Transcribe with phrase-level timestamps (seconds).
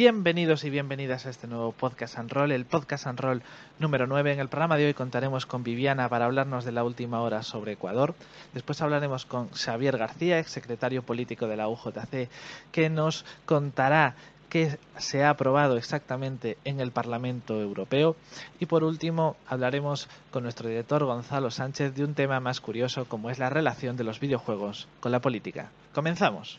[0.00, 3.42] Bienvenidos y bienvenidas a este nuevo podcast and roll, el podcast and roll
[3.78, 4.32] número 9.
[4.32, 7.72] En el programa de hoy contaremos con Viviana para hablarnos de la última hora sobre
[7.72, 8.14] Ecuador.
[8.54, 12.30] Después hablaremos con Xavier García, ex secretario político de la UJC,
[12.72, 14.14] que nos contará
[14.48, 18.16] qué se ha aprobado exactamente en el Parlamento Europeo.
[18.58, 23.28] Y por último, hablaremos con nuestro director Gonzalo Sánchez de un tema más curioso como
[23.28, 25.68] es la relación de los videojuegos con la política.
[25.92, 26.58] Comenzamos.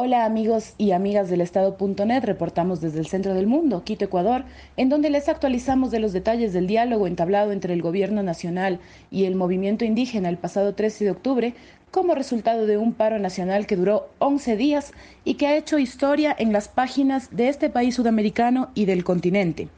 [0.00, 4.44] Hola amigos y amigas del Estado.net, reportamos desde el centro del mundo, Quito, Ecuador,
[4.76, 8.78] en donde les actualizamos de los detalles del diálogo entablado entre el gobierno nacional
[9.10, 11.54] y el movimiento indígena el pasado 13 de octubre,
[11.90, 14.92] como resultado de un paro nacional que duró 11 días
[15.24, 19.68] y que ha hecho historia en las páginas de este país sudamericano y del continente.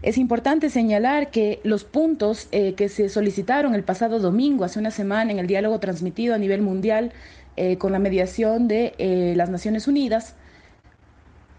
[0.00, 4.92] Es importante señalar que los puntos eh, que se solicitaron el pasado domingo, hace una
[4.92, 7.12] semana, en el diálogo transmitido a nivel mundial
[7.58, 10.36] eh, con la mediación de eh, las Naciones Unidas,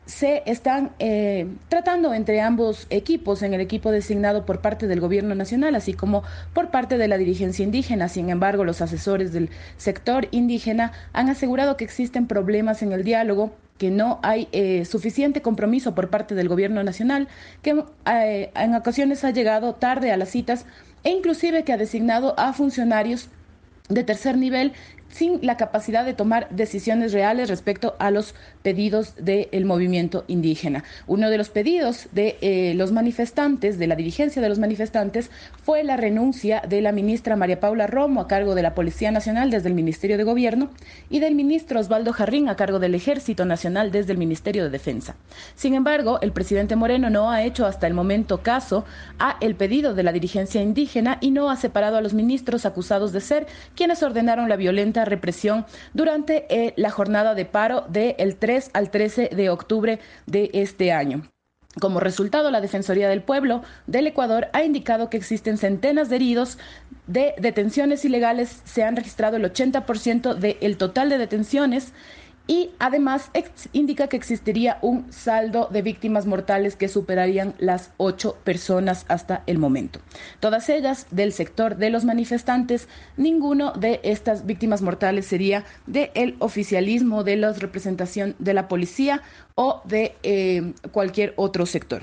[0.06, 5.36] se están eh, tratando entre ambos equipos, en el equipo designado por parte del gobierno
[5.36, 8.08] nacional, así como por parte de la dirigencia indígena.
[8.08, 13.52] Sin embargo, los asesores del sector indígena han asegurado que existen problemas en el diálogo
[13.78, 14.50] que no hay
[14.84, 17.30] suficiente compromiso por parte del gobierno nacional,
[17.62, 20.66] que en ocasiones ha llegado tarde a las citas
[21.04, 23.30] e inclusive que ha designado a funcionarios
[23.90, 24.74] de tercer nivel
[25.10, 30.84] sin la capacidad de tomar decisiones reales respecto a los pedidos del movimiento indígena.
[31.08, 35.32] Uno de los pedidos de eh, los manifestantes, de la dirigencia de los manifestantes,
[35.64, 39.50] fue la renuncia de la ministra María Paula Romo a cargo de la Policía Nacional
[39.50, 40.70] desde el Ministerio de Gobierno
[41.10, 45.16] y del ministro Osvaldo Jarrín a cargo del Ejército Nacional desde el Ministerio de Defensa.
[45.56, 48.84] Sin embargo, el presidente Moreno no ha hecho hasta el momento caso
[49.20, 53.14] a el pedido de la dirigencia indígena y no ha separado a los ministros acusados
[53.14, 58.49] de ser quienes ordenaron la violenta represión durante eh, la jornada de paro del 3
[58.74, 61.30] al 13 de octubre de este año.
[61.80, 66.58] Como resultado, la Defensoría del Pueblo del Ecuador ha indicado que existen centenas de heridos
[67.06, 71.94] de detenciones ilegales, se han registrado el 80% del total de detenciones
[72.50, 73.30] y además
[73.74, 79.60] indica que existiría un saldo de víctimas mortales que superarían las ocho personas hasta el
[79.60, 80.00] momento.
[80.40, 87.24] Todas ellas del sector de los manifestantes, ninguno de estas víctimas mortales sería del oficialismo,
[87.24, 89.22] de la representación de la policía
[89.54, 92.02] o de eh, cualquier otro sector.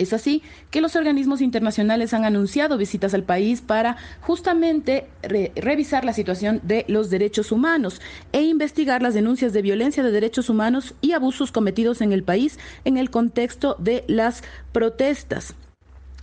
[0.00, 5.06] Es así que los organismos internacionales han anunciado visitas al país para justamente
[5.54, 8.00] revisar la situación de los derechos humanos
[8.32, 12.58] e investigar las denuncias de violencia de derechos humanos y abusos cometidos en el país
[12.86, 15.54] en el contexto de las protestas.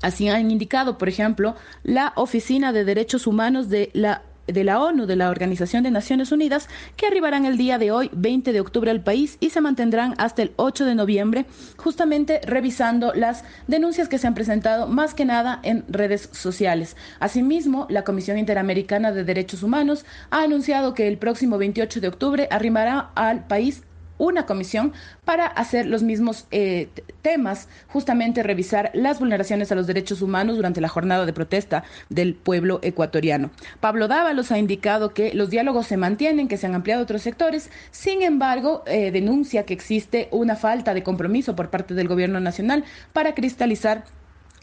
[0.02, 5.06] Así han indicado, por ejemplo, la Oficina de Derechos Humanos de la de la ONU,
[5.06, 8.92] de la Organización de Naciones Unidas, que arribarán el día de hoy, 20 de octubre,
[8.92, 11.46] al país y se mantendrán hasta el 8 de noviembre,
[11.78, 16.96] justamente revisando las denuncias que se han presentado más que nada en redes sociales.
[17.20, 22.48] Asimismo, la Comisión Interamericana de Derechos Humanos ha anunciado que el próximo 28 de octubre
[22.52, 23.84] arribará al país
[24.18, 24.94] una comisión
[25.26, 26.90] para hacer los mismos eh,
[27.22, 32.36] temas, justamente revisar las vulneraciones a los derechos humanos durante la jornada de protesta del
[32.36, 33.52] pueblo ecuatoriano.
[33.80, 37.70] Pablo Dávalos ha indicado que los diálogos se mantienen, que se han ampliado otros sectores,
[37.92, 42.84] sin embargo, eh, denuncia que existe una falta de compromiso por parte del gobierno nacional
[43.14, 44.06] para cristalizar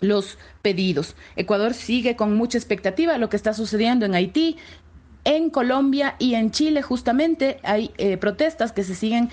[0.00, 1.16] los pedidos.
[1.36, 4.56] Ecuador sigue con mucha expectativa lo que está sucediendo en Haití,
[5.24, 9.30] en Colombia y en Chile justamente hay eh, protestas que se siguen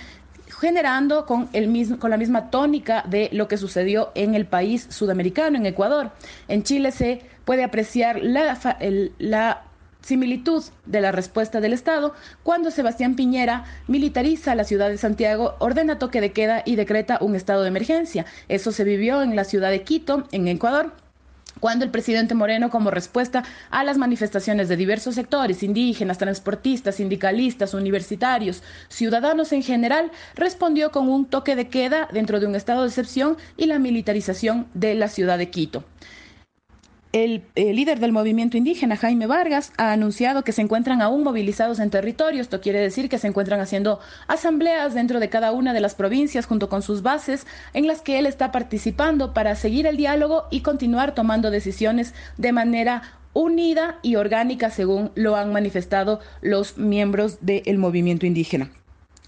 [0.60, 4.88] generando con, el mismo, con la misma tónica de lo que sucedió en el país
[4.90, 6.12] sudamericano, en Ecuador.
[6.48, 8.58] En Chile se puede apreciar la,
[9.18, 9.64] la
[10.02, 12.14] similitud de la respuesta del Estado
[12.44, 17.36] cuando Sebastián Piñera militariza la ciudad de Santiago, ordena toque de queda y decreta un
[17.36, 18.26] estado de emergencia.
[18.48, 20.94] Eso se vivió en la ciudad de Quito, en Ecuador
[21.62, 27.74] cuando el presidente Moreno, como respuesta a las manifestaciones de diversos sectores, indígenas, transportistas, sindicalistas,
[27.74, 32.90] universitarios, ciudadanos en general, respondió con un toque de queda dentro de un estado de
[32.90, 35.86] excepción y la militarización de la ciudad de Quito.
[37.14, 41.90] El, líder del movimiento indígena, Jaime Vargas, ha anunciado que se encuentran aún movilizados en
[41.90, 42.42] territorio.
[42.42, 46.46] Esto quiere decir que se encuentran haciendo asambleas dentro de cada una de las provincias
[46.46, 50.62] junto con sus bases en las que él está participando para seguir el diálogo y
[50.62, 53.02] continuar tomando decisiones de manera
[53.34, 58.72] unida y orgánica según lo han manifestado los miembros del movimiento indígena.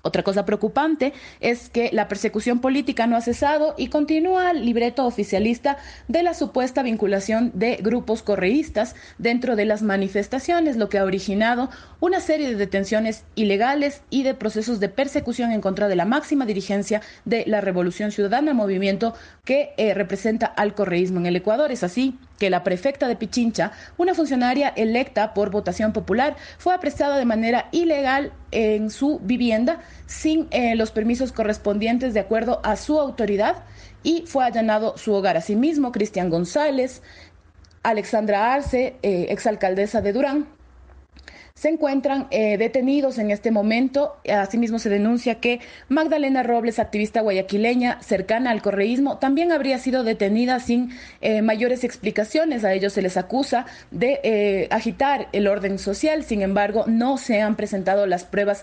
[0.05, 5.05] Otra cosa preocupante es que la persecución política no ha cesado y continúa el libreto
[5.05, 5.77] oficialista
[6.09, 11.69] de la supuesta vinculación de grupos correístas dentro de las manifestaciones, lo que ha originado
[12.01, 16.45] una serie de detenciones ilegales y de procesos de persecución en contra de la máxima
[16.45, 19.13] dirigencia de la Revolución Ciudadana, movimiento
[19.45, 21.71] que eh, representa al correísmo en el Ecuador.
[21.71, 27.17] Es así que la prefecta de Pichincha, una funcionaria electa por votación popular, fue apresada
[27.17, 32.99] de manera ilegal en su vivienda sin eh, los permisos correspondientes de acuerdo a su
[32.99, 33.63] autoridad
[34.03, 35.37] y fue allanado su hogar.
[35.37, 37.01] Asimismo, Cristian González,
[37.83, 40.47] Alexandra Arce, eh, exalcaldesa de Durán,
[41.63, 44.17] se encuentran eh, detenidos en este momento.
[44.29, 50.59] Asimismo, se denuncia que Magdalena Robles, activista guayaquileña cercana al correísmo, también habría sido detenida
[50.59, 50.89] sin
[51.21, 52.65] eh, mayores explicaciones.
[52.65, 56.25] A ellos se les acusa de eh, agitar el orden social.
[56.25, 58.61] Sin embargo, no se han presentado las pruebas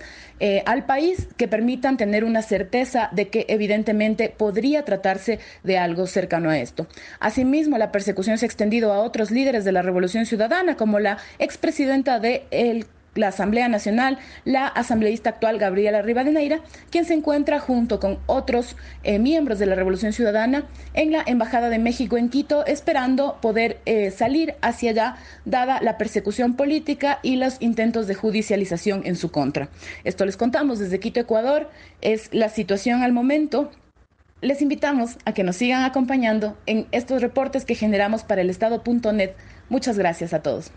[0.64, 6.48] al país que permitan tener una certeza de que evidentemente podría tratarse de algo cercano
[6.48, 6.86] a esto.
[7.18, 11.18] Asimismo, la persecución se ha extendido a otros líderes de la Revolución Ciudadana, como la
[11.38, 16.60] expresidenta de el la Asamblea Nacional, la asambleísta actual Gabriela Rivadeneira,
[16.90, 20.64] quien se encuentra junto con otros eh, miembros de la Revolución Ciudadana
[20.94, 25.98] en la Embajada de México en Quito, esperando poder eh, salir hacia allá, dada la
[25.98, 29.68] persecución política y los intentos de judicialización en su contra.
[30.04, 31.70] Esto les contamos desde Quito, Ecuador,
[32.00, 33.70] es la situación al momento.
[34.40, 39.32] Les invitamos a que nos sigan acompañando en estos reportes que generamos para el Estado.net.
[39.68, 40.72] Muchas gracias a todos.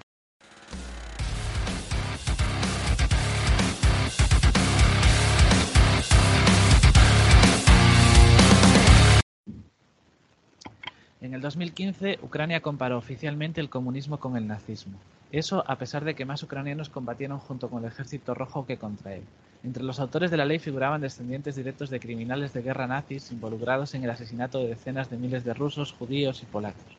[11.24, 15.00] En el 2015, Ucrania comparó oficialmente el comunismo con el nazismo.
[15.32, 19.16] Eso a pesar de que más ucranianos combatieron junto con el ejército rojo que contra
[19.16, 19.24] él.
[19.64, 23.96] Entre los autores de la ley figuraban descendientes directos de criminales de guerra nazis involucrados
[23.96, 26.98] en el asesinato de decenas de miles de rusos, judíos y polacos.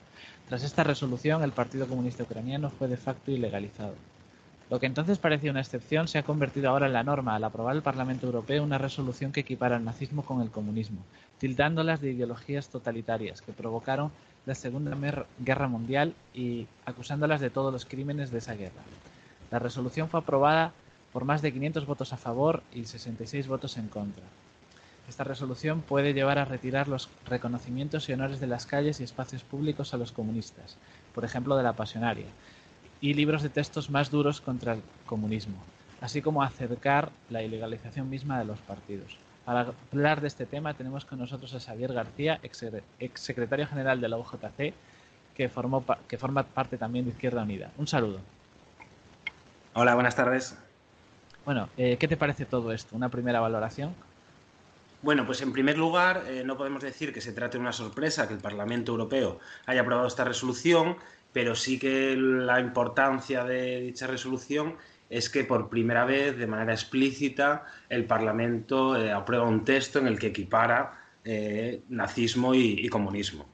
[0.49, 3.95] Tras esta resolución, el Partido Comunista Ucraniano fue de facto ilegalizado.
[4.71, 7.77] Lo que entonces parecía una excepción se ha convertido ahora en la norma al aprobar
[7.77, 11.03] el Parlamento Europeo una resolución que equipara el nazismo con el comunismo,
[11.39, 14.11] tildándolas de ideologías totalitarias que provocaron
[14.47, 14.97] la Segunda
[15.39, 18.83] Guerra Mundial y acusándolas de todos los crímenes de esa guerra.
[19.51, 20.73] La resolución fue aprobada
[21.13, 24.25] por más de 500 votos a favor y 66 votos en contra.
[25.09, 29.43] Esta resolución puede llevar a retirar los reconocimientos y honores de las calles y espacios
[29.43, 30.79] públicos a los comunistas,
[31.15, 32.27] por ejemplo de la Pasionaria,
[33.05, 35.63] y libros de textos más duros contra el comunismo,
[36.01, 39.19] así como acercar la ilegalización misma de los partidos.
[39.45, 44.09] Para hablar de este tema tenemos con nosotros a Xavier García, ex, secretario general de
[44.09, 44.73] la UJC,
[45.35, 47.73] que, formó, que forma parte también de Izquierda Unida.
[47.77, 48.21] Un saludo.
[49.75, 50.57] Hola, buenas tardes.
[51.45, 52.97] Bueno, eh, ¿qué te parece todo esto?
[52.97, 53.95] ¿Una primera valoración?
[55.03, 58.27] Bueno, pues en primer lugar, eh, no podemos decir que se trate de una sorpresa
[58.27, 60.97] que el Parlamento Europeo haya aprobado esta resolución,
[61.35, 64.77] pero sí que la importancia de dicha resolución
[65.11, 70.07] es que por primera vez, de manera explícita, el Parlamento eh, aprueba un texto en
[70.07, 73.47] el que equipara eh, nazismo y, comunismo.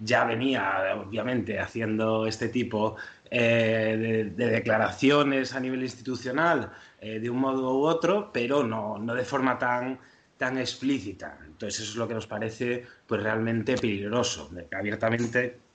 [0.00, 2.96] Ya venía, obviamente, haciendo este tipo
[3.30, 9.24] eh, de, declaraciones a nivel institucional de un modo u otro, pero no, no de
[9.24, 9.98] forma tan,
[10.38, 11.38] tan explícita.
[11.46, 15.65] Entonces eso es lo que nos parece pues, realmente peligroso, abiertamente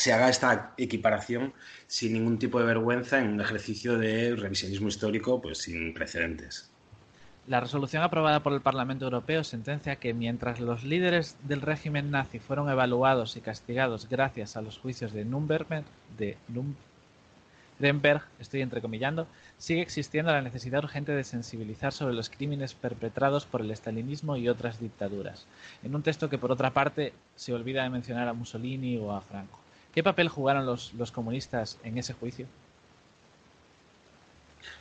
[0.00, 1.52] se haga esta equiparación
[1.86, 6.70] sin ningún tipo de vergüenza en un ejercicio de revisionismo histórico pues sin precedentes.
[7.46, 12.38] La resolución aprobada por el Parlamento Europeo sentencia que mientras los líderes del régimen nazi
[12.38, 15.66] fueron evaluados y castigados gracias a los juicios de Nürnberg,
[16.16, 16.38] de
[17.78, 19.26] Nuremberg, estoy entrecomillando,
[19.58, 24.48] sigue existiendo la necesidad urgente de sensibilizar sobre los crímenes perpetrados por el estalinismo y
[24.48, 25.46] otras dictaduras,
[25.82, 29.20] en un texto que por otra parte se olvida de mencionar a Mussolini o a
[29.20, 29.59] Franco.
[29.92, 32.46] ¿Qué papel jugaron los, los comunistas en ese juicio?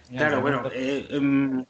[0.09, 1.65] claro, bueno, eh, em,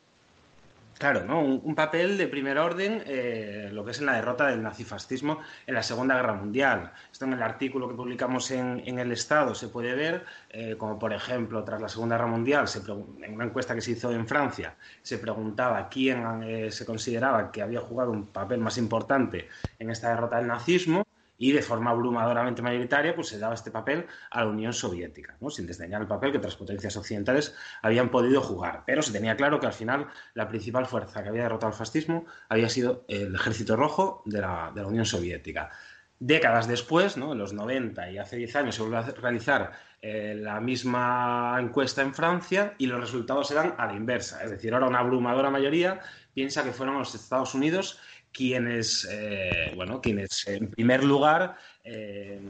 [0.97, 1.41] claro, ¿no?
[1.41, 5.73] Un, papel de primer orden, eh, lo que es en la derrota del nazifascismo en
[5.73, 6.91] la Segunda Guerra Mundial.
[7.11, 10.97] Esto en el artículo que publicamos en, en El Estado se puede ver, eh, como
[10.99, 14.27] por ejemplo, tras la Segunda Guerra Mundial, se en una encuesta que se hizo en
[14.27, 19.47] Francia, se preguntaba quién se consideraba que había jugado un papel más importante
[19.79, 21.05] en esta derrota del nazismo
[21.39, 25.49] y de forma abrumadoramente mayoritaria pues se daba este papel a la Unión Soviética, ¿no?
[25.49, 28.83] sin desdeñar el papel que otras potencias occidentales habían podido jugar.
[28.85, 32.25] Pero se tenía claro que al final la principal fuerza que había derrotado al fascismo
[32.49, 35.71] había sido el Ejército Rojo de la, de la Unión Soviética.
[36.19, 37.31] Décadas después, ¿no?
[37.31, 42.01] en los 90 y hace 10 años, se vuelve a realizar eh, la misma encuesta
[42.01, 44.43] en Francia y los resultados eran a la inversa.
[44.43, 46.01] Es decir, ahora una abrumadora mayoría
[46.33, 47.99] piensa que fueron los Estados Unidos
[48.31, 52.41] quienes, eh, bueno, quienes en primer lugar eh,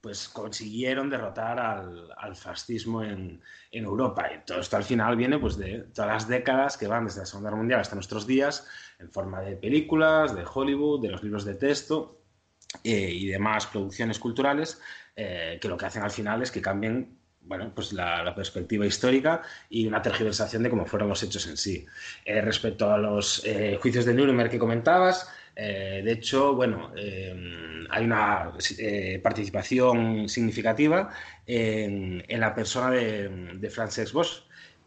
[0.00, 4.30] pues consiguieron derrotar al, fascismo en, Europa.
[4.32, 7.26] Y todo esto al final viene pues, de todas las décadas que van desde la
[7.26, 8.66] Segunda Guerra Mundial hasta nuestros días,
[8.98, 12.22] en forma de películas, de Hollywood, de los libros de texto
[12.84, 14.80] eh, y demás producciones culturales,
[15.14, 19.86] que lo que hacen al final es que cambien bueno, pues la, perspectiva histórica y
[19.86, 21.86] una tergiversación de cómo fueron los hechos en sí.
[22.24, 26.92] Eh, respecto a los eh, juicios de Nuremberg que comentabas, eh, de hecho, bueno,
[27.90, 28.52] hay una
[29.22, 31.10] participación significativa
[31.46, 34.45] en, la persona de, de Frances Bosch,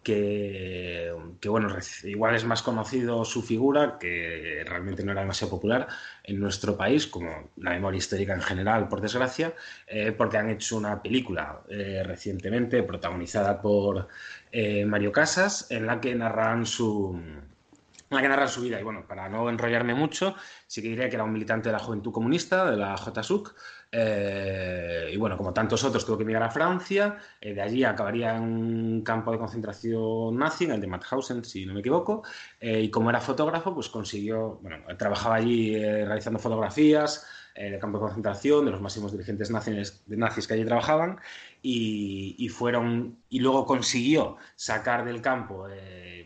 [0.09, 5.87] que, bueno, igual es más conocido su figura, que realmente no era demasiado popular
[6.23, 9.53] en nuestro país, como la memoria histórica en general, por desgracia,
[9.87, 14.07] eh, porque han hecho una película eh, recientemente protagonizada por
[14.51, 17.19] eh, Mario Casas, en la que narran su,
[18.09, 18.79] una que su vida.
[18.79, 20.35] Y bueno, para no enrollarme mucho,
[20.65, 23.55] sí que diría que era un militante de la Juventud Comunista, de la JSUC.
[23.91, 27.17] Eh, y bueno, como tantos otros, tuvo que emigrar a Francia.
[27.41, 31.65] Eh, de allí acabaría en un campo de concentración nazi, en el de Mauthausen, si
[31.65, 32.23] no me equivoco.
[32.59, 38.05] Eh, y como era fotógrafo, pues consiguió, bueno, trabajaba allí realizando fotografías de campo de
[38.05, 41.19] concentración, de los máximos dirigentes nazis, nazis que allí trabajaban.
[41.61, 45.67] Y, fueron, y luego consiguió sacar del campo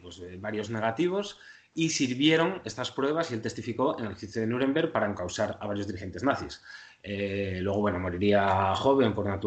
[0.01, 1.39] pues, varios negativos
[1.75, 5.65] y sirvieron estas pruebas y él testificó en el juicio de Nuremberg para encausar a
[5.65, 6.61] varios dirigentes nazis.
[7.05, 9.37] Eh, luego, bueno, moriría joven por una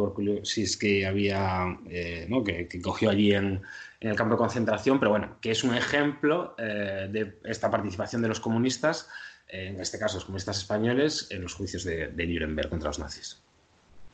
[0.77, 2.29] que había, eh,
[2.69, 3.63] que, cogió allí en,
[4.01, 8.29] el campo de concentración, pero bueno, que es un ejemplo eh, de esta participación de
[8.29, 9.09] los comunistas,
[9.49, 13.41] en este caso los comunistas españoles, en los juicios de, de Nuremberg contra los nazis.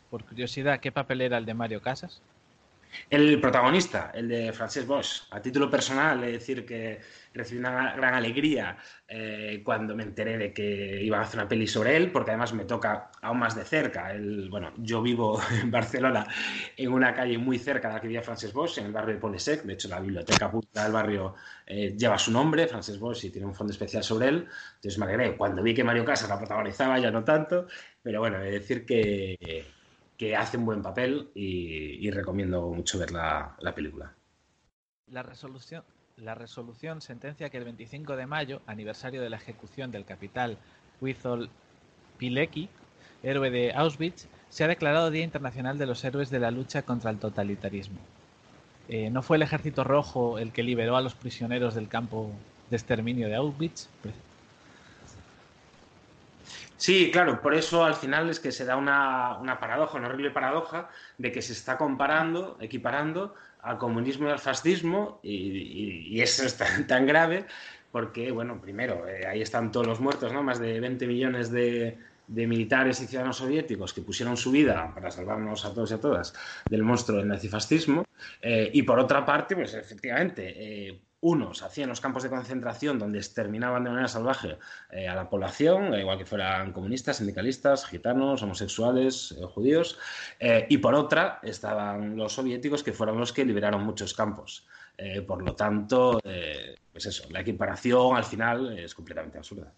[0.08, 2.22] Por curiosidad, ¿qué papel era el de Mario Casas?
[3.08, 7.00] El protagonista, el de Frances Bosch, a título personal, es decir, que
[7.34, 8.76] recibí una gran alegría
[9.08, 12.52] eh, cuando me enteré de que iban a hacer una peli sobre él, porque además
[12.52, 14.12] me toca aún más de cerca.
[14.12, 16.26] El, bueno, yo vivo en Barcelona,
[16.76, 19.20] en una calle muy cerca de la que vivía Frances Bosch, en el barrio de
[19.20, 19.62] Polesec.
[19.62, 21.34] De hecho, la biblioteca pública del barrio
[21.66, 24.48] eh, lleva su nombre, Frances Bosch, y tiene un fondo especial sobre él.
[24.76, 25.36] Entonces me alegré.
[25.36, 27.66] Cuando vi que Mario Casas la protagonizaba, ya no tanto,
[28.02, 29.64] pero bueno, de decir que
[30.22, 34.14] que hace un buen papel y, recomiendo mucho ver la, película.
[35.08, 35.24] La
[36.36, 40.58] resolución, sentencia que el 25 de mayo, aniversario de la ejecución del capital
[41.00, 41.50] Witold
[42.18, 42.68] Pilecki,
[43.24, 47.10] héroe de Auschwitz, se ha declarado Día Internacional de los Héroes de la Lucha contra
[47.10, 47.98] el Totalitarismo.
[48.88, 52.30] Eh, ¿No fue el Ejército Rojo el que liberó a los prisioneros del campo
[52.70, 53.88] de exterminio de Auschwitz?
[56.82, 60.88] Sí, claro, por eso al final es que se da una, paradoja, una horrible paradoja
[61.16, 66.56] de que se está comparando, equiparando al comunismo y al fascismo y, eso es
[66.88, 67.46] tan, grave
[67.92, 70.42] porque, bueno, primero, eh, ahí están todos los muertos, ¿no?
[70.42, 75.64] Más de 20 millones de, militares y ciudadanos soviéticos que pusieron su vida para salvarnos
[75.64, 76.34] a todos y a todas
[76.68, 78.04] del monstruo del nazifascismo.
[78.40, 80.52] Eh, y por otra parte, pues efectivamente,
[80.88, 84.58] eh, unos hacían los campos de concentración donde exterminaban de manera salvaje
[84.90, 89.98] eh, a la población, igual que fueran comunistas, sindicalistas, gitanos, homosexuales, eh, judíos,
[90.40, 94.66] eh, y por otra estaban los soviéticos que fueron los que liberaron muchos campos.
[95.26, 96.20] por lo tanto,
[96.92, 99.72] pues eso, la equiparación al final es completamente absurda.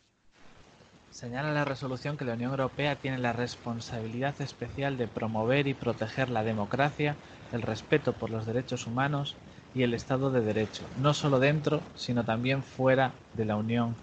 [1.10, 6.28] Señala la resolución que la Unión Europea tiene la responsabilidad especial de promover y proteger
[6.28, 7.14] la democracia,
[7.52, 9.36] el respeto por los derechos humanos
[9.74, 13.96] y el Estado de Derecho, no solo dentro, sino también fuera de la Unión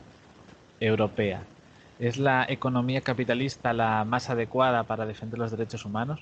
[0.80, 1.44] Europea.
[2.00, 6.20] ¿Es la economía capitalista la más adecuada para defender los derechos humanos?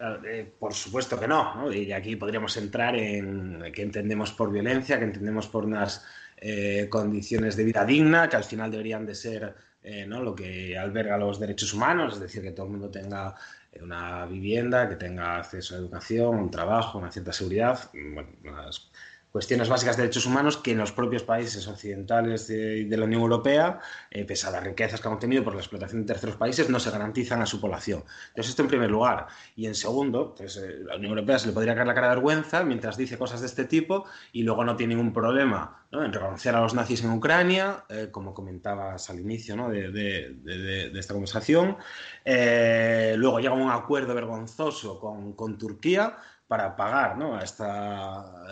[0.00, 5.04] Eh, por supuesto que no, Y aquí podríamos entrar en qué entendemos por violencia, qué
[5.04, 6.04] entendemos por unas
[6.36, 10.22] eh, condiciones de vida digna, que al final deberían de ser eh, ¿no?
[10.22, 13.34] lo que alberga los derechos humanos, es decir, que todo el mundo tenga
[13.80, 18.30] una vivienda, que tenga acceso a educación, un trabajo, una cierta seguridad, bueno,
[19.30, 23.80] cuestiones básicas de derechos humanos que en los propios países occidentales de, la Unión Europea,
[24.10, 26.80] eh, pese a las riquezas que han obtenido por la explotación de terceros países, no
[26.80, 28.04] se garantizan a su población.
[28.28, 29.26] Entonces, esto en primer lugar.
[29.54, 32.14] Y en segundo, pues, eh, la Unión Europea se le podría caer la cara de
[32.16, 36.54] vergüenza mientras dice cosas de este tipo y luego no tiene ningún problema en reconocer
[36.54, 41.76] a los nazis en Ucrania, eh, como comentabas al inicio de, esta conversación.
[42.24, 46.16] luego llega un acuerdo vergonzoso con, con Turquía
[46.48, 47.36] para pagar ¿no?
[47.36, 47.64] a este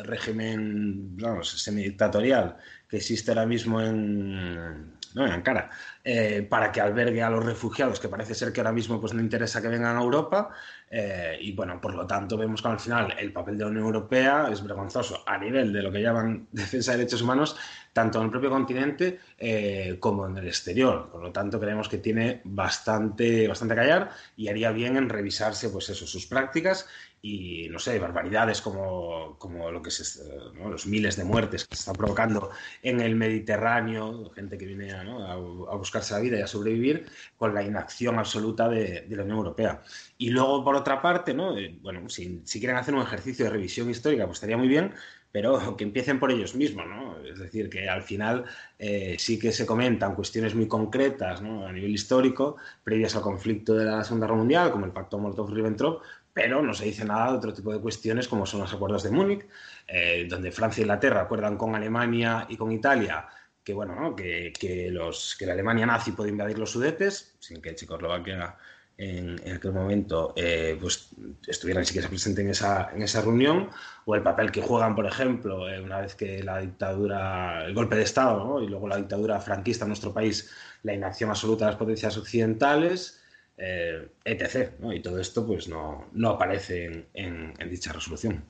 [0.04, 2.56] régimen semidictatorial
[2.88, 5.26] que existe ahora mismo en, ¿no?
[5.26, 5.70] en Ankara,
[6.04, 9.20] eh, para que albergue a los refugiados, que parece ser que ahora mismo pues, no
[9.20, 10.50] interesa que vengan a Europa.
[10.88, 13.86] Eh, y bueno, por lo tanto, vemos que al final el papel de la Unión
[13.86, 17.56] Europea es vergonzoso a nivel de lo que llaman defensa de derechos humanos,
[17.92, 21.10] tanto en el propio continente eh, como en el exterior.
[21.10, 25.88] Por lo tanto, creemos que tiene bastante, bastante callar y haría bien en revisarse pues
[25.88, 26.86] eso, sus prácticas
[27.22, 30.22] y, no sé, barbaridades como, como lo que es
[30.54, 32.50] los miles de muertes que se están provocando
[32.82, 37.62] en el Mediterráneo, gente que viene a, buscarse la vida y a sobrevivir, con la
[37.62, 39.82] inacción absoluta de, la Unión Europea.
[40.18, 41.56] Y luego, por otra parte, ¿no?
[41.58, 44.94] Eh, bueno, si, si, quieren hacer un ejercicio de revisión histórica, pues estaría muy bien,
[45.30, 47.18] pero que empiecen por ellos mismos, ¿no?
[47.18, 48.46] Es decir, que al final
[48.78, 51.66] eh, sí que se comentan cuestiones muy concretas ¿no?
[51.66, 56.00] a nivel histórico, previas al conflicto de la Segunda Guerra Mundial, como el Pacto Molotov-Ribbentrop,
[56.32, 59.10] pero no se dice nada de otro tipo de cuestiones como son los acuerdos de
[59.10, 59.46] Múnich,
[59.86, 63.28] eh, donde Francia e Inglaterra acuerdan con Alemania y con Italia
[63.62, 68.56] que, bueno, que, los, que la Alemania nazi puede invadir los Sudetes, sin que Checoslovaquia
[68.98, 71.10] en, aquel momento eh, pues,
[71.46, 73.70] estuvieran siquiera presente en esa, en esa reunión,
[74.04, 77.96] o el papel que juegan, por ejemplo, eh, una vez que la dictadura, el golpe
[77.96, 80.50] de Estado y luego la dictadura franquista en nuestro país,
[80.82, 83.22] la inacción absoluta de las potencias occidentales,
[83.58, 84.72] eh, etc.
[84.92, 88.44] Y todo esto pues no, no aparece en, dicha resolución.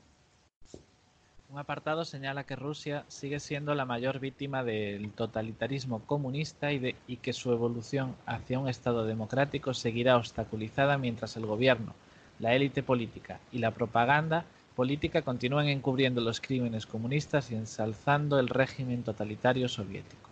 [1.57, 7.17] Un apartado señala que Rusia sigue siendo la mayor víctima del totalitarismo comunista y, y,
[7.17, 11.95] que su evolución hacia un Estado democrático seguirá obstaculizada mientras el gobierno,
[12.37, 14.45] la élite política y la propaganda
[14.75, 20.29] política continúan encubriendo los crímenes comunistas y ensalzando el régimen totalitario soviético.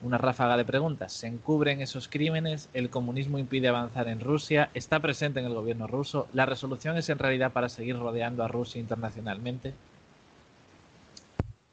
[0.00, 1.12] Una ráfaga de preguntas.
[1.12, 2.68] ¿Se encubren esos crímenes?
[2.72, 4.70] ¿El comunismo impide avanzar en Rusia?
[4.74, 6.28] ¿Está presente en el gobierno ruso?
[6.32, 9.74] ¿La resolución es en realidad para seguir rodeando a Rusia internacionalmente?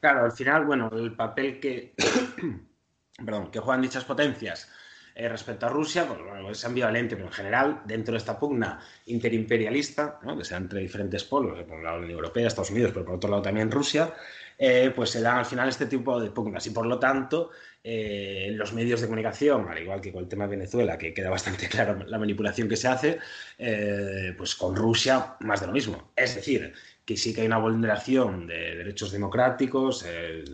[0.06, 1.92] Claro, al final, bueno, el papel que,
[3.26, 4.70] perdón, que juegan dichas potencias
[5.16, 6.20] eh, respecto a Rusia, pues,
[6.56, 11.60] es ambivalente, pero en general, dentro de esta pugna interimperialista, que sea entre diferentes polos,
[11.64, 14.14] por un lado la Unión Europea, Estados Unidos, pero por otro lado también Rusia,
[14.56, 16.64] eh, pues se dan al final este tipo de pugnas.
[16.68, 17.50] Y por lo tanto,
[17.82, 21.30] eh, los medios de comunicación, al igual que con el tema de Venezuela, que queda
[21.30, 23.18] bastante claro la manipulación que se hace,
[23.58, 26.12] eh, pues con Rusia más de lo mismo.
[26.14, 26.72] Es decir,
[27.06, 30.44] que sí que hay una vulneración de derechos democráticos, eh,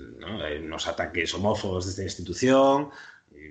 [0.62, 2.90] unos ataques homófobos desde la institución,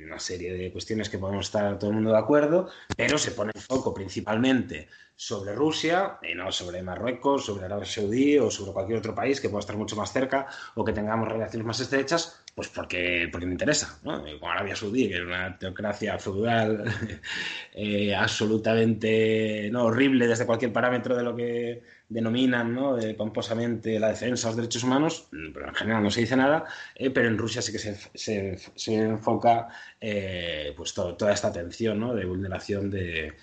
[0.06, 3.52] una serie de cuestiones que podemos estar todo el mundo de acuerdo, pero se pone
[3.56, 9.00] el foco principalmente sobre Rusia y no sobre Marruecos, sobre Arabia Saudí o sobre cualquier
[9.00, 12.70] otro país que pueda estar mucho más cerca o que tengamos relaciones más estrechas, pues
[12.70, 14.00] porque, porque me interesa.
[14.04, 14.24] ¿no?
[14.40, 16.86] Con Arabia Saudí, que es una teocracia feudal
[17.74, 22.98] eh, absolutamente no, horrible desde cualquier parámetro de lo que denominan ¿no?
[23.18, 27.10] pomposamente la defensa de los derechos humanos, pero en general no se dice nada, eh,
[27.10, 29.70] pero en Rusia sí que se, se, enfoca
[30.00, 32.14] eh, pues toda esta atención ¿no?
[32.14, 33.34] de vulneración de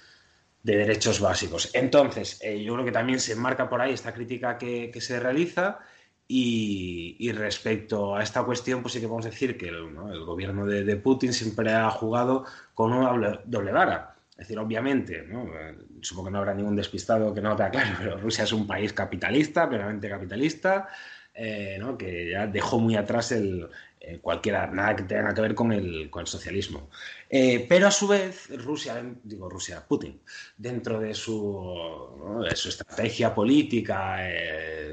[0.63, 1.71] de derechos básicos.
[1.73, 5.79] Entonces, eh, yo creo que también se enmarca por ahí esta crítica que, se realiza
[6.27, 9.95] y, respecto a esta cuestión, pues sí que podemos decir que el,
[10.27, 14.17] gobierno de, Putin siempre ha jugado con una doble, vara.
[14.39, 18.17] Es decir, obviamente, eh, supongo que no habrá ningún despistado que no tenga claro, pero
[18.19, 20.89] Rusia es un país capitalista, plenamente capitalista,
[21.35, 23.69] eh, que ya dejó muy atrás el,
[24.01, 26.89] eh, cualquiera, nada que tenga que ver con el, con el socialismo.
[27.29, 30.21] Pero a su vez, Rusia, digo Rusia, Putin,
[30.57, 34.19] dentro de su, de su estrategia política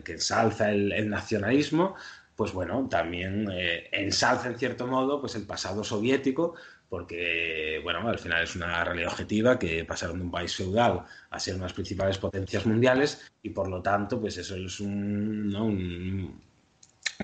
[0.04, 1.96] que ensalza el, nacionalismo,
[2.36, 3.48] pues bueno, también
[3.92, 6.56] ensalza en cierto modo pues el pasado soviético
[6.90, 11.40] porque, bueno, al final es una realidad objetiva que pasaron de un país feudal a
[11.40, 16.42] ser unas principales potencias mundiales y, por lo tanto, pues eso es un,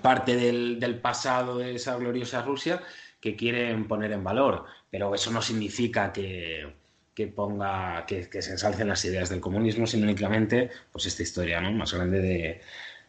[0.01, 2.81] parte del, pasado de esa gloriosa Rusia
[3.19, 6.73] que quieren poner en valor, pero eso no significa que,
[7.35, 11.71] ponga que, se ensalcen las ideas del comunismo, sino únicamente pues esta historia ¿no?
[11.71, 12.61] más grande de,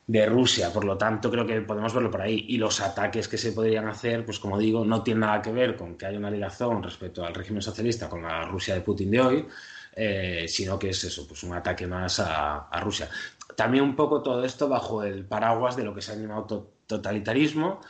[0.07, 0.73] de Rusia.
[0.73, 2.45] Por lo tanto, creo que podemos verlo por ahí.
[2.49, 5.77] Y los ataques que se podrían hacer, pues como digo, no tienen nada que ver
[5.77, 9.21] con que haya una ligazón respecto al régimen socialista con la Rusia de Putin de
[9.21, 9.47] hoy,
[9.95, 13.09] eh, sino que es eso, pues un ataque más a, Rusia.
[13.57, 17.81] También un poco todo esto bajo el paraguas de lo que se ha llamado totalitarismo,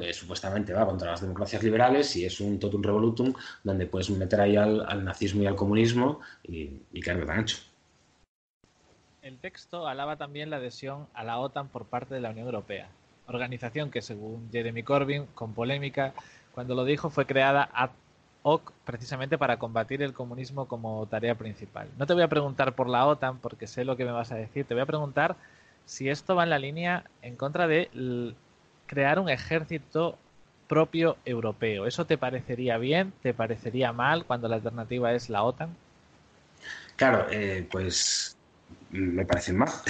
[0.00, 4.40] que supuestamente va contra las democracias liberales y es un totum revolutum donde puedes meter
[4.40, 7.58] ahí al, nazismo y al comunismo y, y tan hecho.
[9.22, 12.88] El texto alaba también la adhesión a la OTAN por parte de la Unión Europea,
[13.28, 16.12] organización que según Jeremy Corbyn, con polémica,
[16.52, 17.90] cuando lo dijo fue creada ad
[18.42, 21.88] hoc precisamente para combatir el comunismo como tarea principal.
[21.98, 24.34] No te voy a preguntar por la OTAN porque sé lo que me vas a
[24.34, 25.36] decir, te voy a preguntar
[25.86, 28.34] si esto va en la línea en contra de
[28.86, 30.18] crear un ejército
[30.66, 31.86] propio europeo.
[31.86, 33.12] ¿Eso te parecería bien?
[33.22, 35.76] ¿Te parecería mal cuando la alternativa es la OTAN?
[36.96, 38.36] Claro, eh, pues
[38.92, 39.82] me parecen más.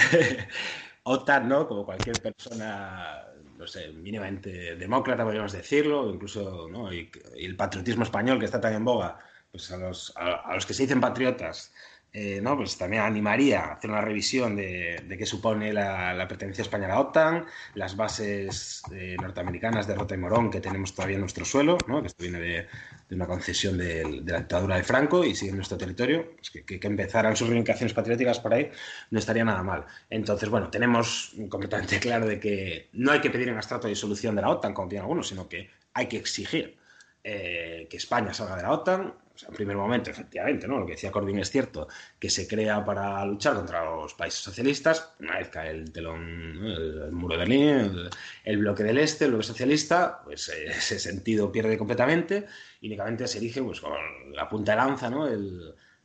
[1.03, 1.67] OTAN, ¿no?
[1.67, 8.45] Como cualquier persona no sé, mínimamente demócrata, podríamos decirlo, incluso y, el patriotismo español que
[8.45, 9.19] está tan en boga,
[9.51, 11.71] pues a los, a los que se dicen patriotas
[12.15, 12.55] eh, ¿no?
[12.55, 17.01] pues también animaría a hacer una revisión de, qué supone la, pertenencia española a la
[17.01, 21.75] OTAN, las bases eh, norteamericanas de Rota y Morón que tenemos todavía en nuestro suelo,
[21.87, 22.01] ¿no?
[22.01, 22.67] que esto viene de,
[23.09, 26.87] una concesión de, la dictadura de Franco y sigue en nuestro territorio, pues que, que,
[26.87, 28.69] empezaran sus reivindicaciones patrióticas por ahí
[29.09, 29.85] no estaría nada mal.
[30.09, 34.43] Entonces, bueno, tenemos completamente claro de que no hay que pedir en abstracto disolución de
[34.43, 36.77] la OTAN, como tienen algunos, sino que hay que exigir
[37.23, 39.13] eh, que España salga de la OTAN,
[39.47, 40.79] en primer momento, efectivamente, ¿no?
[40.79, 41.87] Lo que decía Corbyn es cierto,
[42.19, 47.11] que se crea para luchar contra los países socialistas, una vez cae el telón, el,
[47.11, 48.09] muro de Berlín,
[48.43, 52.45] el, bloque del Este, el bloque socialista, pues eh, ese sentido pierde completamente
[52.81, 53.93] y únicamente se erige pues, con
[54.33, 55.27] la punta de lanza, ¿no?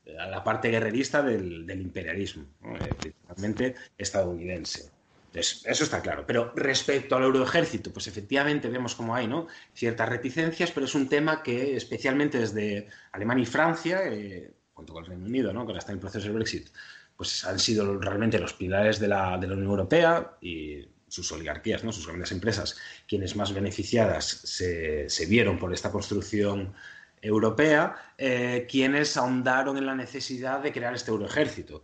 [0.05, 4.98] la parte guerrerista del, imperialismo, eh, principalmente estadounidense
[5.35, 6.25] eso está claro.
[6.27, 9.47] Pero respecto al euroejército, pues efectivamente vemos como hay ¿no?
[9.75, 15.05] ciertas reticencias, pero es un tema que especialmente desde Alemania y Francia, eh, junto con
[15.05, 15.65] el Reino Unido, ¿no?
[15.65, 16.69] que ahora está en proceso del Brexit,
[17.17, 21.93] pues han sido realmente los pilares de la, Unión Europea y sus oligarquías, ¿no?
[21.93, 26.75] sus grandes empresas, quienes más beneficiadas se, vieron por esta construcción
[27.21, 31.83] europea, eh, quienes ahondaron en la necesidad de crear este euroejército.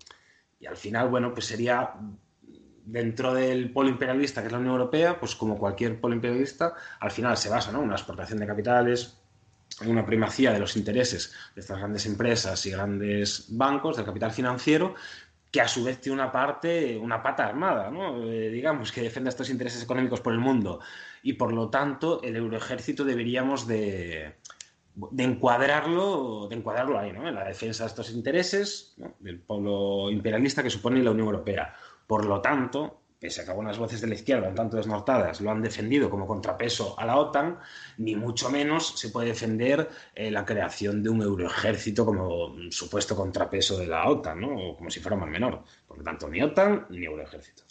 [0.61, 1.95] Y al final, bueno, pues sería
[2.85, 7.11] dentro del polo imperialista que es la Unión Europea, pues como cualquier polo imperialista, al
[7.11, 9.19] final se basa en una exportación de capitales,
[9.81, 14.31] en una primacía de los intereses de estas grandes empresas y grandes bancos, del capital
[14.31, 14.95] financiero,
[15.51, 17.89] que a su vez tiene una parte, una pata armada,
[18.25, 20.81] eh, digamos, que defiende estos intereses económicos por el mundo.
[21.23, 24.35] Y por lo tanto, el euroejército deberíamos de,
[25.17, 27.29] encuadrarlo, de encuadrarlo ahí, ¿no?
[27.29, 31.73] en la defensa de estos intereses del polo imperialista que supone la Unión Europea.
[32.07, 35.51] Por lo tanto, pese a que algunas voces de la izquierda, un tanto desnortadas, lo
[35.51, 37.59] han defendido como contrapeso a la OTAN,
[37.97, 43.79] ni mucho menos se puede defender eh, la creación de un euroejército como supuesto contrapeso
[43.79, 44.49] de la OTAN, ¿no?
[44.49, 45.63] o como si fuera más menor.
[45.89, 47.63] Por lo tanto, ni OTAN ni euroejército.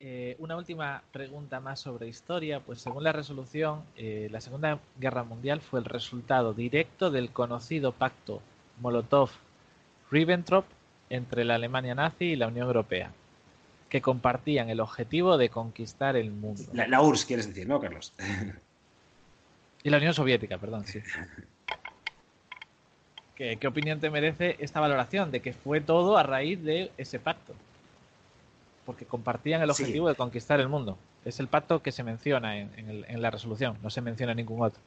[0.00, 2.60] Eh, una última pregunta más sobre historia.
[2.60, 7.92] Pues según la resolución, eh, la Segunda Guerra Mundial fue el resultado directo del conocido
[7.92, 8.42] pacto
[8.82, 10.64] Molotov-Ribbentrop
[11.10, 13.12] entre la Alemania nazi y la Unión Europea,
[13.88, 16.62] que compartían el objetivo de conquistar el mundo.
[16.72, 18.12] La, URSS, quieres decir, ¿no, Carlos?
[19.82, 21.00] y la Unión Soviética, perdón, sí.
[23.36, 27.52] ¿Qué, opinión te merece esta valoración de que fue todo a raíz de ese pacto?
[28.86, 30.96] Porque compartían el objetivo de conquistar el mundo.
[31.24, 34.80] Es el pacto que se menciona en la resolución, no se menciona ningún otro.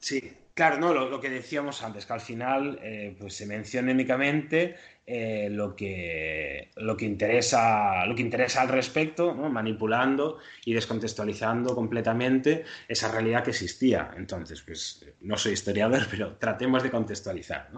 [0.00, 4.76] Sí, claro, no, lo, que decíamos antes, que al final eh, pues se menciona únicamente
[5.12, 12.64] eh, lo, que, lo, que interesa, lo que interesa al respecto, manipulando y descontextualizando completamente
[12.86, 14.12] esa realidad que existía.
[14.16, 17.70] Entonces, pues no soy historiador, pero tratemos de contextualizar.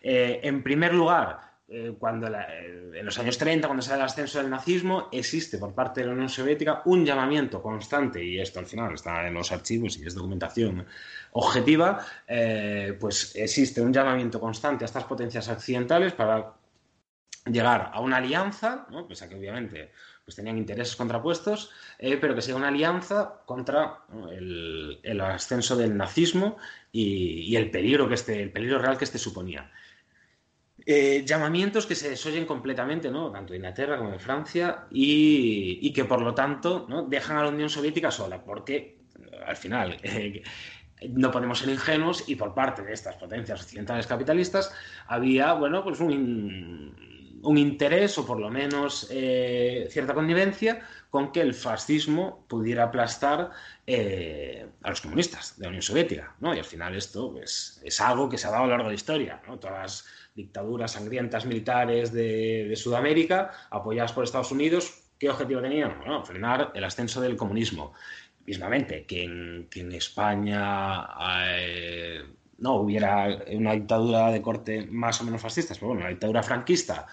[0.00, 4.38] Eh, en primer lugar, eh, cuando en los años 30, cuando se da el ascenso
[4.38, 8.66] del nazismo, existe por parte de la Unión Soviética un llamamiento constante, y esto al
[8.66, 10.86] final está en los archivos y es documentación
[11.32, 12.06] objetiva,
[13.00, 16.55] pues existe un llamamiento constante a estas potencias occidentales para
[17.46, 19.06] llegar a una alianza, ¿no?
[19.06, 19.92] pese a que obviamente
[20.24, 24.00] pues tenían intereses contrapuestos, pero que sea una alianza contra
[24.32, 26.56] el, ascenso del nazismo
[26.90, 29.70] y, el peligro que este, el peligro real que este suponía.
[30.84, 33.30] Eh, llamamientos que se desoyen completamente, ¿no?
[33.30, 37.04] tanto de Inglaterra como de Francia, y, que por lo tanto ¿no?
[37.04, 38.98] dejan a la Unión Soviética sola, porque
[39.46, 40.42] al final eh,
[41.08, 44.74] no podemos ser ingenuos y por parte de estas potencias occidentales capitalistas
[45.06, 47.15] había bueno, pues un,
[47.46, 50.80] un interés o por lo menos eh, cierta connivencia
[51.10, 53.50] con que el fascismo pudiera aplastar
[54.82, 56.34] a los comunistas de la Unión Soviética.
[56.40, 56.54] ¿no?
[56.54, 58.90] Y al final esto pues, es algo que se ha dado a lo largo de
[58.90, 59.40] la historia.
[59.60, 60.04] Todas
[60.36, 65.98] dictaduras sangrientas militares de, Sudamérica, apoyadas por Estados Unidos, ¿qué objetivo tenían?
[65.98, 67.94] Bueno, frenar el ascenso del comunismo.
[68.44, 71.08] Mismamente, que en, España
[71.50, 72.22] eh,
[72.58, 77.06] no hubiera una dictadura de corte más o menos fascista, pero bueno, la dictadura franquista,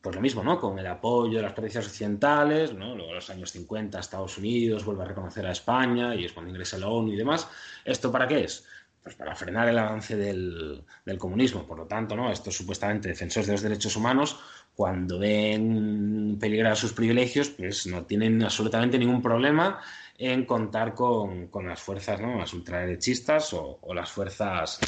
[0.00, 0.58] pues lo mismo, ¿no?
[0.58, 2.94] Con el apoyo de las potencias occidentales, ¿no?
[2.94, 6.50] Luego en los años 50 Estados Unidos vuelve a reconocer a España y es cuando
[6.50, 7.48] ingresa la ONU y demás.
[7.84, 8.64] ¿Esto para qué es?
[9.02, 10.84] pues para frenar el avance del,
[11.18, 11.66] comunismo.
[11.66, 12.30] Por lo tanto, ¿no?
[12.30, 14.38] estos supuestamente defensores de los derechos humanos,
[14.74, 19.80] cuando ven peligrar sus privilegios, pues no tienen absolutamente ningún problema
[20.18, 22.38] en contar con, las fuerzas ¿no?
[22.38, 24.80] las ultraderechistas o, las fuerzas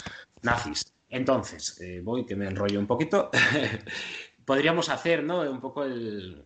[0.42, 0.84] nazis.
[1.08, 3.30] Entonces, eh, voy que me enrollo un poquito.
[4.44, 5.40] Podríamos hacer ¿no?
[5.40, 6.44] un poco el,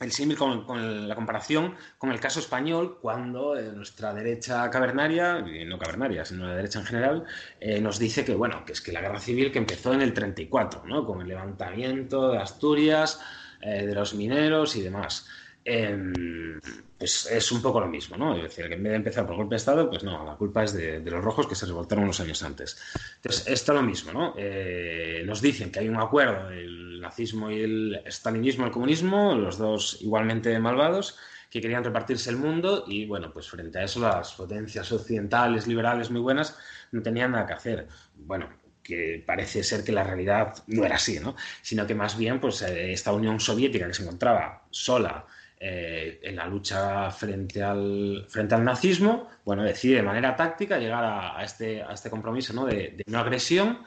[0.00, 5.78] el símil con, la comparación con el caso español, cuando eh, nuestra derecha cavernaria, no
[5.78, 7.24] cavernaria, sino la derecha en general,
[7.60, 10.12] eh, nos dice que, bueno, que es que la guerra civil que empezó en el
[10.12, 11.06] 34, ¿no?
[11.06, 13.20] Con el levantamiento de Asturias,
[13.60, 15.28] eh, de los mineros y demás.
[15.64, 16.60] Em,
[16.98, 18.36] pues es un poco lo mismo, ¿no?
[18.36, 20.64] Es decir, que en vez de empezar por golpe de Estado, pues no, la culpa
[20.64, 22.80] es de, los rojos que se revoltaron unos años antes.
[23.16, 24.34] Entonces, esto es lo mismo, ¿no?
[24.36, 29.58] Eh, nos dicen que hay un acuerdo, el nazismo y el stalinismo, el comunismo, los
[29.58, 31.18] dos igualmente malvados,
[31.50, 36.10] que querían repartirse el mundo y, bueno, pues frente a eso las potencias occidentales, liberales
[36.10, 36.56] muy buenas,
[36.92, 37.88] no tenían nada que hacer.
[38.14, 38.48] Bueno,
[38.82, 41.36] que parece ser que la realidad no era así, ¿no?
[41.62, 45.26] Sino que más bien, pues eh, esta Unión Soviética que se encontraba sola,
[45.64, 51.04] eh, en la lucha frente al, frente al nazismo, bueno, decide de manera táctica llegar
[51.04, 52.66] a, este, a este compromiso ¿no?
[52.66, 53.84] de, no agresión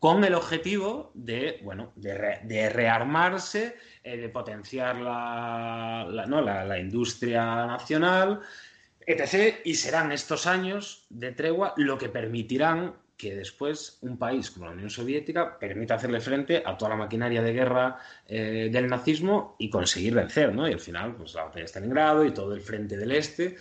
[0.00, 6.40] con el objetivo de, bueno, de, rearmarse, eh, de potenciar la, la, ¿no?
[6.40, 8.40] la, industria nacional,
[9.06, 9.60] etc.
[9.64, 14.72] Y serán estos años de tregua lo que permitirán que después un país como la
[14.72, 19.70] Unión Soviética permita hacerle frente a toda la maquinaria de guerra eh, del nazismo y
[19.70, 20.68] conseguir vencer, ¿no?
[20.68, 23.56] Y al final, pues la batalla de Stalingrado y todo el frente del este,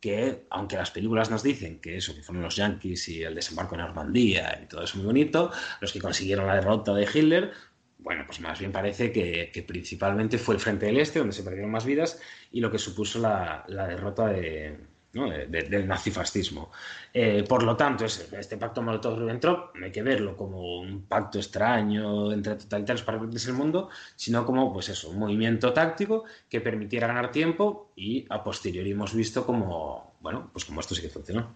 [0.00, 3.76] que aunque las películas nos dicen que eso, que fueron los yanquis y el desembarco
[3.76, 7.52] en Normandía y todo eso muy bonito, los que consiguieron la derrota de Hitler,
[7.98, 11.70] bueno, pues más bien parece que, principalmente fue el frente del este donde se perdieron
[11.70, 12.20] más vidas
[12.52, 14.78] y lo que supuso la derrota de,
[15.26, 16.70] del nazifascismo.
[17.12, 22.32] Eh, por lo tanto, este pacto Molotov-Ribbentrop no hay que verlo como un pacto extraño
[22.32, 27.30] entre totalitarios para el mundo, sino como pues eso, un movimiento táctico que permitiera ganar
[27.30, 31.54] tiempo y a posteriori hemos visto como, bueno, pues como esto sí que funcionó.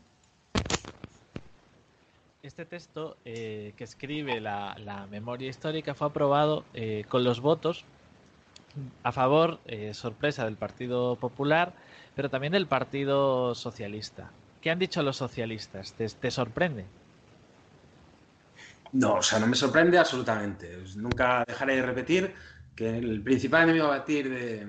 [2.42, 7.84] Este texto eh, que escribe la, memoria histórica fue aprobado eh, con los votos
[9.02, 9.60] a favor,
[9.92, 11.72] sorpresa, del Partido Popular,
[12.14, 14.30] pero también del Partido Socialista.
[14.60, 15.92] ¿Qué han dicho los socialistas?
[15.94, 16.84] ¿Te, sorprende?
[18.92, 20.78] No, o sea, no me sorprende absolutamente.
[20.96, 22.34] Nunca dejaré de repetir
[22.76, 24.66] que el principal enemigo a batir de,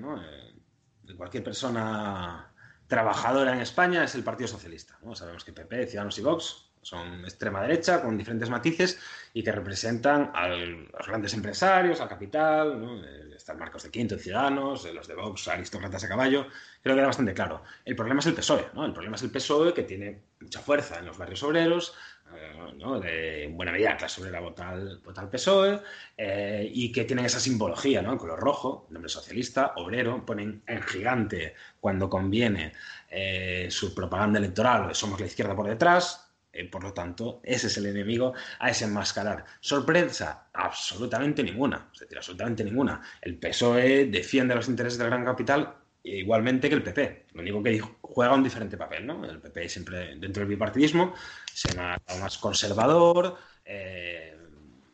[1.02, 2.50] de cualquier persona
[2.86, 4.98] trabajadora en España es el Partido Socialista.
[5.02, 5.14] ¿no?
[5.14, 8.98] Sabemos que PP, Ciudadanos y Vox son extrema derecha con diferentes matices
[9.32, 13.04] y que representan a los grandes empresarios, al capital, ¿no?
[13.34, 16.46] están Marcos de Quinto, Ciudadanos, los de Vox, aristócratas a caballo,
[16.82, 17.62] creo que era bastante claro.
[17.84, 18.84] El problema es el PSOE, ¿no?
[18.84, 21.94] El problema es el PSOE que tiene mucha fuerza en los barrios obreros,
[22.32, 25.80] eh, de buena medida clase obrera vota al, vota PSOE
[26.16, 28.12] eh, y que tienen esa simbología, ¿no?
[28.12, 32.72] En color rojo, nombre socialista, obrero, ponen en gigante cuando conviene
[33.10, 36.23] eh, su propaganda electoral, somos la izquierda por detrás,
[36.54, 39.44] eh, por lo tanto, ese es el enemigo a desenmascarar.
[39.60, 40.46] ¿Sorpresa?
[40.52, 41.90] Absolutamente ninguna.
[41.92, 43.02] Es decir, absolutamente ninguna.
[43.20, 47.26] El PSOE defiende los intereses del gran capital igualmente que el PP.
[47.32, 49.24] Lo único que juega un diferente papel, ¿no?
[49.24, 51.14] El PP siempre dentro del bipartidismo
[51.52, 54.36] se más conservador, eh,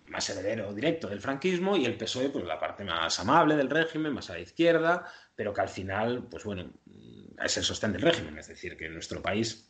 [0.06, 4.12] más heredero directo del franquismo y el PSOE, pues la parte más amable del régimen,
[4.12, 6.70] más a la izquierda, pero que al final, pues bueno,
[7.42, 8.38] es el sostén del régimen.
[8.38, 9.69] Es decir, que en nuestro país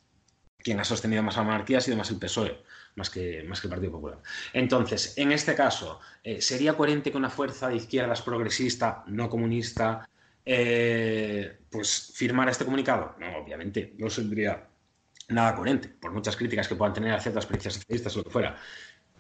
[0.63, 2.63] quien ha sostenido más la monarquía ha sido más el PSOE,
[2.97, 4.19] más que, más que el Partido Popular.
[4.53, 10.09] Entonces, en este caso, eh, ¿sería coherente que una fuerza de izquierdas progresista, no comunista,
[10.45, 13.17] eh, pues firmara este comunicado?
[13.19, 14.67] No, obviamente, no sería
[15.29, 18.31] nada coherente, por muchas críticas que puedan tener a ciertas experiencias socialistas o lo que
[18.31, 18.57] fuera.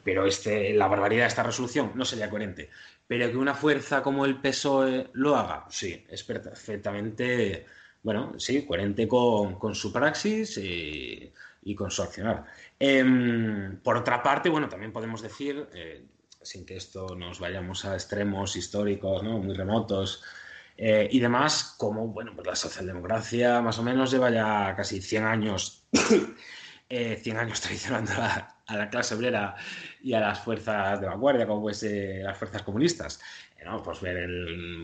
[0.02, 2.70] Pero este, la barbaridad de esta resolución no sería coherente.
[3.06, 7.66] Pero que una fuerza como el PSOE lo haga, sí, es perfectamente
[8.02, 12.46] bueno, sí, coherente con, su praxis y, con su accionar.
[12.78, 16.04] Em, por otra parte, bueno, también podemos decir, eh,
[16.42, 20.22] sin que esto nos vayamos a extremos históricos muy remotos
[20.76, 25.24] eh, y demás, como bueno, pues la socialdemocracia más o menos lleva ya casi 100
[25.24, 26.36] años, 100
[26.88, 29.56] eh, años traicionando a, a, la clase obrera
[30.00, 33.20] y a las fuerzas de vanguardia, como pues las fuerzas comunistas.
[33.84, 34.28] Pues ver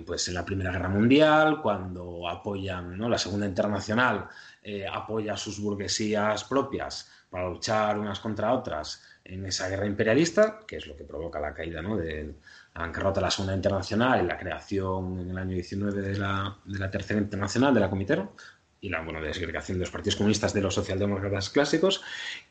[0.04, 3.08] pues en la Primera Guerra Mundial, cuando apoyan, ¿no?
[3.08, 4.28] La Segunda Internacional
[4.62, 10.60] eh, apoya a sus burguesías propias para luchar unas contra otras en esa guerra imperialista,
[10.66, 11.96] que es lo que provoca la caída ¿no?
[11.96, 12.34] de
[12.74, 16.56] la bancarrota de la Segunda Internacional y la creación en el año 19 de la,
[16.64, 18.34] de la Tercera Internacional de la Comitero,
[18.80, 22.02] y la bueno, desagregación de los partidos comunistas de los socialdemócratas clásicos.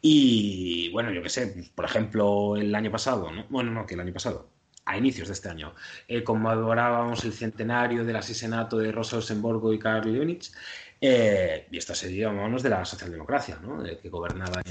[0.01, 3.45] Y bueno, yo qué sé, por ejemplo, el año pasado, ¿no?
[3.49, 4.49] bueno, no, que el año pasado,
[4.85, 5.73] a inicios de este año,
[6.07, 10.51] eh, conmemorábamos el centenario del asesinato de Rosa Luxemburgo y Karl Leonich,
[11.01, 13.83] eh, y esto se dio manos de la socialdemocracia, ¿no?
[13.83, 14.61] que gobernaba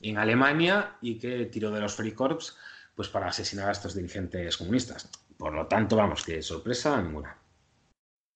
[0.00, 2.56] en, Alemania y que tiró de los Freikorps
[2.94, 5.10] pues, para asesinar a estos dirigentes comunistas.
[5.36, 7.36] Por lo tanto, vamos, que sorpresa ninguna.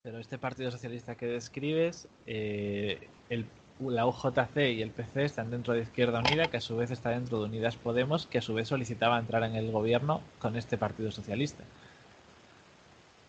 [0.03, 3.47] Pero este Partido Socialista que describes, eh, el,
[3.89, 7.11] la UJC y el PC están dentro de Izquierda Unida, que a su vez está
[7.11, 10.77] dentro de Unidas Podemos, que a su vez solicitaba entrar en el gobierno con este
[10.77, 11.65] Partido Socialista.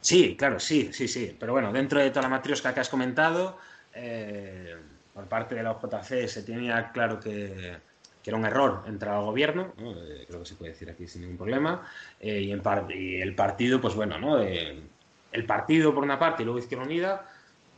[0.01, 1.35] Sí, claro, sí, sí, sí.
[1.39, 3.57] Pero bueno, dentro de toda la matriosca que has comentado,
[3.93, 4.75] eh,
[5.13, 7.77] por parte de la OJC se tenía claro que,
[8.23, 11.37] era un error entrar al gobierno, eh, creo que se puede decir aquí sin ningún
[11.37, 11.87] problema,
[12.19, 14.39] eh, y, en y, el partido, pues bueno, ¿no?
[14.39, 17.29] el partido por una parte y luego Izquierda Unida,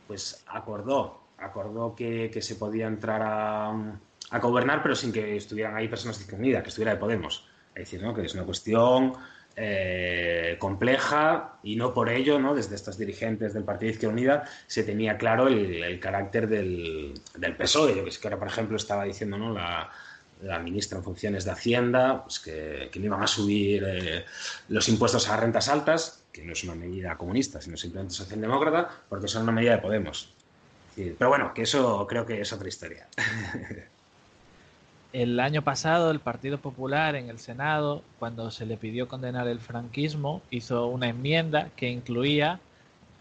[0.06, 6.26] pues acordó, acordó que, se podía entrar a, gobernar, pero sin que estuvieran ahí personas
[6.26, 7.46] de Unida, que estuviera de Podemos.
[7.74, 8.14] Es decir, ¿no?
[8.14, 9.12] que es una cuestión
[9.56, 12.54] eh, compleja y no por ello, ¿no?
[12.54, 17.94] desde estos dirigentes del Partido Izquierda Unida, se tenía claro el, carácter del, del, PSOE.
[17.94, 19.52] Que es que ahora, por ejemplo, estaba diciendo ¿no?
[19.52, 19.90] la,
[20.42, 24.24] la ministra en funciones de Hacienda pues que, que, no iban a subir eh,
[24.68, 29.28] los impuestos a rentas altas, que no es una medida comunista, sino simplemente socialdemócrata, porque
[29.28, 30.33] son una medida de Podemos.
[30.96, 33.08] Pero bueno, que eso creo que es otra historia.
[35.14, 39.60] El año pasado el Partido Popular en el Senado, cuando se le pidió condenar el
[39.60, 42.58] franquismo, hizo una enmienda que incluía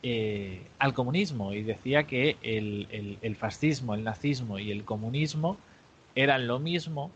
[0.01, 5.55] eh, al comunismo y decía que el, el, fascismo, el nazismo y el comunismo
[6.15, 7.11] eran lo mismo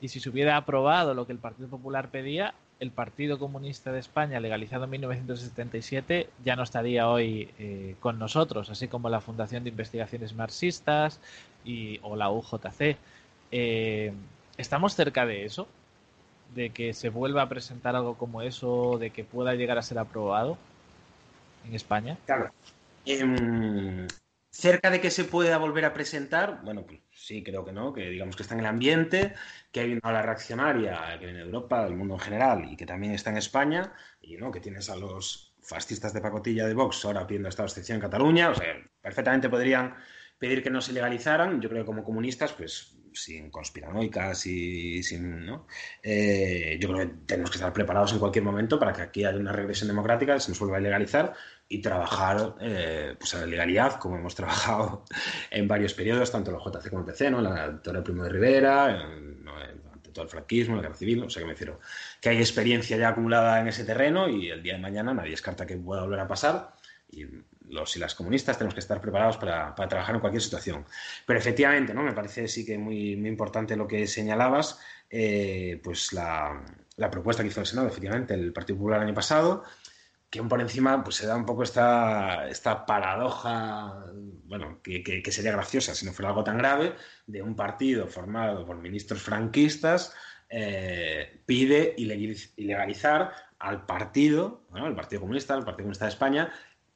[0.00, 4.00] y si se hubiera aprobado lo que el Partido Popular pedía, el Partido Comunista de
[4.00, 9.62] España, legalizado en 1977, ya no estaría hoy eh, con nosotros, así como la Fundación
[9.62, 11.20] de Investigaciones Marxistas
[11.64, 12.96] y, o la UJC.
[13.52, 14.12] Eh,
[14.56, 15.68] ¿Estamos cerca de eso?
[16.56, 18.98] ¿De que se vuelva a presentar algo como eso?
[18.98, 20.58] ¿De que pueda llegar a ser aprobado
[21.64, 22.18] en España?
[22.26, 22.50] Claro.
[23.06, 24.08] Em,
[24.52, 28.10] cerca de que se pueda volver a presentar, bueno, pues sí, creo que no, que
[28.10, 29.34] digamos que está en el ambiente,
[29.72, 32.86] que hay una ola reaccionaria que viene de Europa, del mundo en general, y que
[32.86, 37.04] también está en España, y no, que tienes a los fascistas de pacotilla de Vox
[37.04, 39.96] ahora pidiendo esta excepción en Cataluña, o sea, perfectamente podrían
[40.38, 45.46] pedir que no se legalizaran, yo creo que como comunistas, pues sin conspiranoicas y sin.
[45.46, 45.66] ¿no?
[46.02, 49.38] Eh, yo creo que tenemos que estar preparados en cualquier momento para que aquí haya
[49.38, 51.34] una regresión democrática, se nos vuelva a legalizar
[51.72, 55.04] y trabajar eh, pues a la legalidad, como hemos trabajado
[55.50, 57.38] en varios periodos, tanto en la JC como en el TC, ¿no?
[57.38, 58.84] en la doctora Primo de Rivera,
[59.92, 61.80] ante todo el franquismo, la guerra civil, o sea que me refiero
[62.20, 65.66] que hay experiencia ya acumulada en ese terreno y el día de mañana nadie descarta
[65.66, 66.74] que pueda volver a pasar
[67.10, 67.26] y
[67.68, 70.84] los y las comunistas tenemos que estar preparados para, trabajar en cualquier situación.
[71.26, 72.02] Pero efectivamente, ¿no?
[72.02, 76.62] me parece sí que muy, muy importante lo que señalabas, eh, pues la,
[77.10, 79.64] propuesta que hizo el Senado, efectivamente, el Partido Popular el año pasado,
[80.32, 84.06] que por encima pues, se da un poco esta, esta paradoja,
[84.46, 86.94] bueno, que, sería graciosa si no fuera algo tan grave,
[87.26, 90.14] de un partido formado por ministros franquistas
[90.48, 96.50] eh, pide ilegalizar al partido, el Partido Comunista, el Partido Comunista de España,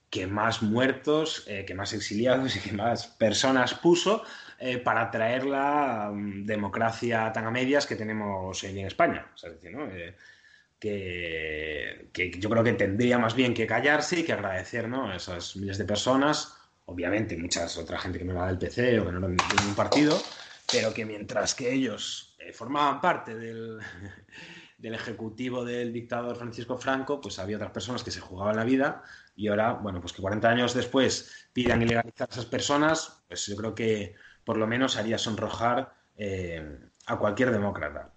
[0.09, 4.25] que más muertos, eh, que más exiliados y que más personas puso
[4.59, 9.27] eh, para traer la mm, democracia tan a medias que tenemos hoy en España.
[9.37, 9.87] es decir, ¿no?
[10.81, 15.11] Eh, que, yo creo que tendría más bien que callarse y que agradecer ¿no?
[15.11, 19.07] a esas miles de personas, obviamente muchas otra gente que no era del PC o
[19.07, 20.21] que no era de ningún partido,
[20.71, 23.79] pero que mientras que ellos formaban parte del,
[24.79, 29.03] del ejecutivo del dictador Francisco Franco, pues había otras personas que se jugaban la vida
[29.35, 33.57] y ahora, bueno, pues que 40 años después pidan ilegalizar a esas personas, pues yo
[33.57, 38.13] creo que por lo menos haría sonrojar eh, a cualquier demócrata.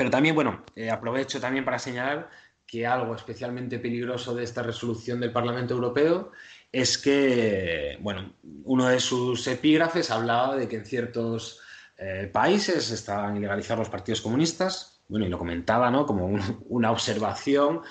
[0.00, 2.30] Pero también, bueno, eh, aprovecho también para señalar
[2.66, 6.32] que algo especialmente peligroso de esta resolución del Parlamento Europeo
[6.72, 8.32] es que, bueno,
[8.64, 11.60] uno de sus epígrafes hablaba de que en ciertos
[11.98, 16.06] eh, países estaban ilegalizados los partidos comunistas, bueno, y lo comentaba, ¿no?
[16.06, 16.30] Como
[16.70, 17.82] una observación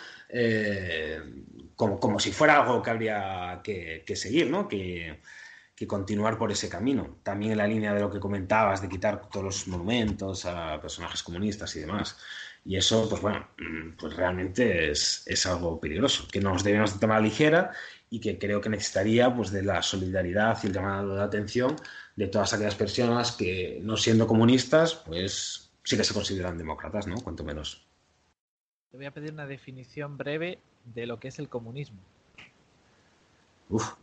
[1.76, 4.68] como, si fuera algo que habría que, seguir, ¿no?
[4.68, 5.20] Que,
[5.88, 7.18] continuar por ese camino.
[7.24, 11.24] También en la línea de lo que comentabas, de quitar todos los monumentos a personajes
[11.24, 12.18] comunistas y demás.
[12.66, 17.22] Y eso, pues bueno, mm, pues realmente es, algo peligroso, que nos debemos de tomar
[17.22, 17.72] ligera
[18.10, 21.76] y que creo que necesitaría pues de la solidaridad y el llamado de atención
[22.16, 27.16] de todas aquellas personas que, no siendo comunistas, pues sí que se consideran demócratas, ¿no?
[27.22, 27.88] Cuanto menos.
[28.92, 32.00] Te voy a pedir una definición breve de lo que es el comunismo.
[33.70, 33.94] Uf,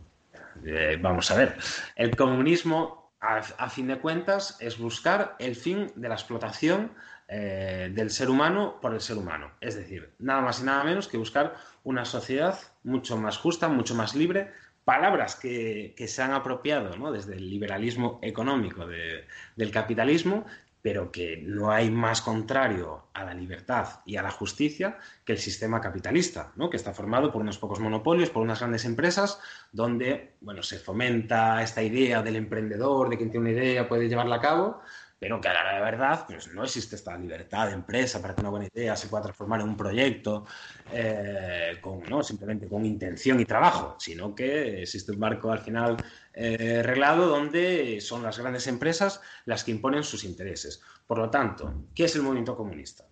[0.65, 1.57] eh, vamos a ver.
[1.95, 6.93] El comunismo, a, fin de cuentas, es buscar el fin de la explotación
[7.29, 9.53] eh, del ser humano por el ser humano.
[9.61, 11.55] Es decir, nada más y nada menos que buscar
[11.85, 14.53] una sociedad mucho más justa, mucho más libre.
[14.85, 20.47] Palabras que, se han apropiado desde el liberalismo económico del capitalismo,
[20.87, 25.39] pero que no hay más contrario a la libertad y a la justicia que el
[25.39, 26.71] sistema capitalista, ¿no?
[26.71, 29.41] que está formado por unos pocos monopolios, por unas grandes empresas,
[29.73, 34.37] donde bueno, se fomenta esta idea del emprendedor, de quien tiene una idea puede llevarla
[34.37, 34.81] a cabo,
[35.19, 38.51] pero que a la verdad pues, no existe esta libertad de empresa para que una
[38.51, 40.45] buena idea se pueda transformar en un proyecto
[40.93, 42.23] eh, con, ¿no?
[42.23, 45.97] simplemente con intención y trabajo, sino que existe un marco al final
[46.35, 50.83] eh, reglado donde son las grandes empresas las que imponen sus intereses.
[51.07, 53.05] Por lo tanto, ¿qué es el movimiento comunista?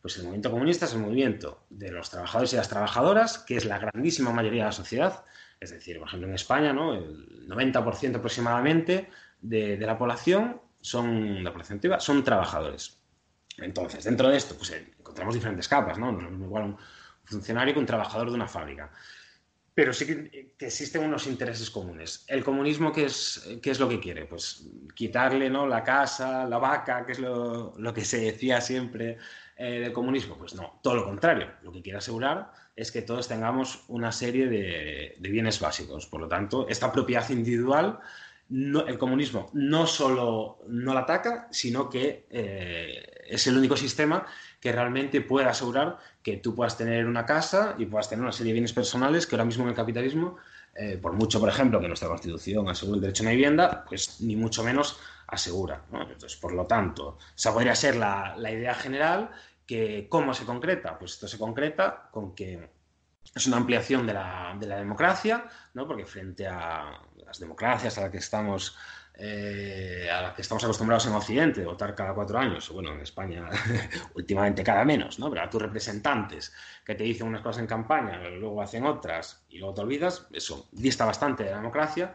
[0.00, 3.64] Pues el movimiento comunista es el movimiento de los trabajadores y las trabajadoras, que es
[3.64, 5.24] la grandísima mayoría de la sociedad,
[5.58, 6.94] es decir, por ejemplo, en España, ¿no?
[6.94, 12.98] el 90% aproximadamente de, de la población son, la población son trabajadores.
[13.58, 16.10] Entonces, dentro de esto, pues eh, encontramos diferentes capas, ¿no?
[16.10, 16.78] No es lo mismo igual un
[17.24, 18.90] funcionario que un trabajador de una fábrica.
[19.74, 22.24] Pero sí que, existen unos intereses comunes.
[22.26, 24.24] El comunismo, ¿qué es, qué es lo que quiere?
[24.24, 25.66] Pues quitarle ¿no?
[25.66, 29.18] la casa, la vaca, que es lo, lo que se decía siempre
[29.56, 30.38] eh, del comunismo.
[30.38, 31.52] Pues no, todo lo contrario.
[31.62, 36.06] Lo que quiere asegurar es que todos tengamos una serie de, de bienes básicos.
[36.06, 38.00] Por lo tanto, esta propiedad individual
[38.50, 44.26] el comunismo no solo no la ataca, sino que eh, es el único sistema
[44.60, 48.50] que realmente puede asegurar que tú puedas tener una casa y puedas tener una serie
[48.50, 50.36] de bienes personales que ahora mismo en el capitalismo,
[50.74, 54.20] eh, por mucho, por ejemplo, que nuestra Constitución asegure el derecho a una vivienda, pues
[54.22, 55.84] ni mucho menos asegura.
[55.92, 59.30] Entonces, por lo tanto, esa podría ser la, la idea general
[59.66, 60.98] que cómo se concreta.
[60.98, 62.77] Pues esto se concreta con que
[63.34, 65.86] es una ampliación de la, de la democracia, ¿no?
[65.86, 68.76] porque frente a las democracias a las que estamos
[69.20, 73.48] eh, a las que estamos acostumbrados en Occidente, votar cada cuatro años, bueno, en España
[74.14, 75.28] últimamente cada menos, ¿no?
[75.28, 76.54] Pero a tus representantes
[76.84, 80.68] que te dicen unas cosas en campaña, luego hacen otras y luego te olvidas, eso
[80.70, 82.14] dista bastante de la democracia.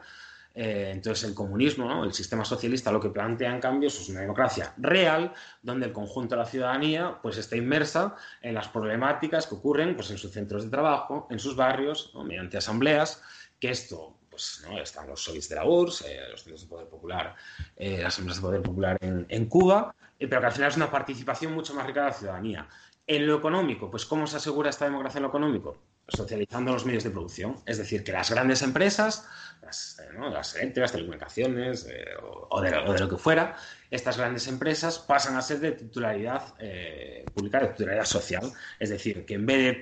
[0.55, 4.73] Eh, entonces el comunismo, el sistema socialista, lo que plantea en cambio es una democracia
[4.77, 9.95] real, donde el conjunto de la ciudadanía pues, está inmersa en las problemáticas que ocurren
[9.95, 13.21] pues, en sus centros de trabajo, en sus barrios, mediante asambleas,
[13.59, 14.79] que esto pues ¿no?
[14.79, 17.35] están los sois de la URSS, eh, los centros de poder popular,
[17.75, 20.89] eh, las empresas de poder popular en, en Cuba, pero que al final es una
[20.89, 22.67] participación mucho más rica de la ciudadanía.
[23.05, 25.77] En lo económico, pues ¿cómo se asegura esta democracia en lo económico?
[26.07, 27.55] Socializando los medios de producción.
[27.65, 29.25] Es decir, que las grandes empresas
[29.63, 30.29] las, eh, ¿no?
[30.29, 32.05] las telecomunicaciones eh,
[32.49, 33.55] o, de, lo que fuera,
[33.89, 38.51] estas grandes empresas pasan a ser de titularidad eh, pública, de titularidad social.
[38.79, 39.77] Es decir, que en vez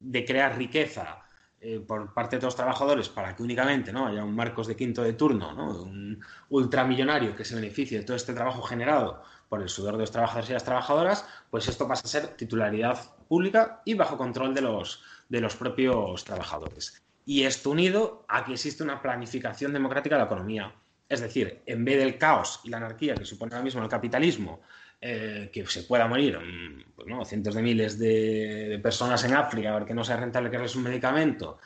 [0.00, 1.20] de, crear riqueza
[1.86, 4.06] por parte de los trabajadores para que únicamente ¿no?
[4.06, 5.82] haya un Marcos de quinto de turno, ¿no?
[5.82, 10.10] un ultramillonario que se beneficie de todo este trabajo generado por el sudor de los
[10.10, 12.98] trabajadores y las trabajadoras, pues esto pasa a ser titularidad
[13.28, 17.02] pública y bajo control de los, de los propios trabajadores.
[17.26, 20.74] Y esto unido a que existe una planificación democrática de la economía.
[21.08, 24.60] Es decir, en vez del caos y la anarquía que supone ahora mismo el capitalismo,
[25.06, 29.92] eh, que se pueda morir mm, pues, cientos de miles de, personas en África porque
[29.92, 31.58] no sea rentable que un medicamento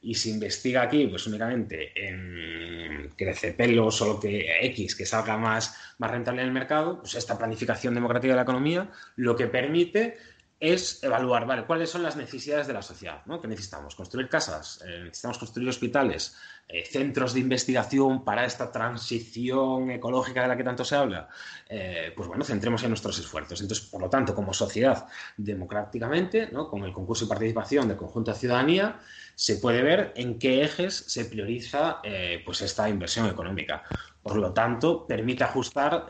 [0.00, 5.36] y se investiga aquí pues únicamente en crece pelos o lo que X que salga
[5.36, 9.46] más, más rentable en el mercado, pues esta planificación democrática de la economía lo que
[9.46, 10.16] permite
[10.58, 13.40] es evaluar, cuáles son las necesidades de la sociedad, ¿no?
[13.40, 13.94] ¿Qué necesitamos?
[13.94, 14.82] ¿Construir casas?
[14.86, 16.34] Eh, ¿Necesitamos construir hospitales?
[16.66, 21.28] Eh, ¿Centros de investigación para esta transición ecológica de la que tanto se habla?
[21.68, 23.60] Eh, pues bueno, centremos en nuestros esfuerzos.
[23.60, 28.38] Entonces, por lo tanto, como sociedad, democráticamente, con el concurso y participación del conjunto de
[28.38, 28.98] ciudadanía,
[29.34, 32.00] se puede ver en qué ejes se prioriza
[32.46, 33.82] pues esta inversión económica.
[34.22, 36.06] Por lo tanto, permite ajustar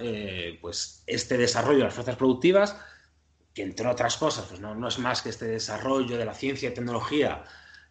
[0.61, 2.77] pues este desarrollo de las fuerzas productivas
[3.57, 6.75] que entre otras cosas pues no, es más que este desarrollo de la ciencia y
[6.75, 7.43] tecnología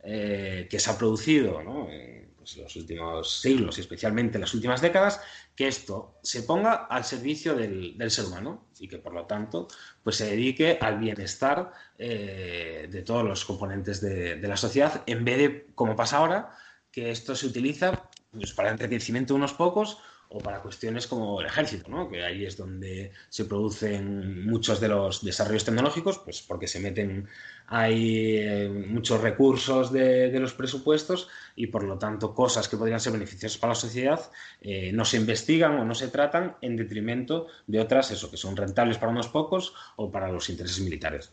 [0.03, 4.79] eh, que se ha producido en pues, los últimos siglos y especialmente en las últimas
[4.79, 5.19] décadas,
[5.55, 9.67] que esto se ponga al servicio del, ser humano y que por lo tanto
[10.03, 15.37] pues, se dedique al bienestar eh, de todos los componentes de, la sociedad en vez
[15.39, 16.51] de, como pasa ahora,
[16.91, 19.97] que esto se utiliza pues, para el entretenimiento de unos pocos
[20.35, 22.09] o para cuestiones como el ejército, ¿no?
[22.09, 27.29] que ahí es donde se producen muchos de los desarrollos tecnológicos, pues porque se meten
[27.67, 33.13] ahí eh, muchos recursos de, los presupuestos y por lo tanto cosas que podrían ser
[33.13, 34.29] beneficiosas para la sociedad
[34.59, 38.57] eh, no se investigan o no se tratan en detrimento de otras, eso, que son
[38.57, 41.31] rentables para unos pocos o para los intereses militares.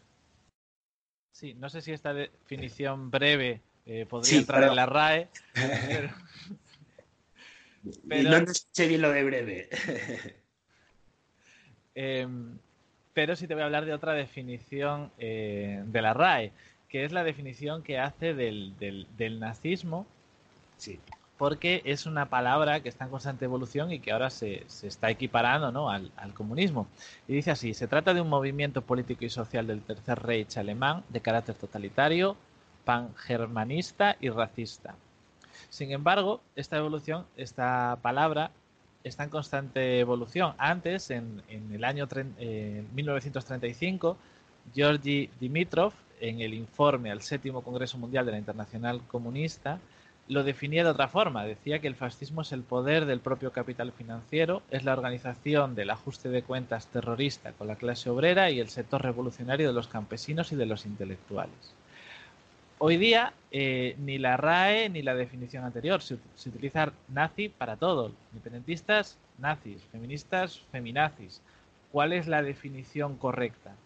[1.32, 5.28] Sí, no sé si esta definición breve eh, podría entrar en la RAE.
[5.54, 6.10] Pero...
[7.82, 9.68] No sé bien lo de breve.
[11.94, 12.56] Em,
[13.12, 16.52] pero sí te voy a hablar de otra definición eh, de la RAE,
[16.88, 18.74] que es la definición que hace del,
[19.38, 20.06] nazismo.
[20.78, 20.98] Sí.
[21.36, 25.70] porque es una palabra que está en constante evolución y que ahora se, está equiparando
[25.70, 25.90] ¿no?
[25.90, 26.86] al, comunismo.
[27.28, 31.04] Y dice así, se trata de un movimiento político y social del Tercer Reich alemán
[31.10, 32.36] de carácter totalitario,
[32.84, 34.94] pangermanista y racista.
[35.72, 38.50] Sin embargo, esta evolución, esta palabra,
[39.04, 40.52] está en constante evolución.
[40.58, 42.06] Antes, en, el año
[42.94, 44.18] 1935,
[44.74, 49.80] Georgi Dimitrov, en el informe al séptimo Congreso Mundial de la Internacional Comunista,
[50.28, 51.46] lo definía de otra forma.
[51.46, 55.88] Decía que el fascismo es el poder del propio capital financiero, es la organización del
[55.88, 60.52] ajuste de cuentas terrorista con la clase obrera y el sector revolucionario de los campesinos
[60.52, 61.74] y de los intelectuales.
[62.84, 66.02] Hoy día eh, ni la RAE ni la definición anterior.
[66.02, 68.10] Se, se, utiliza nazi para todo.
[68.32, 69.80] Independentistas, nazis.
[69.92, 71.40] Feministas, feminazis.
[71.92, 73.76] ¿Cuál es la definición correcta?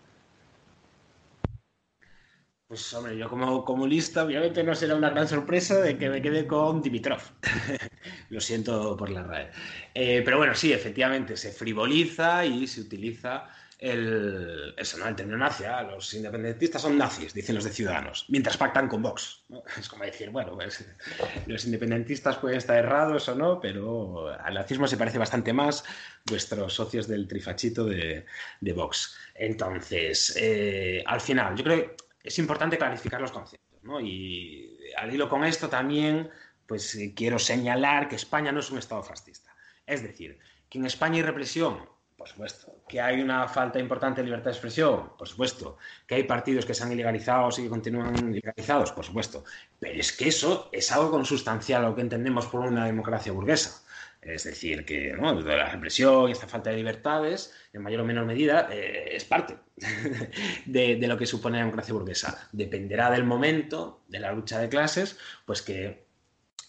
[2.68, 6.46] Pues hombre, yo como comunista obviamente no será una gran sorpresa de que me quede
[6.46, 7.20] con Dimitrov.
[8.30, 9.50] Lo siento por la RAE.
[9.92, 13.46] Eh, pero bueno, sí, efectivamente, se frivoliza y se utiliza
[13.78, 15.14] el, eso, ¿no?
[15.14, 15.64] término nazi.
[15.90, 19.44] Los independentistas son nazis, dicen los de Ciudadanos, mientras pactan con Vox.
[19.78, 20.84] Es como decir, bueno, pues,
[21.46, 25.84] los independentistas pueden estar errados o no, pero al nazismo se parece bastante más
[26.24, 28.24] vuestros socios del trifachito de,
[28.60, 29.16] de Vox.
[29.34, 34.00] Entonces, eh, al final, yo creo que es importante clarificar los conceptos, ¿no?
[34.00, 36.30] Y al hilo con esto también,
[36.66, 39.54] pues eh, quiero señalar que España no es un Estado fascista.
[39.86, 41.78] Es decir, que en España hay represión,
[42.26, 42.82] por supuesto.
[42.88, 45.78] Que hay una falta importante de libertad de expresión, por supuesto.
[46.06, 49.44] Que hay partidos que se han ilegalizado y que continúan ilegalizados, por supuesto.
[49.78, 53.82] Pero es que eso es algo consustancial a lo que entendemos por una democracia burguesa.
[54.20, 58.68] Es decir, que la represión y esta falta de libertades, en mayor o menor medida,
[58.72, 59.56] eh, es parte
[60.66, 62.48] de, lo que supone la democracia burguesa.
[62.50, 66.05] Dependerá del momento de la lucha de clases, pues que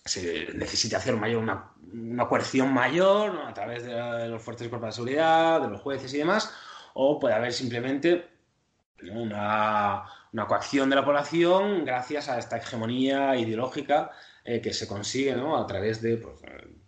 [0.08, 5.70] se necesite hacer mayor, una, coerción mayor a través de, los fuerzas de seguridad, de
[5.70, 6.54] los jueces y demás,
[6.94, 8.28] o puede haber simplemente
[9.12, 10.04] una,
[10.48, 14.12] coacción de la población gracias a esta hegemonía ideológica
[14.44, 16.36] eh, que se consigue a través de pues,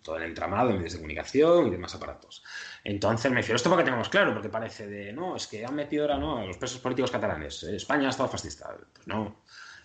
[0.01, 2.43] todo el entramado de medios de comunicación y demás aparatos.
[2.83, 5.75] Entonces, me refiero esto para que tengamos claro, porque parece de, no, es que han
[5.75, 6.37] metido ahora ¿no?
[6.37, 7.63] a los presos políticos catalanes.
[7.63, 8.75] Eh, España ha estado fascista.
[8.93, 9.41] Pues no.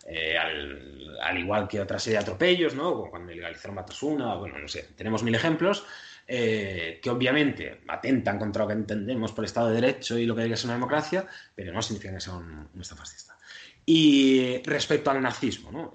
[0.07, 2.93] Eh, al, igual que otra serie de atropellos, ¿no?
[2.93, 5.85] Como cuando legalizaron Batasuna, bueno, no sé, tenemos mil ejemplos.
[6.27, 10.35] Eh, que obviamente atentan contra lo que entendemos por el Estado de Derecho y lo
[10.35, 13.37] que debería ser una democracia, pero no significa que sea un, Estado fascista.
[13.85, 15.93] Y respecto al nazismo, ¿no?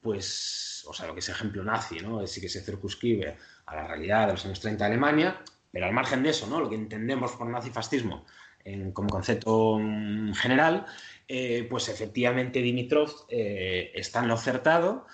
[0.00, 2.26] pues, o sea, lo que es ejemplo nazi, ¿no?
[2.26, 3.36] Sí que se circunscribe
[3.66, 6.60] a la realidad de los años 30 de Alemania, pero al margen de eso, ¿no?
[6.60, 8.24] Lo que entendemos por nazifascismo
[8.92, 9.78] como concepto
[10.34, 10.86] general,
[11.28, 15.06] eh, pues efectivamente Dimitrov eh, está en lo acertado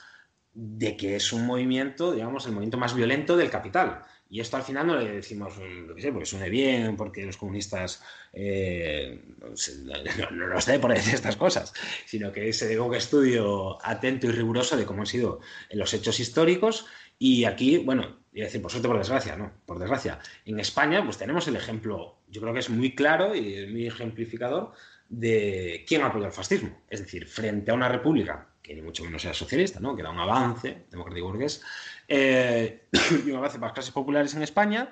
[0.53, 4.03] de que es un movimiento, digamos, el movimiento más violento del capital.
[4.31, 7.37] Y esto al final no le decimos, lo que sé, porque suene bien, porque los
[7.37, 8.03] comunistas
[8.33, 11.73] eh, no, lo sé por decir estas cosas,
[12.07, 15.41] sino que debe un estudio atento y riguroso de cómo han sido
[15.73, 16.87] los hechos históricos.
[17.19, 20.21] Y aquí, bueno, a decir por suerte, por desgracia, no, por desgracia.
[20.45, 24.73] En España, pues tenemos el ejemplo, yo creo que es muy claro y muy ejemplificador
[25.09, 26.82] de quién apoya el fascismo.
[26.88, 29.94] Es decir, frente a una república que ni mucho menos sea socialista, ¿no?
[29.94, 31.62] que da un avance democrático burgués,
[32.09, 32.86] eh,
[33.26, 34.90] y una vez más clases populares en España,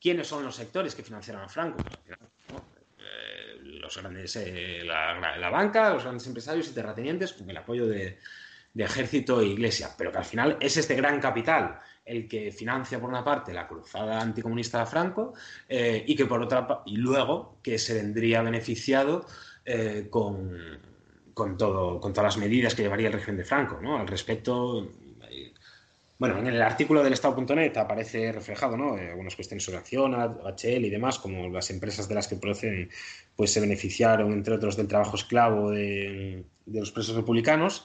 [0.00, 1.84] ¿quiénes son los sectores que financiaron a Franco?
[2.48, 8.18] Eh, los grandes, eh, la, banca, los grandes empresarios y terratenientes con el apoyo de,
[8.74, 13.08] ejército e iglesia, pero que al final es este gran capital el que financia por
[13.08, 15.34] una parte la cruzada anticomunista de Franco
[15.68, 19.24] y que por otra y luego que se vendría beneficiado
[20.10, 20.80] con,
[21.32, 23.78] con, todo, con todas las medidas que llevaría el régimen de Franco.
[23.80, 23.98] ¿no?
[23.98, 24.88] Al respecto,
[26.22, 28.96] bueno, en el artículo del Estado.net aparece reflejado, ¿no?
[28.96, 32.90] Eh, algunas cuestiones sobre acción, HL y demás, como las empresas de las que proceden,
[33.34, 37.84] pues se beneficiaron, entre otros, del trabajo esclavo de, los presos republicanos.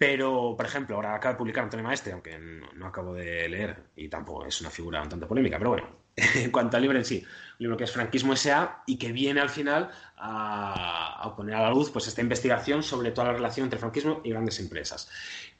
[0.00, 4.08] Pero, por ejemplo, ahora acaba de publicar Antonio Maestre, aunque no, acabo de leer, y
[4.08, 7.18] tampoco es una figura un tanto polémica, pero bueno, en cuanto al libro en sí,
[7.18, 8.82] un libro que es Franquismo S.A.
[8.86, 13.10] y que viene al final a, a, poner a la luz pues esta investigación sobre
[13.10, 15.10] toda la relación entre franquismo y grandes empresas.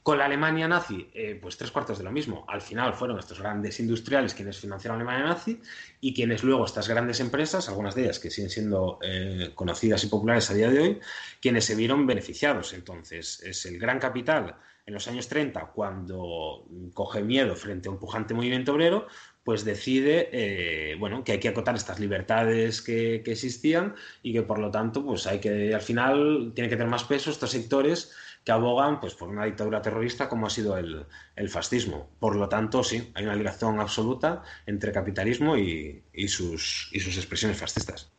[0.03, 2.43] Con la Alemania nazi, eh, pues tres cuartos de lo mismo.
[2.47, 5.61] Al final fueron estos grandes industriales quienes financiaron la Alemania nazi
[5.99, 10.07] y quienes luego estas grandes empresas, algunas de ellas que siguen siendo eh, conocidas y
[10.07, 10.99] populares a día de hoy,
[11.39, 12.73] quienes se vieron beneficiados.
[12.73, 14.55] Entonces, es el gran capital
[14.87, 19.07] en los años 30, cuando coge miedo frente a un pujante movimiento obrero,
[19.43, 24.41] pues decide eh, bueno, que hay que acotar estas libertades que, que, existían y que
[24.41, 28.11] por lo tanto pues hay que al final tiene que tener más peso estos sectores
[28.43, 31.05] que abogan pues, por una dictadura terrorista como ha sido el,
[31.49, 32.09] fascismo.
[32.19, 37.59] Por lo tanto, sí, hay una ligación absoluta entre capitalismo y, sus, y sus expresiones
[37.59, 38.11] fascistas.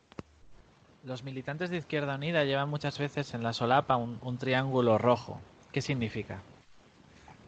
[1.03, 5.41] Los militantes de Izquierda Unida llevan muchas veces en la solapa un, triángulo rojo.
[5.73, 6.41] ¿Qué significa?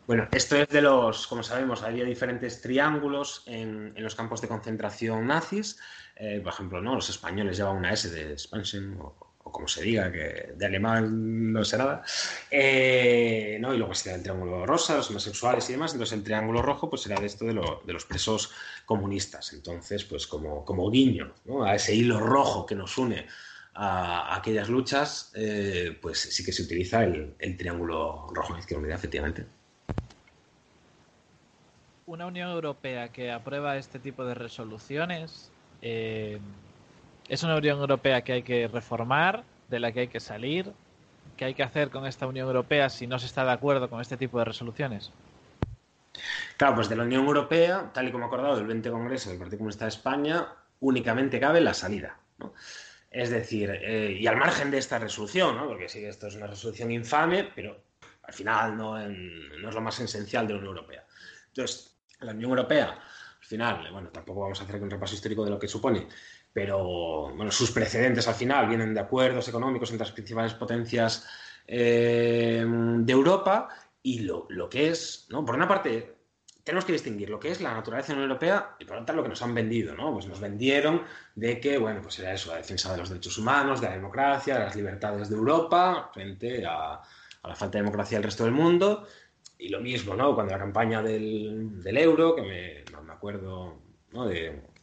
[0.08, 5.26] Bueno, esto es de los, como sabemos, había diferentes triángulos en, los campos de concentración
[5.26, 5.80] nazis.
[6.18, 6.96] Eh, por ejemplo, ¿no?
[6.96, 11.64] los españoles llevan una S de expansion o, como se diga, que de alemán no
[11.64, 12.04] sé nada.
[12.50, 13.74] Eh, ¿no?
[13.74, 15.94] Y luego está el triángulo rosa, los homosexuales y demás.
[15.94, 18.52] Entonces el triángulo rojo pues será de esto de, los presos
[18.86, 19.54] comunistas.
[19.54, 21.64] Entonces, pues como, como guiño ¿no?
[21.64, 23.28] a ese hilo rojo que nos une
[23.76, 28.98] a, aquellas luchas, eh, pues sí que se utiliza el, triángulo rojo en izquierda unidad,
[28.98, 29.46] efectivamente.
[32.08, 36.40] Una Unión Europea que aprueba este tipo de resoluciones eh,
[37.28, 40.72] es una Unión Europea que hay que reformar, de la que hay que salir.
[41.38, 44.00] ¿Qué hay que hacer con esta Unión Europea si no se está de acuerdo con
[44.00, 45.12] este tipo de resoluciones?
[46.58, 49.58] Claro, pues de la Unión Europea, tal y como acordado del 20 Congreso del Partido
[49.58, 50.48] Comunista de España,
[50.80, 52.18] únicamente cabe la salida.
[52.38, 52.54] ¿no?
[53.12, 55.68] Es decir, eh, y al margen de esta resolución, ¿no?
[55.68, 57.84] porque sí, esto es una resolución infame, pero
[58.24, 61.06] al final no, es lo más esencial de la Unión Europea.
[61.48, 65.52] Entonces, la Unión Europea, al final, bueno, tampoco vamos a hacer un repaso histórico de
[65.52, 66.08] lo que supone,
[66.56, 71.28] pero bueno, sus precedentes al final vienen de acuerdos económicos entre las principales potencias
[71.68, 73.68] eh, de Europa
[74.02, 75.44] y lo, lo, que es, ¿no?
[75.44, 76.16] Por una parte,
[76.64, 79.42] tenemos que distinguir lo que es la naturaleza Europea y por tanto lo que nos
[79.42, 80.14] han vendido, ¿no?
[80.14, 81.02] Pues nos vendieron
[81.36, 84.58] de que, bueno, pues era eso, la defensa de los derechos humanos, de la democracia,
[84.58, 87.02] de las libertades de Europa frente a,
[87.44, 89.06] la falta de democracia del resto del mundo.
[89.58, 90.34] Y lo mismo, ¿no?
[90.34, 93.78] Cuando la campaña del, euro, que me, me acuerdo,
[94.14, 94.26] ¿no?
[94.26, 94.74] De,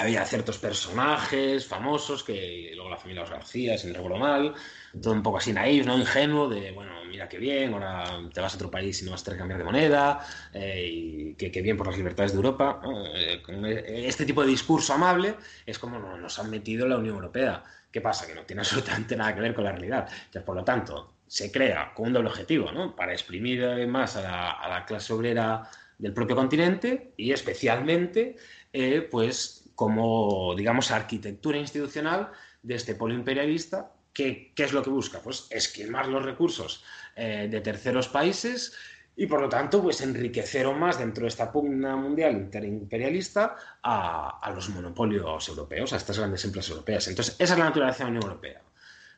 [0.00, 4.54] había ciertos personajes famosos que luego la familia Los García, si no recuerdo mal,
[5.00, 5.98] todo un poco así naif, ¿no?
[5.98, 9.22] Ingenuo, de, bueno, mira qué bien, ahora te vas a otro país y no vas
[9.22, 12.80] a tener que cambiar de moneda, eh, y qué bien por las libertades de Europa.
[13.14, 15.36] Eh, e, este tipo de discurso amable
[15.66, 17.62] es como nos han metido la Unión Europea.
[17.90, 18.26] ¿Qué pasa?
[18.26, 20.08] Que no tiene absolutamente nada que ver con la realidad.
[20.10, 22.96] Entonces, por lo tanto, se crea con un doble objetivo, ¿no?
[22.96, 25.70] Para exprimir más a la, a la clase obrera
[26.00, 28.36] del propio continente y especialmente,
[28.72, 32.28] eh, pues, como, digamos, arquitectura institucional
[32.62, 33.90] de este polo imperialista.
[34.12, 35.20] ¿Qué, es lo que busca?
[35.20, 36.84] Pues esquilmar los recursos
[37.16, 38.74] eh, de terceros países
[39.16, 44.52] y, por lo tanto, pues enriquecer aún más dentro de esta pugna mundial interimperialista a,
[44.54, 47.08] los monopolios europeos, a estas grandes empresas europeas.
[47.08, 48.60] Entonces, esa es la naturaleza de la Unión Europea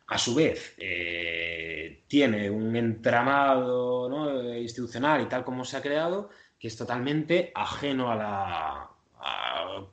[0.07, 6.69] a su vez eh, tiene un entramado institucional y tal como se ha creado que
[6.69, 8.91] es totalmente ajeno a la,
[9.23, 9.87] a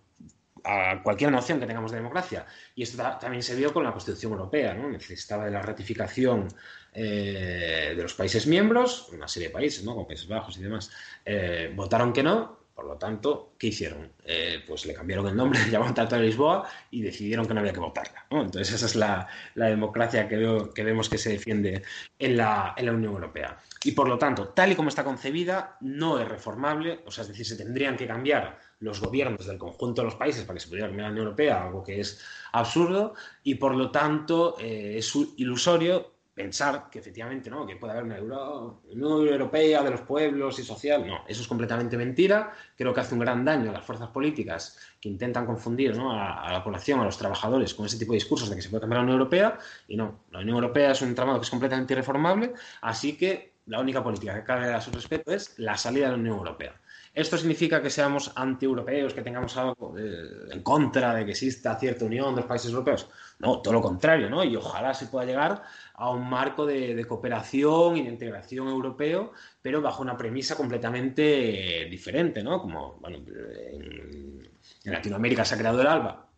[1.03, 2.45] cualquier noción que tengamos de democracia.
[2.75, 4.89] Y esto también se vio con la Constitución Europea, ¿no?
[4.89, 6.47] Necesitaba de la ratificación
[6.93, 9.93] eh, de los países miembros, una serie de países, ¿no?
[9.93, 10.91] Como Países Bajos y demás,
[11.25, 14.09] eh, votaron que no, por lo tanto, ¿qué hicieron?
[14.23, 17.59] Eh, pues le cambiaron el nombre, le llamaron Tratado de Lisboa y decidieron que no
[17.59, 18.25] había que votarla.
[18.29, 21.83] Entonces, esa es la, democracia que, que, vemos que se defiende
[22.17, 23.57] en la, en la, Unión Europea.
[23.83, 27.27] Y por lo tanto, tal y como está concebida, no es reformable, o sea, es
[27.27, 30.69] decir, se tendrían que cambiar los gobiernos del conjunto de los países para que se
[30.69, 32.23] pudiera cambiar la Unión Europea, algo que es
[32.53, 33.13] absurdo,
[33.43, 38.49] y por lo tanto eh, es ilusorio pensar que efectivamente no, que puede haber una
[38.89, 41.05] Unión Europea de los pueblos y social.
[41.05, 42.53] No, eso es completamente mentira.
[42.77, 46.63] Creo que hace un gran daño a las fuerzas políticas que intentan confundir a, la
[46.63, 49.03] población, a los trabajadores, con ese tipo de discursos de que se puede cambiar la
[49.03, 49.59] Unión Europea.
[49.89, 53.81] Y no, la Unión Europea es un tramado que es completamente irreformable, así que la
[53.81, 56.73] única política que cabe a su respeto es la salida de la Unión Europea.
[57.13, 62.35] ¿Esto significa que seamos anti-europeos, que tengamos algo en contra de que exista cierta unión
[62.35, 63.07] de los países europeos?
[63.39, 64.43] No, todo lo contrario, ¿no?
[64.43, 69.81] Y ojalá se pueda llegar a un marco de, cooperación y de integración europeo, pero
[69.81, 72.61] bajo una premisa completamente diferente, ¿no?
[72.61, 73.17] Como, bueno,
[74.83, 76.28] en Latinoamérica se ha creado el ALBA,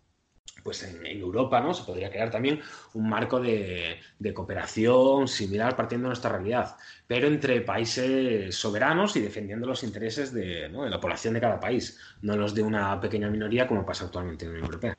[0.63, 1.73] pues en, Europa ¿no?
[1.73, 2.61] se podría crear también
[2.93, 3.99] un marco de,
[4.33, 6.75] cooperación similar partiendo de nuestra realidad,
[7.07, 12.35] pero entre países soberanos y defendiendo los intereses de, la población de cada país, no
[12.35, 14.97] los de una pequeña minoría como pasa actualmente en la Unión Europea.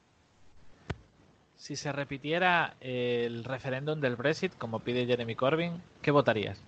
[1.57, 6.61] Si se repitiera el referéndum del Brexit, como pide Jeremy Corbyn, ¿qué votarías?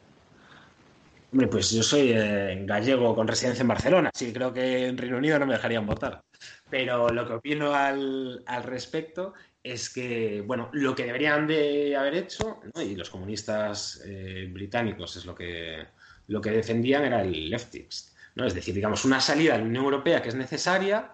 [1.34, 5.16] Hombre, pues yo soy eh, gallego con residencia en Barcelona, sí, creo que en Reino
[5.16, 6.22] Unido no me dejarían votar.
[6.70, 12.60] Pero lo que opino al, respecto es que, bueno, lo que deberían de haber hecho,
[12.80, 15.84] y los comunistas eh, británicos es lo que,
[16.28, 18.16] lo que defendían, era el leftist.
[18.36, 18.46] ¿no?
[18.46, 21.10] Es decir, digamos, una salida de la Unión Europea que es necesaria,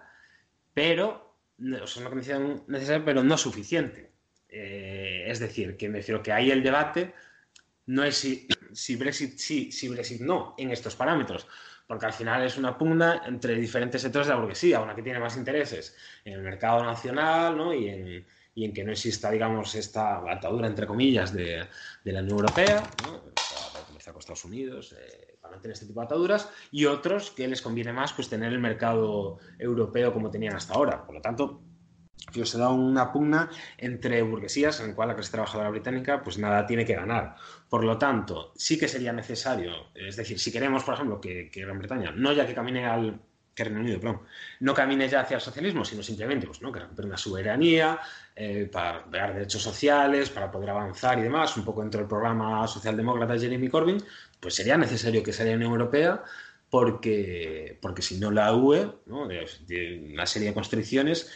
[0.74, 1.34] pero,
[1.82, 2.14] o sea, una
[2.66, 4.10] necesaria, pero no suficiente.
[4.50, 7.14] Eh, es decir, que me refiero que ahí el debate
[7.91, 11.47] no es si, si Brexit sí, si Brexit no, en estos parámetros
[11.91, 15.18] porque al final es una pugna entre diferentes sectores de la burguesía, una que tiene
[15.18, 17.74] más intereses en el mercado nacional ¿no?
[17.74, 21.66] y, en, y, en, que no exista, digamos, esta atadura, entre comillas, de,
[22.05, 23.20] de la Unión Europea, ¿no?
[24.12, 27.61] con Estados Unidos, eh, para no tener este tipo de ataduras, y otros que les
[27.61, 31.05] conviene más pues, tener el mercado europeo como tenían hasta ahora.
[31.05, 31.61] Por lo tanto,
[32.44, 36.66] se da una pugna entre burguesías en la cual la clase trabajadora británica pues nada
[36.66, 37.36] tiene que ganar.
[37.68, 41.78] Por lo tanto, sí que sería necesario, es decir, si queremos, por ejemplo, que, Gran
[41.78, 43.20] Bretaña, no ya que camine al
[43.54, 44.20] que Reino Unido, perdón,
[44.60, 46.70] no camine ya hacia el socialismo, sino simplemente pues, ¿no?
[46.70, 47.98] que recupere soberanía
[48.34, 52.66] eh, para crear derechos sociales, para poder avanzar y demás, un poco dentro del programa
[52.68, 54.02] socialdemócrata de Jeremy Corbyn,
[54.38, 56.22] pues sería necesario que sea la Unión Europea
[56.70, 59.24] porque, porque si no la UE, ¿no?
[59.24, 61.28] una serie de constricciones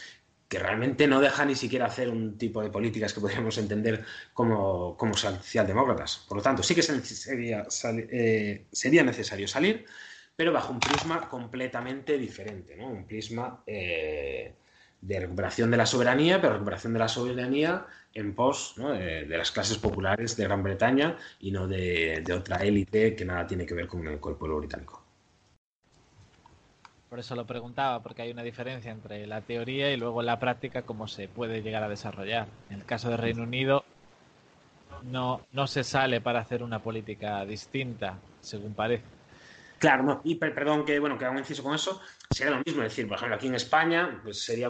[0.47, 4.95] que realmente no deja ni siquiera hacer un tipo de políticas que podríamos entender como,
[4.95, 6.23] como socialdemócratas.
[6.27, 7.65] Por lo tanto, sí que sería,
[8.11, 9.85] eh, sería necesario salir,
[10.35, 12.87] pero bajo un prisma completamente diferente, ¿no?
[12.89, 14.53] un prisma eh,
[15.01, 19.77] de recuperación de la soberanía, pero recuperación de la soberanía en pos de, las clases
[19.77, 24.07] populares de Gran Bretaña y no de, otra élite que nada tiene que ver con
[24.07, 25.04] el pueblo británico.
[27.15, 30.81] Por eso lo preguntaba, porque hay una diferencia entre la teoría y luego la práctica,
[30.81, 32.45] cómo se puede llegar a desarrollar.
[32.69, 33.85] En el caso de Reino Unido,
[35.03, 39.05] no, no se sale para hacer una política distinta, según parece.
[39.79, 42.83] Claro, no, y perdón que bueno que haga un inciso con eso, sería lo mismo,
[42.83, 44.69] es decir, por ejemplo, aquí en España, pues sería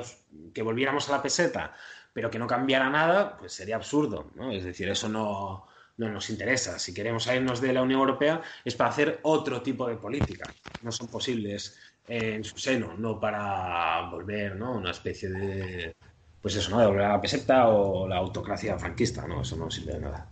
[0.53, 1.73] que volviéramos a la peseta,
[2.13, 4.51] pero que no cambiara nada, pues sería absurdo, ¿no?
[4.51, 5.65] Es decir, eso no,
[5.97, 6.77] no nos interesa.
[6.77, 10.53] Si queremos salirnos de la Unión Europea es para hacer otro tipo de política.
[10.81, 14.73] No son posibles en su seno, no para volver, ¿no?
[14.73, 15.95] Una especie de,
[16.41, 16.79] pues eso, ¿no?
[16.79, 19.41] De volver a la peseta o la autocracia franquista, ¿no?
[19.41, 20.27] Eso no sirve de nada.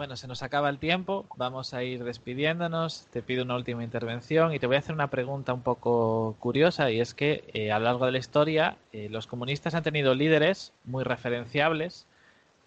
[0.00, 4.54] Bueno, se nos acaba el tiempo, vamos a ir despidiéndonos, te pido una última intervención
[4.54, 7.78] y te voy a hacer una pregunta un poco curiosa y es que eh, a
[7.78, 12.06] lo largo de la historia eh, los comunistas han tenido líderes muy referenciables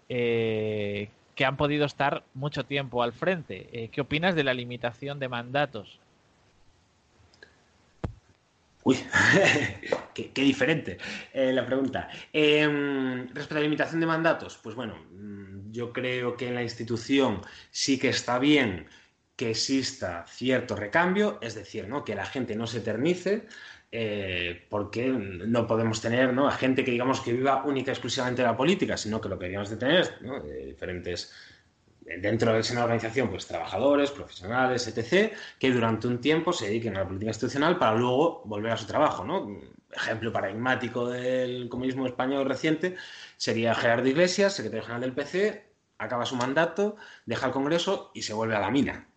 [0.10, 3.90] eh, que han podido estar mucho tiempo al frente.
[3.92, 6.00] ¿Qué opinas de la limitación de mandatos?
[8.84, 8.98] Uy,
[10.14, 10.98] qué, diferente
[11.34, 12.10] eh, la pregunta.
[12.32, 16.64] Em, respecto a la limitación de mandatos, pues bueno, mm, yo creo que en la
[16.64, 18.88] institución sí que está bien
[19.36, 22.04] que exista cierto recambio, es decir, ¿no?
[22.04, 23.48] que la gente no se eternice,
[23.92, 26.48] eh, porque no podemos tener ¿no?
[26.48, 29.38] a gente que digamos que viva única y exclusivamente de la política, sino que lo
[29.38, 30.42] que deberíamos de tener ¿no?
[30.42, 31.32] diferentes
[32.20, 37.02] dentro de esa organización, pues trabajadores, profesionales, etc., que durante un tiempo se dediquen a
[37.02, 39.60] la política institucional para luego volver a su trabajo, ¿no?
[39.96, 42.96] Ejemplo paradigmático del comunismo español reciente
[43.38, 45.66] sería Gerardo Iglesias, secretario general del PC,
[45.98, 46.96] acaba su mandato,
[47.26, 49.08] deja el Congreso y se vuelve a la mina.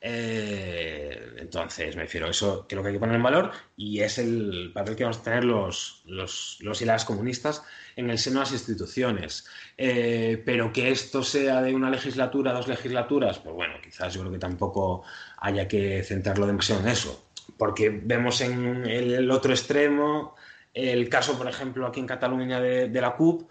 [0.00, 4.70] Eh, entonces, me refiero, eso creo que hay que poner en valor y es el
[4.72, 7.62] papel que vamos a tener los, los, los y las comunistas
[7.96, 9.46] en el seno de las instituciones.
[9.76, 14.32] Eh, pero que esto sea de una legislatura, dos legislaturas, pues bueno, quizás yo creo
[14.32, 15.04] que tampoco
[15.38, 17.26] haya que centrarlo demasiado en eso,
[17.58, 20.34] porque vemos en el, otro extremo
[20.72, 23.48] el caso, por ejemplo, aquí en Cataluña de, la CUP,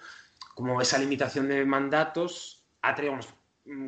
[0.56, 3.43] como esa limitación de mandatos ha traído Mm,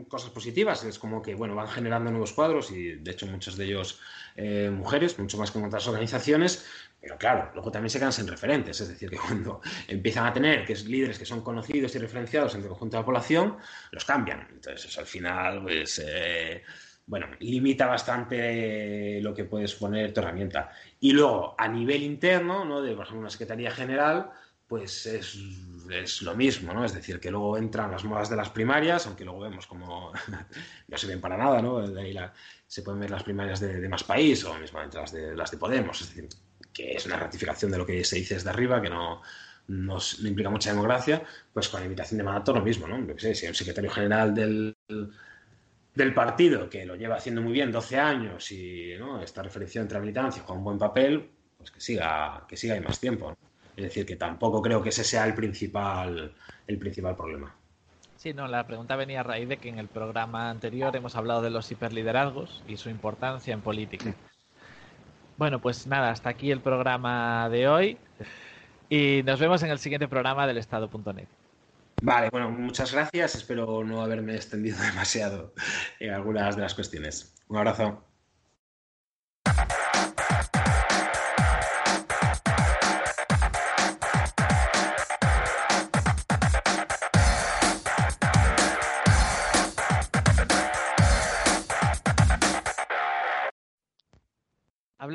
[0.08, 0.84] cosas positivas.
[0.84, 4.00] Es como que, bueno, van generando nuevos cuadros y, de hecho, muchos de ellos
[4.36, 6.66] eh, mujeres, mucho más que en otras organizaciones.
[7.02, 8.82] Pero claro, luego también se quedan sin referentes.
[8.82, 12.56] Es decir, que cuando empiezan a tener que es líderes que son conocidos y referenciados
[12.56, 13.58] entre el conjunto de la población,
[13.92, 14.48] los cambian.
[14.52, 16.64] Entonces, al final, pues, eh,
[17.06, 20.72] bueno, limita bastante lo que puede suponer tu herramienta.
[21.00, 22.82] Y luego, a nivel interno, ¿no?
[22.82, 24.32] De, por ejemplo, una Secretaría General,
[24.68, 25.38] pues es,
[25.90, 26.86] es, lo mismo, ¿no?
[26.86, 30.12] Es decir, que luego entran las modas de las primarias, aunque luego vemos como
[30.88, 31.88] no se ven para nada, ¿no?
[31.88, 32.16] De ahí
[32.68, 36.02] se pueden ver las primarias de, Más País o mismamente las de, las de Podemos,
[36.02, 36.28] es decir,
[36.74, 39.22] que es una ratificación de lo que se dice desde arriba, que no,
[39.68, 41.24] no, implica mucha democracia,
[41.54, 43.06] pues con la invitación de mandato lo mismo, ¿no?
[43.06, 44.76] Yo sé, si un secretario general del,
[45.96, 49.22] del partido que lo lleva haciendo muy bien 12 años y ¿no?
[49.22, 52.82] está referenciado entre la militancia con un buen papel, pues que siga, que siga ahí
[52.82, 53.30] más tiempo.
[53.32, 53.45] ¿no?
[53.76, 56.34] Es decir, que tampoco creo que ese sea el principal,
[56.68, 57.56] el principal problema.
[58.18, 61.42] Sí, no, la pregunta venía a raíz de que en el programa anterior hemos hablado
[61.42, 64.14] de los hiperliderazgos y su importancia en política.
[65.38, 67.98] Bueno, pues nada, hasta aquí el programa de hoy
[68.90, 71.28] y nos vemos en el siguiente programa del Estado.net.
[72.02, 73.36] Vale, bueno, muchas gracias.
[73.36, 75.54] Espero no haberme extendido demasiado
[76.00, 77.36] en algunas de las cuestiones.
[77.48, 78.04] Un abrazo.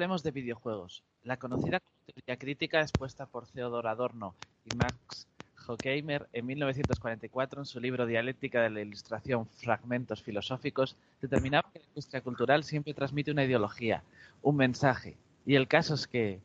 [0.01, 1.05] Hablemos de videojuegos.
[1.25, 4.35] La conocida teoría crítica expuesta por Theodor Adorno
[4.65, 5.29] y Max
[5.67, 11.85] Horkheimer en 1944 en su libro Dialéctica de la Ilustración Fragmentos Filosóficos determinaba que la
[11.85, 14.03] industria cultural siempre transmite una ideología,
[14.41, 15.19] un mensaje.
[15.45, 16.41] Y el caso es que...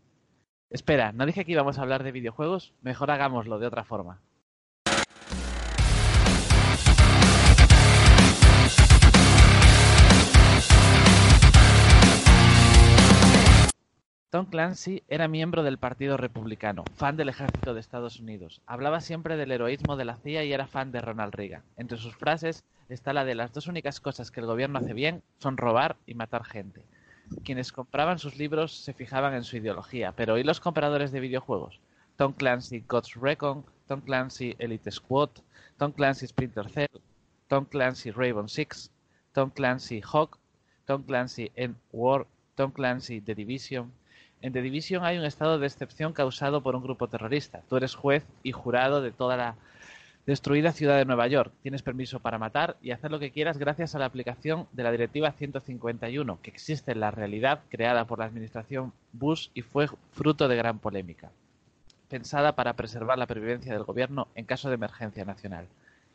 [0.70, 2.74] Espera, ¿no dije que íbamos a hablar de videojuegos?
[2.82, 4.20] Mejor hagámoslo de otra forma.
[14.36, 18.62] Tom Clancy era miembro del Partido Republicano, fan del ejército de Estados Unidos.
[18.66, 21.64] Hablaba siempre del heroísmo de la CIA y era fan de Ronald Reagan.
[21.78, 25.24] Entre sus frases está la de las dos únicas cosas que el gobierno hace bien
[25.40, 26.82] son robar y matar gente.
[27.46, 31.80] Quienes compraban sus libros se fijaban en su ideología, pero ¿y los compradores de videojuegos?
[32.18, 35.30] Tom Clancy Ghost Recon, Tom Clancy Elite Squad,
[35.78, 37.00] Tom Clancy Splinter Cell,
[37.48, 38.92] Tom Clancy Raven Six,
[39.32, 40.38] Tom Clancy Hawk,
[40.84, 43.94] Tom Clancy End War, Tom Clancy The Division,
[44.46, 47.64] en The Division hay un estado de excepción causado por un grupo terrorista.
[47.68, 49.56] Tú eres juez y jurado de toda la
[50.28, 51.52] destruida ciudad de Nueva York.
[51.64, 54.92] Tienes permiso para matar y hacer lo que quieras gracias a la aplicación de la
[54.92, 60.48] Directiva 151, que existe en la realidad creada por la administración Bush y fue fruto
[60.48, 61.32] de gran polémica.
[62.08, 65.66] Pensada para preservar la pervivencia del gobierno en caso de emergencia nacional.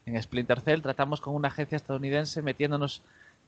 [0.07, 3.03] En Splinter Cell tratamos con una agencia estadounidense metiéndonos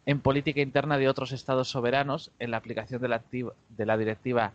[0.06, 4.52] en política interna de otros estados soberanos en la aplicación de la, de la directiva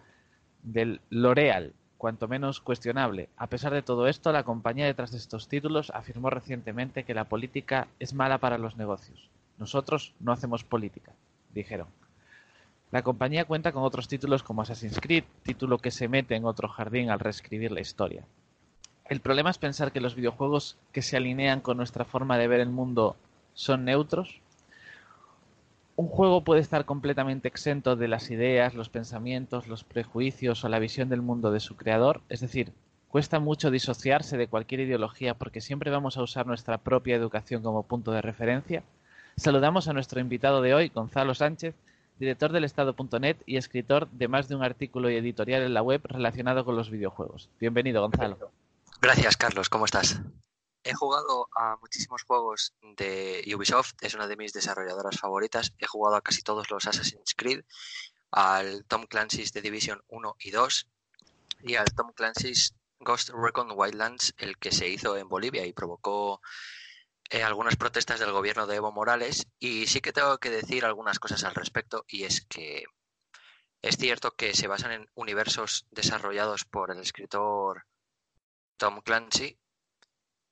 [0.64, 3.30] del L'Oreal, cuanto menos cuestionable.
[3.38, 7.26] A pesar de todo esto, la compañía detrás de estos títulos afirmó recientemente que la
[7.26, 9.30] política es mala para los negocios.
[9.58, 11.12] Nosotros no hacemos política,
[11.54, 11.88] dijeron.
[12.92, 16.70] La compañía cuenta con otros títulos como Assassin's Creed, título que se mete en otro
[16.70, 18.24] jardín al reescribir la historia.
[19.06, 22.60] El problema es pensar que los videojuegos que se alinean con nuestra forma de ver
[22.60, 23.16] el mundo
[23.54, 24.42] son neutros
[25.98, 30.78] un juego puede estar completamente exento de las ideas, los pensamientos, los prejuicios o la
[30.78, 32.72] visión del mundo de su creador, es decir,
[33.10, 37.82] cuesta mucho disociarse de cualquier ideología porque siempre vamos a usar nuestra propia educación como
[37.82, 38.84] punto de referencia.
[39.38, 41.74] Saludamos a nuestro invitado de hoy, Gonzalo Sánchez,
[42.20, 46.02] director del Estado.net y escritor de más de un artículo y editorial en la web
[46.04, 47.50] relacionado con los videojuegos.
[47.60, 48.52] Bienvenido, Gonzalo.
[49.02, 49.68] Gracias, Carlos.
[49.68, 50.22] ¿Cómo estás?
[50.88, 55.74] He jugado a muchísimos juegos de Ubisoft, es una de mis desarrolladoras favoritas.
[55.80, 57.66] He jugado a casi todos los Assassin's Creed,
[58.32, 60.88] al Tom Clancy's The Division 1 y 2
[61.64, 66.40] y al Tom Clancy's Ghost Recon Wildlands, el que se hizo en Bolivia y provocó
[67.32, 69.50] eh, algunas protestas del gobierno de Evo Morales.
[69.60, 72.86] Y sí que tengo que decir algunas cosas al respecto y es que
[73.82, 77.86] es cierto que se basan en universos desarrollados por el escritor
[78.78, 79.60] Tom Clancy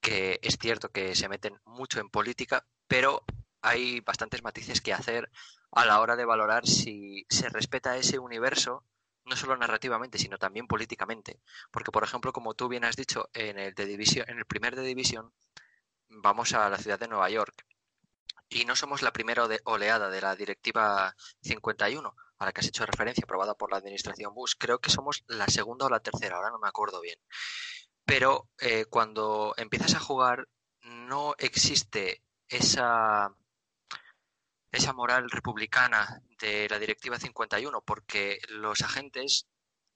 [0.05, 3.25] que es cierto que se meten mucho en política, pero
[3.63, 5.31] hay bastantes matices que hacer
[5.71, 8.85] a la hora de valorar si se respeta ese universo,
[9.23, 11.39] no solo narrativamente, sino también políticamente.
[11.71, 13.91] Porque, por ejemplo, como tú bien has dicho, en el, de
[14.27, 15.33] en el primer de División
[16.07, 17.65] vamos a la ciudad de Nueva York.
[18.47, 22.85] Y no somos la primera oleada de la Directiva 51, a la que has hecho
[22.85, 24.53] referencia, aprobada por la Administración Bush.
[24.59, 27.17] Creo que somos la segunda o la tercera, ahora no me acuerdo bien
[28.05, 30.47] pero eh, cuando empiezas a jugar
[30.83, 33.35] no existe esa,
[34.71, 39.47] esa moral republicana de la Directiva 51, porque los agentes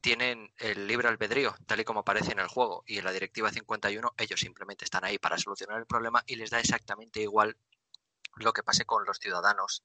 [0.01, 3.51] tienen el libre albedrío, tal y como aparece en el juego, y en la Directiva
[3.51, 7.57] 51 ellos simplemente están ahí para solucionar el problema y les da exactamente igual
[8.35, 9.83] lo que pase con los ciudadanos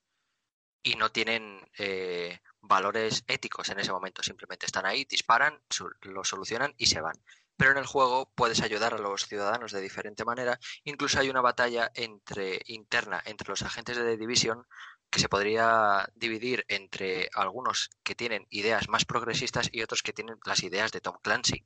[0.82, 5.60] y no tienen eh, valores éticos en ese momento, simplemente están ahí, disparan,
[6.02, 7.16] lo solucionan y se van
[7.56, 10.58] pero en el juego puedes ayudar a los ciudadanos de diferente manera.
[10.84, 14.66] Incluso hay una batalla entre interna entre los agentes de The Division
[15.10, 20.38] que se podría dividir entre algunos que tienen ideas más progresistas y otros que tienen
[20.44, 21.64] las ideas de Tom Clancy.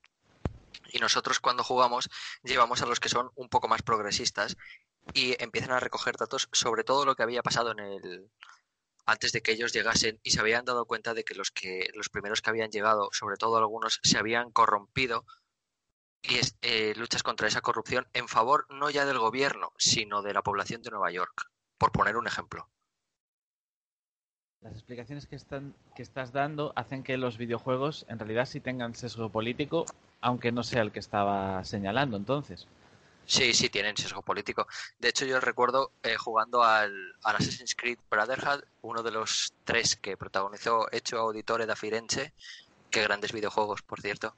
[0.90, 2.10] Y nosotros cuando jugamos
[2.42, 4.56] llevamos a los que son un poco más progresistas
[5.14, 8.30] y empiezan a recoger datos sobre todo lo que había pasado en el
[9.06, 12.10] antes de que ellos llegasen y se habían dado cuenta de que los que los
[12.10, 15.24] primeros que habían llegado, sobre todo algunos, se habían corrompido
[16.22, 20.42] y eh, luchas contra esa corrupción en favor no ya del gobierno, sino de la
[20.42, 22.68] población de Nueva York, por poner un ejemplo.
[24.60, 28.94] Las explicaciones que, están, que estás dando hacen que los videojuegos en realidad sí tengan
[28.94, 29.86] sesgo político,
[30.20, 32.66] aunque no sea el que estaba señalando entonces.
[33.28, 34.66] Sí, sí, tienen sesgo político.
[34.98, 40.16] De hecho, yo recuerdo eh, jugando al, Assassin's Creed Brotherhood, uno de los tres que
[40.16, 42.32] protagonizó Hecho Auditore da Firenze,
[42.90, 44.34] qué grandes videojuegos, por cierto.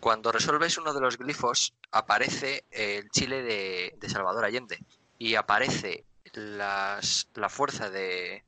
[0.00, 4.78] Cuando resuelves uno de los glifos, aparece el Chile de, Salvador Allende
[5.18, 7.00] y aparece la
[7.48, 8.44] fuerza de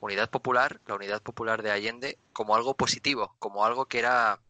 [0.00, 4.40] unidad popular, la unidad popular de Allende, como algo positivo, como algo que era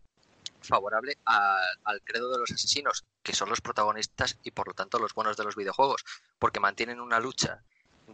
[0.60, 5.14] favorable al credo de los asesinos, que son los protagonistas y por lo tanto los
[5.14, 6.04] buenos de los videojuegos,
[6.38, 7.62] porque mantienen una lucha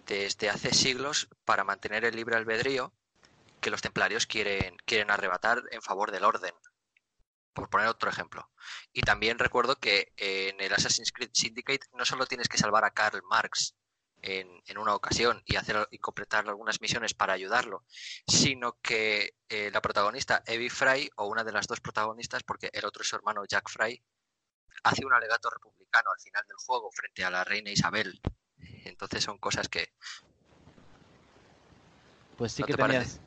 [0.06, 2.92] desde hace siglos para mantener el libre albedrío
[3.60, 6.52] que los templarios quieren, quieren arrebatar en favor del orden.
[7.52, 8.50] Por poner otro ejemplo.
[8.92, 12.92] Y también recuerdo que en el Assassin's Creed Syndicate no solo tienes que salvar a
[12.92, 13.74] Karl Marx
[14.22, 17.84] en, en una ocasión y hacer y completar algunas misiones para ayudarlo,
[18.26, 22.84] sino que eh, la protagonista Evie Fry, o una de las dos protagonistas, porque el
[22.84, 24.02] otro es su hermano Jack Fry,
[24.84, 28.20] hace un alegato republicano al final del juego frente a la reina Isabel.
[28.84, 29.92] Entonces son cosas que.
[32.36, 33.20] Pues sí que tenías.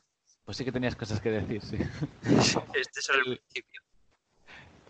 [0.45, 1.77] Pues sí que tenías cosas que decir, sí.
[2.73, 3.81] este es el principio.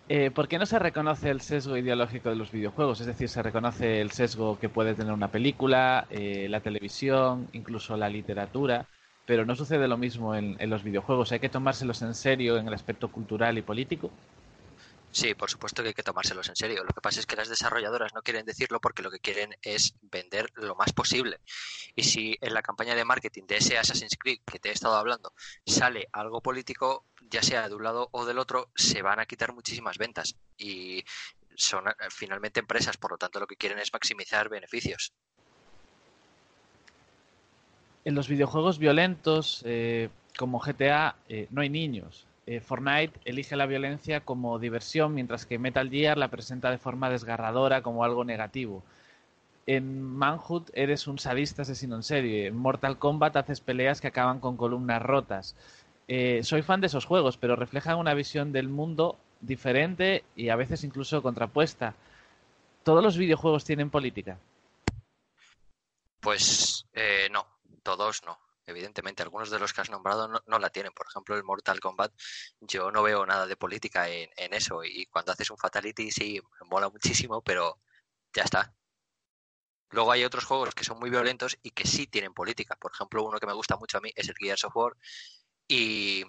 [0.07, 2.99] Eh, ¿Por qué no se reconoce el sesgo ideológico de los videojuegos?
[3.01, 7.97] Es decir, se reconoce el sesgo que puede tener una película, eh, la televisión, incluso
[7.97, 8.87] la literatura,
[9.25, 11.31] pero no sucede lo mismo en, en los videojuegos.
[11.31, 14.15] ¿Hay que tomárselos en serio en el aspecto cultural y político?
[15.15, 16.83] Sí, por supuesto que hay que tomárselos en serio.
[16.83, 19.95] Lo que pasa es que las desarrolladoras no quieren decirlo porque lo que quieren es
[20.01, 21.39] vender lo más posible.
[21.95, 24.97] Y si en la campaña de marketing de ese Assassin's Creed que te he estado
[24.97, 25.31] hablando
[25.65, 29.53] sale algo político, ya sea de un lado o del otro, se van a quitar
[29.53, 30.35] muchísimas ventas.
[30.57, 31.05] Y
[31.55, 35.13] son eh, finalmente empresas, por lo tanto lo que quieren es maximizar beneficios.
[38.03, 43.65] En los videojuegos violentos, eh, como GTA, eh, no hay niños eh, Fortnite elige la
[43.65, 48.83] violencia como diversión, mientras que Metal Gear la presenta de forma desgarradora como algo negativo.
[49.65, 52.47] En Manhunt eres un sadista asesino en serie.
[52.47, 55.55] En Mortal Kombat haces peleas que acaban con columnas rotas.
[56.07, 60.55] Eh, soy fan de esos juegos, pero reflejan una visión del mundo diferente y a
[60.55, 61.95] veces incluso contrapuesta.
[62.83, 64.37] ¿Todos los videojuegos tienen política?
[66.19, 67.47] Pues eh, no,
[67.81, 70.93] todos no evidentemente algunos de los que has nombrado no, la tienen.
[70.93, 72.13] Por ejemplo, el Mortal Kombat,
[72.59, 74.83] yo no veo nada de política en, eso.
[74.83, 77.79] Y cuando haces un Fatality, sí, mola muchísimo, pero
[78.33, 78.73] ya está.
[79.91, 82.75] Luego hay otros juegos que son muy violentos y que sí tienen política.
[82.75, 84.97] Por ejemplo, uno que me gusta mucho a mí es el Gears of War.
[85.67, 86.23] Y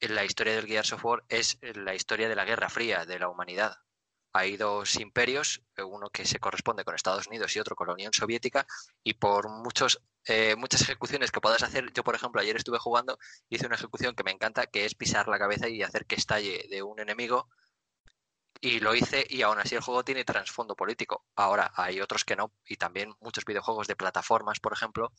[0.00, 3.28] la historia del Gears of War es la historia de la Guerra Fría, de la
[3.28, 3.76] humanidad.
[4.32, 8.12] Hay dos imperios, uno que se corresponde con Estados Unidos y otro con la Unión
[8.12, 8.66] Soviética,
[9.02, 11.92] y por muchos eh, muchas ejecuciones que puedas hacer.
[11.92, 13.18] Yo, por ejemplo, ayer estuve jugando,
[13.48, 16.66] hice una ejecución que me encanta, que es pisar la cabeza y hacer que estalle
[16.70, 17.48] de un enemigo.
[18.60, 21.24] Y lo hice y aún así el juego tiene trasfondo político.
[21.36, 22.52] Ahora, hay otros que no.
[22.66, 25.12] Y también muchos videojuegos de plataformas, por ejemplo,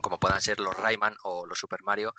[0.00, 2.14] como puedan ser los Rayman o los Super Mario,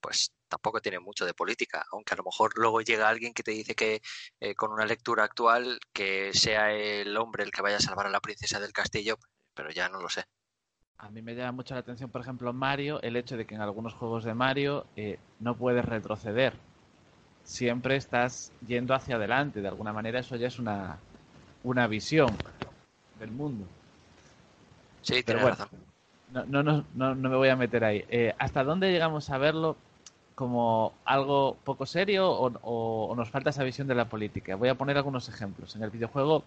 [0.00, 3.52] pues tampoco tienen mucho de política, aunque a lo mejor luego llega alguien que te
[3.52, 4.02] dice que
[4.40, 8.10] eh, con una lectura actual que sea el hombre el que vaya a salvar a
[8.10, 9.18] la princesa del castillo,
[9.54, 10.24] pero ya no lo sé.
[10.98, 13.60] A mí me llama mucho la atención, por ejemplo, Mario, el hecho de que en
[13.60, 16.54] algunos juegos de Mario eh, no puedes retroceder.
[17.42, 19.60] Siempre estás yendo hacia adelante.
[19.60, 20.98] De alguna manera eso ya es una,
[21.62, 22.28] una visión
[23.18, 23.66] del mundo.
[25.02, 25.68] Sí, tienes razón.
[26.32, 28.04] No, no, no, no, me voy a meter ahí.
[28.08, 29.76] Eh, ¿Hasta dónde llegamos a verlo
[30.34, 34.56] como algo poco serio o, o nos falta esa visión de la política?
[34.56, 35.76] Voy a poner algunos ejemplos.
[35.76, 36.44] En el videojuego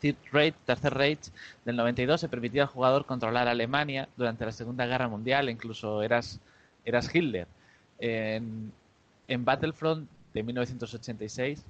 [0.00, 1.30] Third Tercer Reich
[1.64, 6.40] del 92 se permitía al jugador controlar Alemania durante la Segunda Guerra Mundial, incluso eras,
[6.84, 7.46] eras Hitler.
[7.98, 8.72] En,
[9.26, 11.64] en Battlefront de 1986,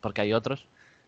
[0.00, 0.66] porque hay otros,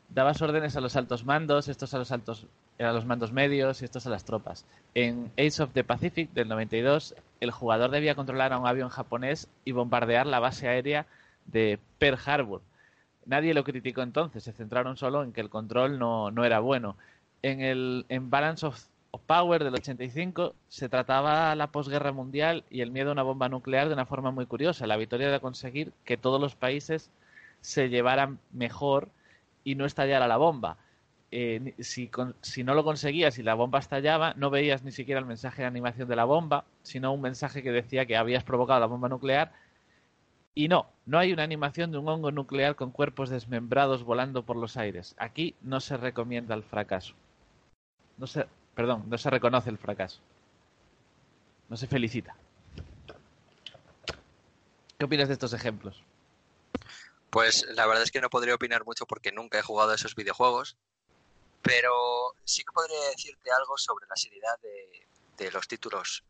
[0.09, 2.47] dabas órdenes a los altos mandos, estos a los altos
[2.79, 4.65] a los mandos medios y estos a las tropas.
[4.95, 9.49] En Ace of the Pacific del 92, el jugador debía controlar a un avión japonés
[9.65, 11.07] y bombardear la base aérea
[11.47, 12.63] de Pearl Harbor
[13.29, 16.97] nadie lo criticó entonces, se centraron solo en que el control no, no era bueno.
[17.43, 18.83] En el en Balance of,
[19.27, 23.89] Power del 85 se trataba la posguerra mundial y el miedo a una bomba nuclear
[23.89, 24.87] de una forma muy curiosa.
[24.87, 27.11] La victoria era conseguir que todos los países
[27.61, 29.09] se llevaran mejor
[29.65, 30.79] y no estallara la bomba.
[31.31, 32.11] Eh, si,
[32.41, 35.69] si, no lo conseguías y la bomba estallaba, no veías ni siquiera el mensaje de
[35.69, 39.53] animación de la bomba, sino un mensaje que decía que habías provocado la bomba nuclear
[40.59, 44.57] y no, no hay una animación de un hongo nuclear con cuerpos desmembrados volando por
[44.57, 45.15] los aires.
[45.17, 47.15] Aquí no se recomienda el fracaso.
[48.17, 48.45] No se,
[48.75, 50.19] perdón, no se reconoce el fracaso.
[51.69, 52.35] No se felicita.
[54.99, 56.03] ¿Qué opinas de estos ejemplos?
[57.31, 60.17] Pues la verdad es que no podría opinar mucho porque nunca he jugado a esos
[60.17, 60.77] videojuegos,
[61.63, 65.07] pero sí que podría decirte algo sobre la seriedad de,
[65.37, 66.25] de los títulos.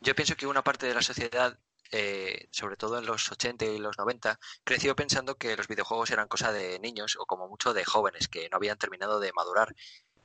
[0.00, 1.58] Yo pienso que una parte de la sociedad
[1.90, 6.28] eh, sobre todo en los 80 y los 90, creció pensando que los videojuegos eran
[6.28, 9.74] cosa de niños o como mucho de jóvenes que no habían terminado de madurar.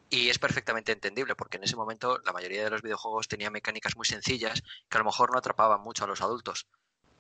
[0.10, 3.96] Y es perfectamente entendible, porque en ese momento la mayoría de los videojuegos tenían mecánicas
[3.96, 6.68] muy sencillas que a lo mejor no atrapaban mucho a los adultos.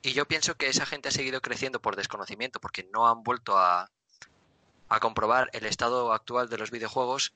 [0.02, 3.58] Y yo pienso que esa gente ha seguido creciendo por desconocimiento, porque no han vuelto
[3.58, 3.92] a,
[4.88, 7.34] a comprobar el estado actual de los videojuegos,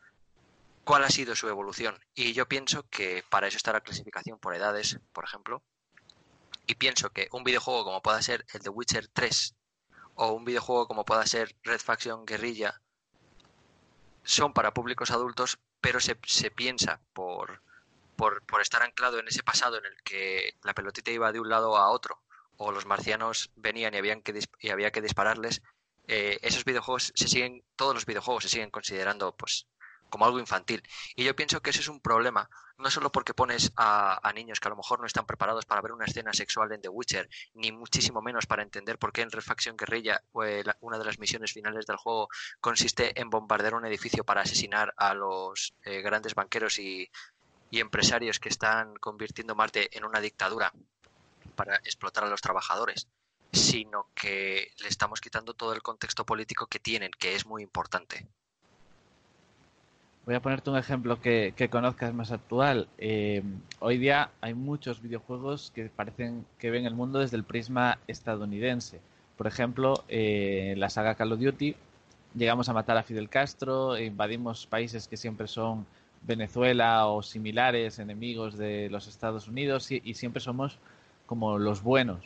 [0.84, 2.00] cuál ha sido su evolución.
[2.16, 5.62] Y yo pienso que para eso está la clasificación por edades, por ejemplo.
[6.66, 9.56] Y pienso que un videojuego como pueda ser el de Witcher 3
[10.16, 12.80] o un videojuego como pueda ser Red Faction Guerrilla
[14.24, 17.62] son para públicos adultos, pero se, se piensa por,
[18.16, 21.50] por, por, estar anclado en ese pasado en el que la pelotita iba de un
[21.50, 22.22] lado a otro,
[22.58, 25.62] o los marcianos venían y, habían que, y había que dispararles,
[26.08, 29.68] eh, esos videojuegos se siguen, todos los videojuegos se siguen considerando pues
[30.10, 30.84] como algo infantil.
[31.16, 32.50] Y yo pienso que ese es un problema,
[32.84, 35.94] no solo porque pones a, niños que a lo mejor no están preparados para ver
[35.94, 39.78] una escena sexual en The Witcher, ni muchísimo menos para entender por qué en Refacción
[39.78, 42.28] Guerrilla pues, una de las misiones finales del juego
[42.60, 47.10] consiste en bombardear un edificio para asesinar a los eh, grandes banqueros y,
[47.72, 50.74] y empresarios que están convirtiendo Marte en una dictadura
[51.56, 53.08] para explotar a los trabajadores
[53.54, 58.28] sino que le estamos quitando todo el contexto político que tienen, que es muy importante.
[60.26, 62.88] Voy a ponerte un ejemplo que, conozcas más actual.
[62.98, 63.44] Eh,
[63.80, 69.02] hoy día hay muchos videojuegos que parecen que ven el mundo desde el prisma estadounidense.
[69.36, 71.76] Por ejemplo, eh, la saga Call of Duty,
[72.36, 75.86] llegamos a matar a Fidel Castro, invadimos países que siempre son
[76.22, 80.78] Venezuela o similares, enemigos de los Estados Unidos, y siempre somos
[81.26, 82.24] como los buenos.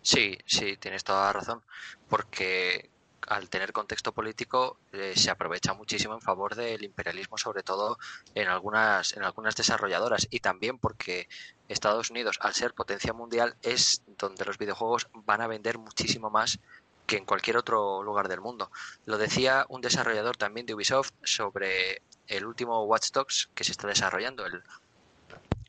[0.00, 1.60] Sí, sí, tienes toda la razón,
[2.08, 2.88] porque
[3.28, 7.98] al tener contexto político eh, se aprovecha muchísimo en favor del imperialismo, sobre todo
[8.34, 11.28] en algunas, en algunas desarrolladoras, y también porque
[11.68, 16.58] Estados Unidos, al ser potencia mundial, es donde los videojuegos van a vender muchísimo más
[17.06, 18.70] que en cualquier otro lugar del mundo.
[19.06, 23.86] Lo decía un desarrollador también de Ubisoft sobre el último Watch Dogs que se está
[23.88, 24.62] desarrollando, el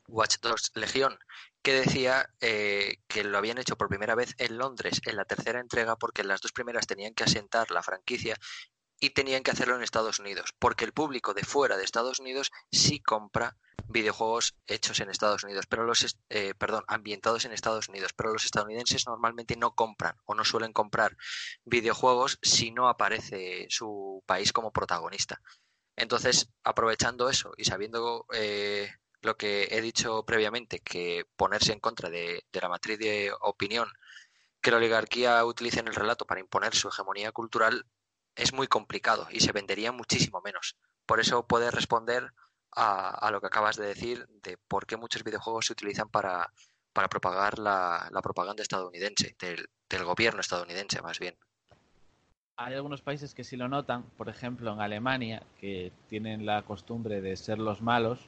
[0.07, 1.18] Watch Dogs Legión,
[1.62, 5.60] que decía eh, que lo habían hecho por primera vez en Londres en la tercera
[5.60, 8.38] entrega porque las dos primeras tenían que asentar la franquicia
[8.99, 12.51] y tenían que hacerlo en Estados Unidos, porque el público de fuera de Estados Unidos
[12.72, 13.57] sí compra
[13.88, 18.45] videojuegos hechos en Estados Unidos, pero los eh, perdón, ambientados en Estados Unidos, pero los
[18.45, 21.16] estadounidenses normalmente no compran o no suelen comprar
[21.64, 25.41] videojuegos si no aparece su país como protagonista.
[25.95, 28.89] Entonces, aprovechando eso y sabiendo eh,
[29.22, 33.89] lo que he dicho previamente, que ponerse en contra de, la matriz de opinión
[34.61, 37.86] que la oligarquía utilice en el relato para imponer su hegemonía cultural
[38.36, 40.78] es muy complicado y se vendería muchísimo menos.
[41.05, 42.32] Por eso puedes responder
[42.72, 46.51] a, lo que acabas de decir de por qué muchos videojuegos se utilizan para,
[46.93, 51.38] para propagar la, propaganda estadounidense, del, del gobierno estadounidense más bien.
[52.57, 57.22] Hay algunos países que sí lo notan, por ejemplo en Alemania, que tienen la costumbre
[57.22, 58.20] de ser los malos,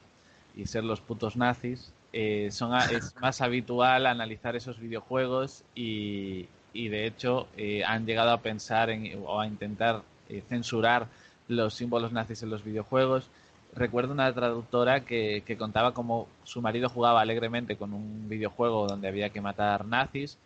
[0.56, 6.90] y ser los putos nazis, eh, son es más habitual analizar esos videojuegos y, y
[6.90, 11.08] de hecho eh, han llegado a pensar en, o a intentar eh, censurar
[11.48, 13.30] los símbolos nazis en los videojuegos.
[13.74, 19.08] Recuerdo una traductora que, que contaba cómo su marido jugaba alegremente con un videojuego donde
[19.08, 20.38] había que matar nazis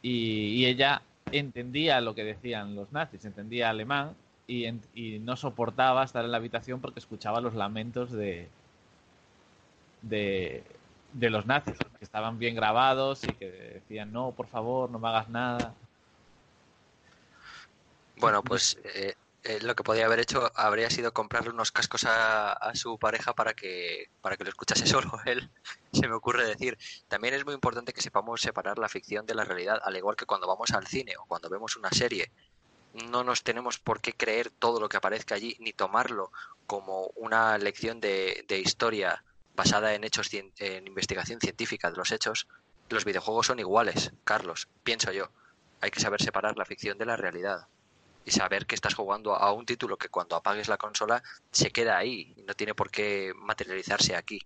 [0.00, 4.12] y, y ella entendía lo que decían los nazis, entendía alemán
[4.46, 8.48] y, y no soportaba estar en la habitación porque escuchaba los lamentos de,
[10.02, 10.64] de,
[11.14, 15.28] los nazis, que estaban bien grabados y que decían, no, por favor, no me hagas
[15.28, 15.74] nada.
[18.16, 22.52] Bueno, pues eh, eh, lo que podría haber hecho habría sido comprarle unos cascos a,
[22.52, 25.50] a, su pareja para que, para que lo escuchase solo él,
[25.92, 26.78] se me ocurre decir.
[27.08, 30.26] También es muy importante que sepamos separar la ficción de la realidad, al igual que
[30.26, 32.30] cuando vamos al cine o cuando vemos una serie.
[33.10, 36.30] No nos tenemos por qué creer todo lo que aparezca allí, ni tomarlo
[36.66, 39.24] como una lección de, de historia
[39.54, 42.46] basada en hechos en investigación científica de los hechos,
[42.88, 45.30] los videojuegos son iguales, Carlos, pienso yo.
[45.80, 47.66] Hay que saber separar la ficción de la realidad
[48.24, 51.96] y saber que estás jugando a un título que cuando apagues la consola se queda
[51.98, 54.40] ahí y no tiene por qué materializarse aquí.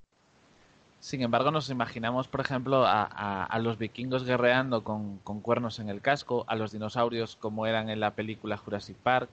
[1.00, 6.00] Sin embargo, nos imaginamos, por ejemplo, a, los vikingos guerreando con, con, cuernos en el
[6.00, 9.28] casco, a los dinosaurios como eran en la película Jurassic Park,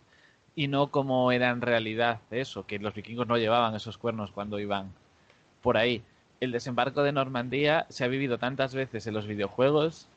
[0.56, 4.60] y no como era en realidad eso, que los vikingos no llevaban esos cuernos cuando
[4.60, 4.94] iban
[5.64, 6.04] por ahí.
[6.42, 10.08] El desembarco de Normandía se ha vivido tantas veces en los videojuegos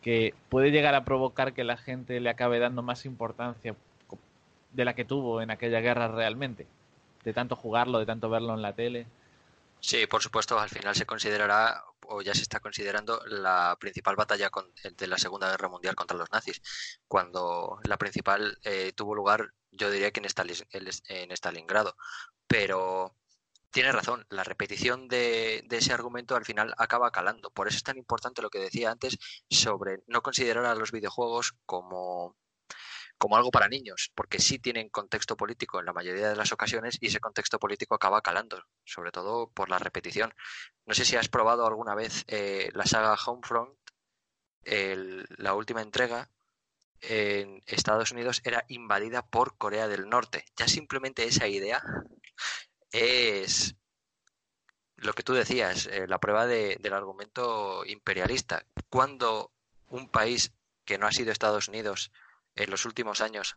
[0.00, 3.74] que puede llegar a provocar que la gente le acabe dando más importancia
[4.72, 6.66] de la que tuvo en aquella guerra realmente,
[7.24, 9.06] de tanto jugarlo, de tanto verlo en la tele.
[9.80, 14.50] Sí, por supuesto, al final se considerará, o ya se está considerando, la principal batalla
[14.96, 16.62] de la Segunda Guerra Mundial contra los nazis,
[17.08, 21.96] cuando la principal eh, tuvo lugar Yo diría que en, en Stalingrado.
[22.46, 23.14] Pero
[23.70, 27.50] tiene razón, la repetición de, ese argumento al final acaba calando.
[27.50, 29.18] Por eso es tan importante lo que decía antes
[29.50, 32.36] sobre no considerar a los videojuegos como,
[33.18, 36.96] como algo para niños, porque sí tienen contexto político en la mayoría de las ocasiones
[37.00, 40.32] y ese contexto político acaba calando, sobre todo por la repetición.
[40.86, 43.76] No sé si has probado alguna vez eh, la saga Homefront,
[44.64, 46.30] la última entrega,
[47.00, 50.44] en Estados Unidos era invadida por Corea del Norte.
[50.56, 51.82] Ya simplemente esa idea
[52.92, 53.74] es
[54.96, 58.64] lo que tú decías, eh, la prueba del argumento imperialista.
[58.88, 59.52] Cuando
[59.90, 60.52] un país
[60.84, 62.10] que no ha sido Estados Unidos
[62.56, 63.56] en los últimos años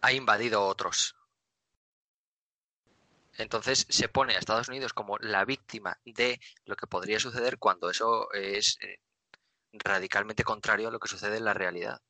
[0.00, 1.16] ha invadido otros.
[3.36, 7.90] Entonces se pone a Estados Unidos como la víctima de lo que podría suceder cuando
[7.90, 9.00] eso es eh,
[9.72, 12.00] radicalmente contrario a lo que sucede en la realidad.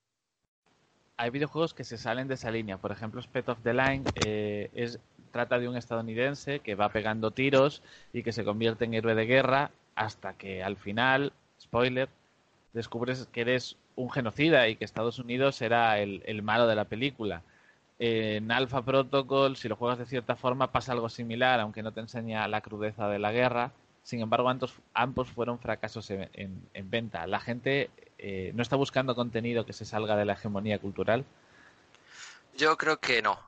[1.16, 2.78] Hay videojuegos que se salen de esa línea.
[2.78, 7.30] Por ejemplo, Spet of the Line eh, es, trata de un estadounidense que va pegando
[7.30, 7.82] tiros
[8.12, 12.08] y que se convierte en héroe de guerra hasta que al final, spoiler,
[12.72, 16.84] descubres que eres un genocida y que Estados Unidos era el, el malo de la
[16.84, 17.42] película.
[17.98, 22.00] En Alpha Protocol, si lo juegas de cierta forma, pasa algo similar, aunque no te
[22.00, 23.72] enseña la crudeza de la guerra.
[24.04, 24.48] Sin embargo,
[24.94, 27.26] ambos, fueron fracasos en, venta.
[27.26, 31.24] La gente eh, no está buscando contenido que se salga de la hegemonía cultural.
[32.58, 33.38] Yo creo que no.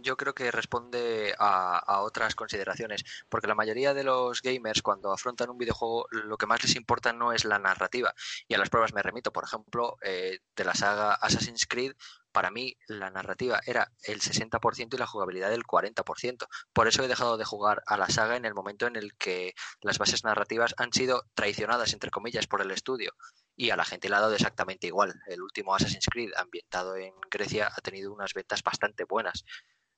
[0.00, 3.02] yo creo que responde a, otras consideraciones.
[3.28, 7.12] Porque la mayoría de los gamers, cuando afrontan un videojuego, lo que más les importa
[7.12, 8.14] no es la narrativa.
[8.46, 9.32] Y a las pruebas me remito.
[9.32, 11.94] Por ejemplo, eh, de la saga Assassin's Creed,
[12.30, 16.46] para mí la narrativa era el 60% y la jugabilidad el 40%.
[16.72, 19.54] Por eso he dejado de jugar a la saga en el momento en el que
[19.80, 23.14] las bases narrativas han sido traicionadas, entre comillas, por el estudio.
[23.56, 25.14] Y a la gente le ha dado exactamente igual.
[25.26, 29.44] El último Assassin's Creed, ambientado en Grecia, ha tenido unas ventas bastante buenas.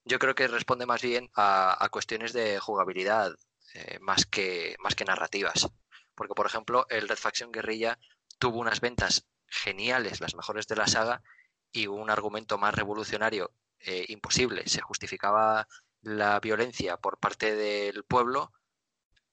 [0.04, 3.34] Yo creo que responde más bien a, cuestiones de jugabilidad
[3.74, 5.68] eh, más, que, más que narrativas.
[6.14, 7.98] Porque, por ejemplo, el Red Faction Guerrilla
[8.38, 11.22] tuvo unas ventas geniales, las mejores de la saga,
[11.72, 14.66] y un argumento más revolucionario eh, imposible.
[14.66, 15.66] Se justificaba
[16.02, 18.52] la violencia por parte del pueblo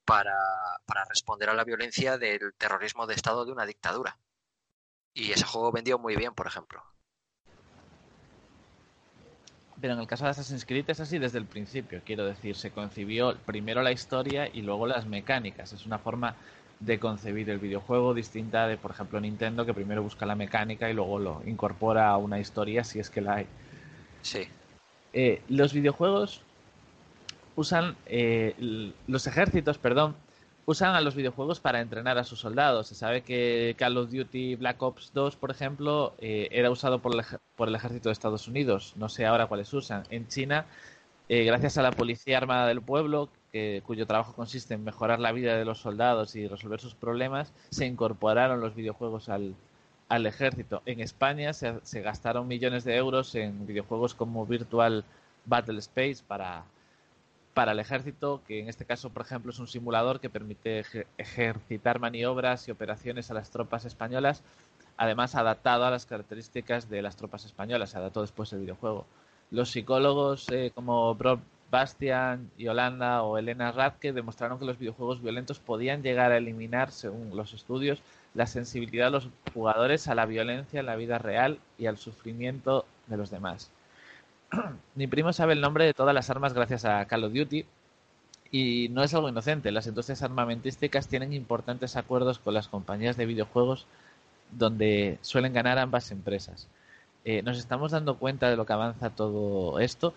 [0.06, 0.34] para,
[0.86, 4.18] para, responder a la violencia del terrorismo de Estado de una dictadura.
[5.12, 6.82] Y ese juego vendió muy bien, por ejemplo.
[9.80, 12.70] Pero en el caso de Assassin's Creed es así desde el principio, quiero decir, se
[12.70, 15.72] concibió primero la historia y luego las mecánicas.
[15.72, 16.36] Es una forma
[16.80, 20.94] de concebir el videojuego, distinta de, por ejemplo, Nintendo, que primero busca la mecánica y
[20.94, 23.46] luego lo incorpora a una historia si es que la hay.
[24.22, 24.48] Sí.
[25.12, 26.42] Eh, los videojuegos
[27.56, 30.14] usan, eh, los ejércitos, perdón,
[30.66, 32.88] usan a los videojuegos para entrenar a sus soldados.
[32.88, 37.14] Se sabe que Call of Duty Black Ops 2, por ejemplo, eh, era usado por
[37.14, 37.24] el,
[37.56, 38.94] por el ejército de Estados Unidos.
[38.96, 40.04] No sé ahora cuáles usan.
[40.10, 40.66] En China,
[41.28, 43.28] gracias a la Policía Armada del Pueblo,
[43.84, 47.86] cuyo trabajo consiste en mejorar la vida de los soldados y resolver sus problemas, se
[47.86, 49.56] incorporaron los videojuegos al,
[50.08, 50.82] al ejército.
[50.86, 55.04] En España se, se, gastaron millones de euros en videojuegos como Virtual
[55.46, 56.64] Battle Space para,
[57.56, 60.84] para el ejército, que en este caso, por ejemplo, es un simulador que permite
[61.16, 64.42] ejercitar maniobras y operaciones a las tropas españolas,
[64.98, 69.06] además adaptado a las características de las tropas españolas, se adaptó después el videojuego.
[69.50, 75.58] Los psicólogos eh, como Brock Bastian, Yolanda o Elena Radke demostraron que los videojuegos violentos
[75.58, 78.02] podían llegar a eliminar, según los estudios,
[78.34, 82.84] la sensibilidad de los jugadores a la violencia en la vida real y al sufrimiento
[83.06, 83.70] de los demás.
[84.94, 87.64] Mi primo sabe el nombre de todas las armas gracias a Call of Duty
[88.50, 89.72] y no es algo inocente.
[89.72, 93.86] Las industrias armamentísticas tienen importantes acuerdos con las compañías de videojuegos
[94.52, 96.68] donde suelen ganar ambas empresas.
[97.24, 100.14] Eh, nos estamos dando cuenta de lo que avanza todo esto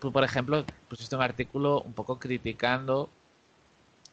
[0.00, 3.08] tú, por ejemplo, pusiste un artículo un poco criticando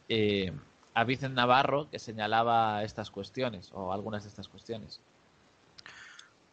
[0.08, 0.52] eh,
[0.94, 5.00] a Vicente Navarro que señalaba estas cuestiones o algunas de estas cuestiones.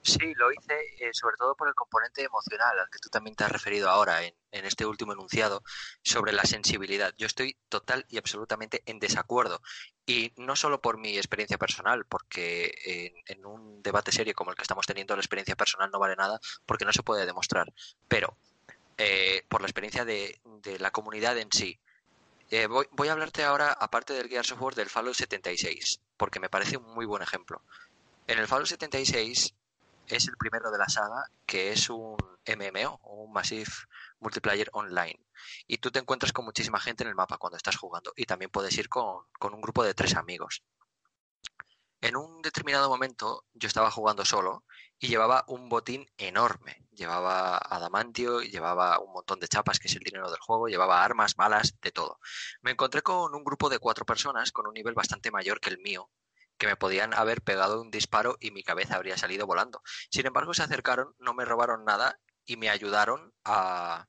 [0.08, 3.44] Sí, lo hice eh, sobre todo por el componente emocional al que tú también te
[3.44, 5.64] has referido ahora en, este último enunciado
[6.02, 7.14] sobre la sensibilidad.
[7.18, 9.62] Yo estoy total y absolutamente en desacuerdo
[10.06, 14.62] y no solo por mi experiencia personal, porque en, un debate serio como el que
[14.62, 17.74] estamos teniendo la experiencia personal no vale nada porque no se puede demostrar,
[18.08, 18.38] pero
[18.98, 20.40] eh, por la experiencia de,
[20.80, 21.82] la comunidad en sí.
[22.50, 26.40] Eh, voy, voy, a hablarte ahora, aparte del Gears of War, del Fallout 76, porque
[26.40, 27.62] me parece un muy buen ejemplo.
[28.26, 29.54] En el Fallout 76
[30.08, 33.72] es el primero de la saga que es un MMO, un Massive
[34.20, 35.20] Multiplayer Online.
[35.68, 38.52] Y tú te encuentras con muchísima gente en el mapa cuando estás jugando y también
[38.52, 40.64] puedes ir con, con un grupo de tres amigos.
[42.00, 44.64] En un determinado momento yo estaba jugando solo
[45.00, 46.86] y llevaba un botín enorme.
[46.92, 51.36] Llevaba adamantio, llevaba un montón de chapas, que es el dinero del juego, llevaba armas,
[51.36, 52.20] balas, de todo.
[52.62, 55.80] Me encontré con un grupo de cuatro personas con un nivel bastante mayor que el
[55.80, 56.10] mío,
[56.58, 59.82] que me podían haber pegado un disparo y mi cabeza habría salido volando.
[60.10, 64.08] Sin embargo, se acercaron, no me robaron nada y me ayudaron a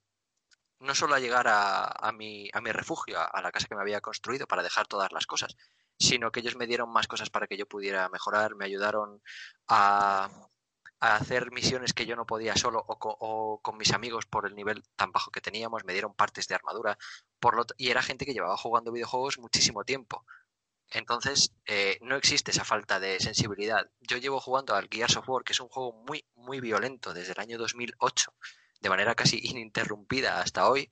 [0.81, 4.01] no solo a llegar a, mi, a mi refugio, a, la casa que me había
[4.01, 5.57] construido para dejar todas las cosas,
[5.99, 9.21] sino que ellos me dieron más cosas para que yo pudiera mejorar, me ayudaron
[9.67, 10.31] a,
[11.01, 15.13] hacer misiones que yo no podía solo o con, mis amigos por el nivel tan
[15.13, 16.99] bajo que teníamos, me dieron partes de armadura
[17.39, 20.25] por lo, y era gente que llevaba jugando videojuegos muchísimo tiempo.
[20.91, 23.91] Entonces, eh, no existe esa falta de sensibilidad.
[24.01, 27.33] Yo llevo jugando al Gears of War, que es un juego muy, muy violento desde
[27.33, 28.35] el año 2008,
[28.81, 30.91] de manera casi ininterrumpida hasta hoy,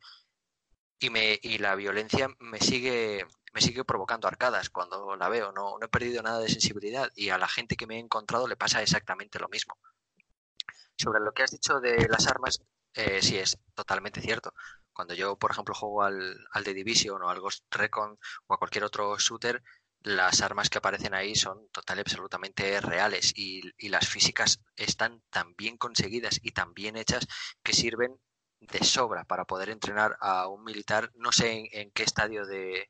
[0.99, 5.53] y, me, y la violencia me sigue, me sigue provocando arcadas cuando la veo.
[5.53, 8.47] No, no he perdido nada de sensibilidad y a la gente que me he encontrado
[8.49, 9.77] le pasa exactamente lo mismo.
[10.97, 12.61] Sobre lo que has dicho de las armas,
[12.95, 14.53] eh, sí es totalmente cierto.
[14.93, 18.59] Cuando yo, por ejemplo, juego al, al The Division o al Ghost Recon o a
[18.59, 19.63] cualquier otro shooter,
[20.07, 25.57] las armas que aparecen ahí son total y absolutamente reales y, las físicas están tan
[25.57, 27.27] bien conseguidas y tan bien hechas
[27.65, 28.17] que sirven
[28.61, 32.89] de sobra para poder entrenar a un militar, no sé en, qué estadio de,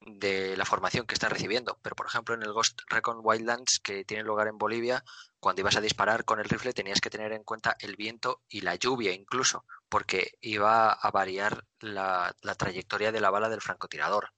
[0.00, 4.06] de, la formación que está recibiendo, pero por ejemplo en el Ghost Recon Wildlands que
[4.06, 5.04] tiene lugar en Bolivia,
[5.40, 8.62] cuando ibas a disparar con el rifle tenías que tener en cuenta el viento y
[8.62, 14.32] la lluvia incluso, porque iba a variar la, la trayectoria de la bala del francotirador.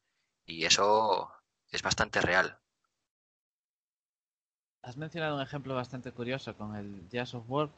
[0.45, 1.33] Y eso
[1.73, 2.59] es bastante real.
[4.83, 7.71] Has mencionado un ejemplo bastante curioso con el Jazz of War.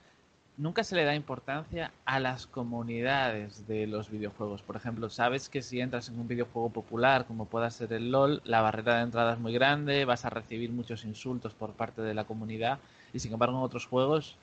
[0.56, 4.62] Nunca se le da importancia a las comunidades de los videojuegos.
[4.62, 8.40] Por ejemplo, sabes que si entras en un videojuego popular como pueda ser el LOL,
[8.44, 12.14] la barrera de entrada es muy grande, vas a recibir muchos insultos por parte de
[12.14, 12.78] la comunidad
[13.12, 14.36] y sin embargo en otros juegos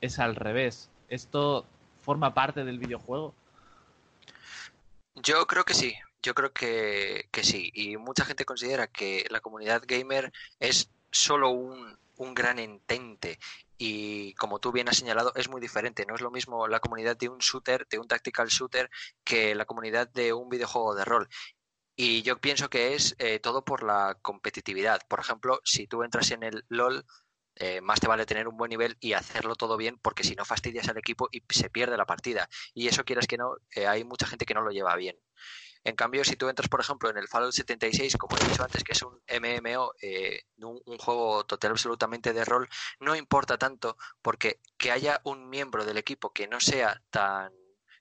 [0.00, 0.88] es al revés.
[1.08, 1.66] ¿Esto
[2.00, 3.34] forma parte del videojuego?
[5.16, 5.94] Yo creo que sí.
[6.26, 11.96] Yo creo que, sí, y mucha gente considera que la comunidad gamer es solo un,
[12.16, 13.38] un gran entente.
[13.78, 16.04] Y como tú bien has señalado es muy diferente.
[16.04, 18.90] No es lo mismo la comunidad de un shooter de un tactical shooter
[19.22, 21.28] que la comunidad de un videojuego de rol.
[21.94, 25.00] Y yo pienso que es eh, todo por la competitividad.
[25.08, 27.04] Por ejemplo si tú entras en el LOL
[27.54, 30.44] eh, más te vale tener un buen nivel y hacerlo todo bien porque si no
[30.44, 32.48] fastidias al equipo y se pierde la partida.
[32.74, 35.16] Y eso quieras que no eh, hay mucha gente que no lo lleva bien
[35.86, 38.82] en cambio, si tú entras, por ejemplo, en el Fallout 76, como he dicho antes,
[38.82, 42.68] que es un MMO, eh, un, juego total absolutamente de rol,
[42.98, 47.52] no importa tanto porque que haya un miembro del equipo que no sea tan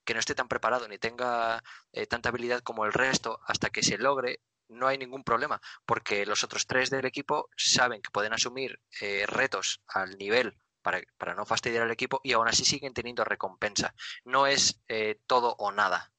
[0.03, 3.83] que no esté tan preparado ni tenga eh, tanta habilidad como el resto hasta que
[3.83, 8.33] se logre no hay ningún problema porque los otros tres del equipo saben que pueden
[8.33, 12.93] asumir eh, retos al nivel para, para, no fastidiar al equipo y aún así siguen
[12.93, 13.95] teniendo recompensa.
[14.23, 14.79] No es
[15.27, 16.14] todo o nada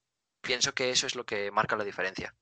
[0.46, 2.34] pienso que eso es lo que marca la diferencia.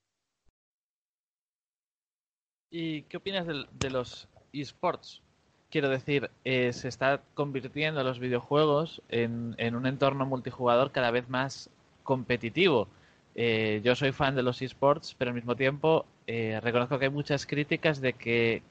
[2.70, 5.22] ¿Y qué opinas de, los esports?
[5.70, 11.70] Quiero decir, eh, se está convirtiendo los videojuegos en, un entorno multijugador cada vez más
[12.02, 12.88] competitivo.
[13.36, 17.10] Eh, yo soy fan de los esports, pero al mismo tiempo eh, reconozco que hay
[17.10, 18.62] muchas críticas de que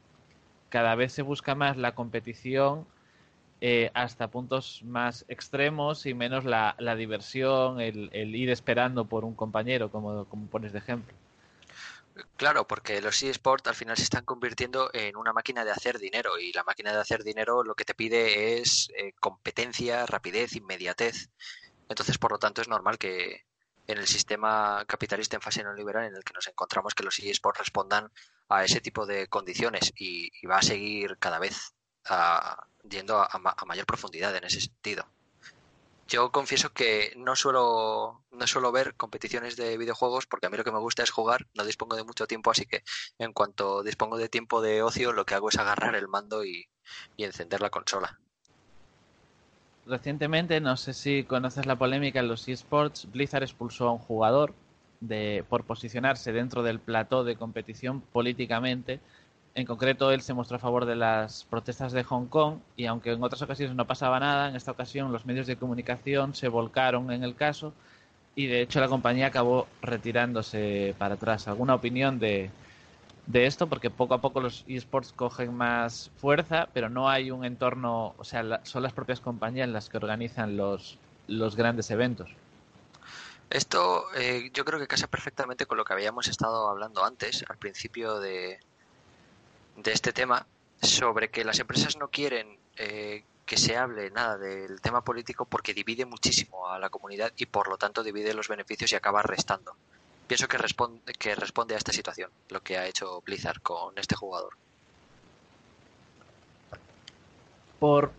[0.70, 2.86] cada vez se busca más la competición
[3.66, 9.90] eh, hasta puntos más extremos y menos la, diversión, el, ir esperando por un compañero,
[9.90, 11.16] como, como pones de ejemplo.
[12.36, 16.38] Claro, porque los eSports al final se están convirtiendo en una máquina de hacer dinero
[16.38, 21.30] y la máquina de hacer dinero lo que te pide es eh, competencia, rapidez, inmediatez.
[21.88, 23.46] Entonces, por lo tanto, es normal que
[23.88, 27.60] en el sistema capitalista en fase neoliberal en el que nos encontramos que los eSports
[27.60, 28.12] respondan
[28.50, 31.74] a ese tipo de condiciones y, y va a seguir cada vez
[32.10, 35.06] a, yendo a, mayor profundidad en ese sentido.
[36.08, 40.64] Yo confieso que no suelo, no suelo ver competiciones de videojuegos porque a mí lo
[40.64, 42.84] que me gusta es jugar, no dispongo de mucho tiempo, así que
[43.18, 46.68] en cuanto dispongo de tiempo de ocio, lo que hago es agarrar el mando y,
[47.18, 48.20] encender la consola.
[49.86, 54.54] Recientemente, no sé si conoces la polémica en los esports, Blizzard expulsó a un jugador
[55.00, 59.00] de, por posicionarse dentro del plató de competición políticamente
[59.56, 63.12] en concreto, él se mostró a favor de las protestas de Hong Kong y aunque
[63.12, 67.12] en otras ocasiones no pasaba nada, en esta ocasión los medios de comunicación se volcaron
[67.12, 67.72] en el caso
[68.36, 71.48] y de hecho la compañía acabó retirándose para atrás.
[71.48, 72.50] ¿Alguna opinión de,
[73.32, 73.68] esto?
[73.68, 78.24] Porque poco a poco los esports cogen más fuerza, pero no hay un entorno, o
[78.24, 80.98] sea, son las propias compañías las que organizan los,
[81.28, 82.32] los grandes eventos.
[83.52, 87.58] Esto eh, yo creo que casa perfectamente con lo que habíamos estado hablando antes, al
[87.58, 88.58] principio de,
[89.76, 90.46] de este tema,
[90.82, 95.74] sobre que las empresas no quieren eh, que se hable nada del tema político porque
[95.74, 99.76] divide muchísimo a la comunidad y por lo tanto divide los beneficios y acaba restando.
[100.28, 104.16] Pienso que responde, que responde a esta situación lo que ha hecho Blizzard con este
[104.16, 104.54] jugador.
[107.80, 108.12] Por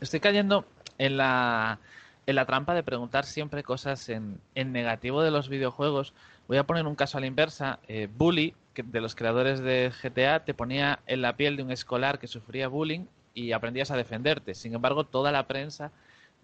[0.00, 0.64] estoy cayendo
[0.98, 1.80] en la
[2.26, 6.12] en la trampa de preguntar siempre cosas en, en negativo de los videojuegos.
[6.46, 7.78] Voy a poner un caso a la inversa.
[7.88, 12.18] Eh, Bully, de los creadores de GTA, te ponía en la piel de un escolar
[12.18, 14.54] que sufría bullying y aprendías a defenderte.
[14.54, 15.90] Sin embargo, toda la prensa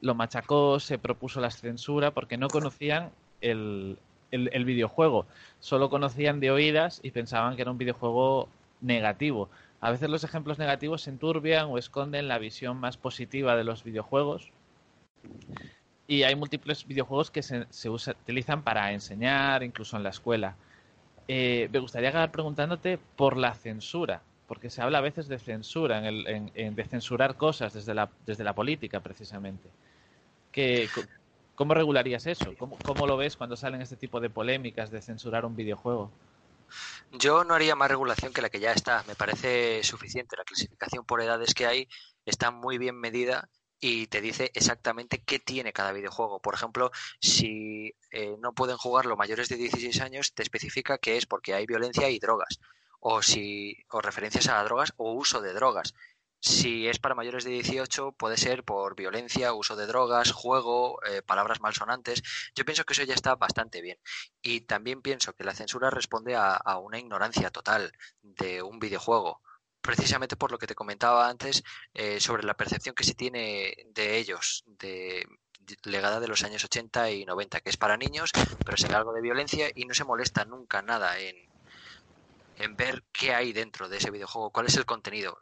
[0.00, 3.98] lo machacó, se propuso la censura porque no conocían el,
[4.30, 5.26] el, videojuego.
[5.60, 8.48] Solo conocían de oídas y pensaban que era un videojuego
[8.80, 9.48] negativo.
[9.80, 13.84] A veces los ejemplos negativos se enturbian o esconden la visión más positiva de los
[13.84, 14.50] videojuegos.
[16.06, 20.56] Y hay múltiples videojuegos que se, se utilizan para enseñar, incluso en la escuela.
[21.28, 25.98] Eh, me gustaría acabar preguntándote por la censura, porque se habla a veces de censura,
[25.98, 29.68] en el, en, de censurar cosas desde la, política, precisamente.
[31.54, 32.54] ¿Cómo regularías eso?
[32.58, 36.10] ¿Cómo, ¿Cómo, lo ves cuando salen este tipo de polémicas de censurar un videojuego?
[37.12, 39.04] Yo no haría más regulación que la que ya está.
[39.06, 40.36] Me parece suficiente.
[40.36, 41.88] La clasificación por edades que hay
[42.26, 43.48] está muy bien medida
[43.86, 46.40] y te dice exactamente qué tiene cada videojuego.
[46.40, 46.90] Por ejemplo,
[47.20, 51.66] si eh, no pueden jugarlo mayores de 16 años, te especifica que es porque hay
[51.66, 52.60] violencia y drogas.
[53.00, 55.92] O si o referencias a drogas o uso de drogas.
[56.40, 61.20] Si es para mayores de 18, puede ser por violencia, uso de drogas, juego, eh,
[61.20, 62.22] palabras malsonantes.
[62.54, 63.98] Yo pienso que eso ya está bastante bien.
[64.40, 67.92] Y también pienso que la censura responde a, una ignorancia total
[68.22, 69.42] de un videojuego
[69.84, 71.62] precisamente por lo que te comentaba antes
[71.92, 75.26] eh, sobre la percepción que se tiene de ellos, de
[75.84, 78.30] legada de los años 80 y 90, que es para niños,
[78.64, 81.36] pero se algo de violencia y no se molesta nunca nada en,
[82.56, 85.38] en ver qué hay dentro de ese videojuego, cuál es el contenido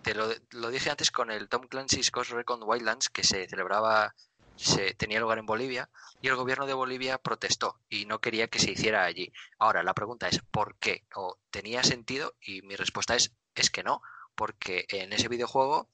[0.00, 4.14] te lo, dije antes con el Tom Clancy's Ghost Recon Wildlands que se celebraba,
[4.56, 5.90] se tenía lugar en Bolivia
[6.20, 9.32] y el gobierno de Bolivia protestó y no quería que se hiciera allí.
[9.58, 11.04] Ahora, la pregunta es ¿por qué?
[11.14, 12.34] ¿O tenía sentido?
[12.40, 14.00] Y mi respuesta es es que no,
[14.34, 15.88] porque en ese videojuego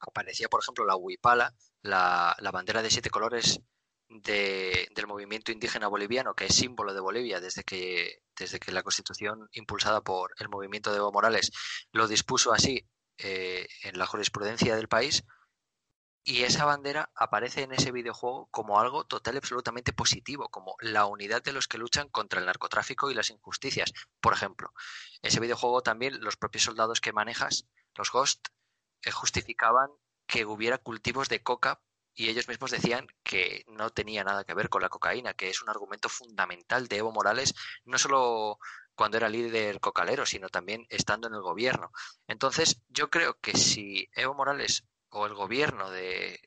[0.00, 3.60] aparecía, por ejemplo, la huipala, la, la bandera de siete colores
[4.08, 8.82] de, del movimiento indígena boliviano, que es símbolo de Bolivia desde que, desde que la
[8.82, 11.52] constitución impulsada por el movimiento de Evo Morales
[11.92, 12.84] lo dispuso así
[13.18, 15.24] eh, en la jurisprudencia del país
[16.22, 21.06] y esa bandera aparece en ese videojuego como algo total y absolutamente positivo, como la
[21.06, 23.92] unidad de los que luchan contra el narcotráfico y las injusticias.
[24.20, 24.72] Por ejemplo,
[25.22, 28.48] ese videojuego también los propios soldados que manejas, los Ghost,
[29.02, 29.90] eh, justificaban
[30.26, 31.80] que hubiera cultivos de coca
[32.14, 35.62] y ellos mismos decían que no tenía nada que ver con la cocaína, que es
[35.62, 38.58] un argumento fundamental de Evo Morales, no solo
[38.94, 41.90] cuando era líder cocalero, sino también estando en el gobierno.
[42.26, 46.40] Entonces, yo creo que si Evo Morales o el gobierno de,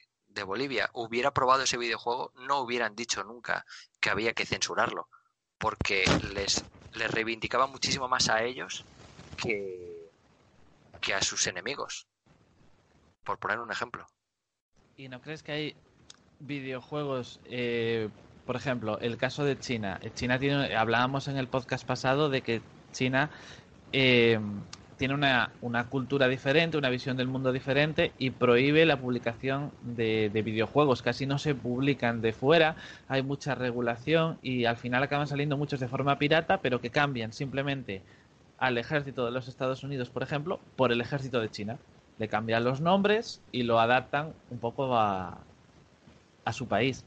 [0.46, 3.66] Bolivia hubiera probado ese videojuego, no hubieran dicho nunca
[4.00, 5.08] que había que censurarlo,
[5.58, 6.04] porque
[6.34, 6.64] les,
[6.94, 8.84] les reivindicaba muchísimo más a ellos
[9.38, 10.10] que,
[11.00, 12.08] que a sus enemigos,
[13.24, 14.08] por poner un ejemplo.
[14.98, 15.76] ¿Y no crees que hay
[16.40, 18.10] videojuegos eh,
[18.46, 20.00] por ejemplo, el caso de China.
[20.16, 22.62] China tiene, hablábamos en el podcast pasado de que
[22.92, 23.30] China
[23.92, 24.40] eh,
[24.98, 30.30] tiene una, una, cultura diferente, una visión del mundo diferente y prohíbe la publicación de,
[30.32, 31.02] de, videojuegos.
[31.02, 32.76] Casi no se publican de fuera,
[33.08, 37.34] hay mucha regulación y al final acaban saliendo muchos de forma pirata, pero que cambian
[37.34, 38.02] simplemente
[38.58, 41.78] al ejército de los Estados Unidos, por ejemplo, por el ejército de China.
[42.20, 45.40] Le cambian los nombres y lo adaptan un poco a,
[46.46, 47.04] a su país.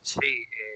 [0.00, 0.71] Sí, eh,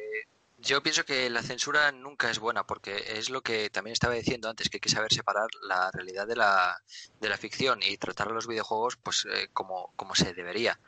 [0.66, 4.48] yo pienso que la censura nunca es buena porque es lo que también estaba diciendo
[4.48, 6.82] antes, que hay que saber separar la realidad de la,
[7.20, 10.78] de la ficción y tratar a los videojuegos pues eh, como, como se debería.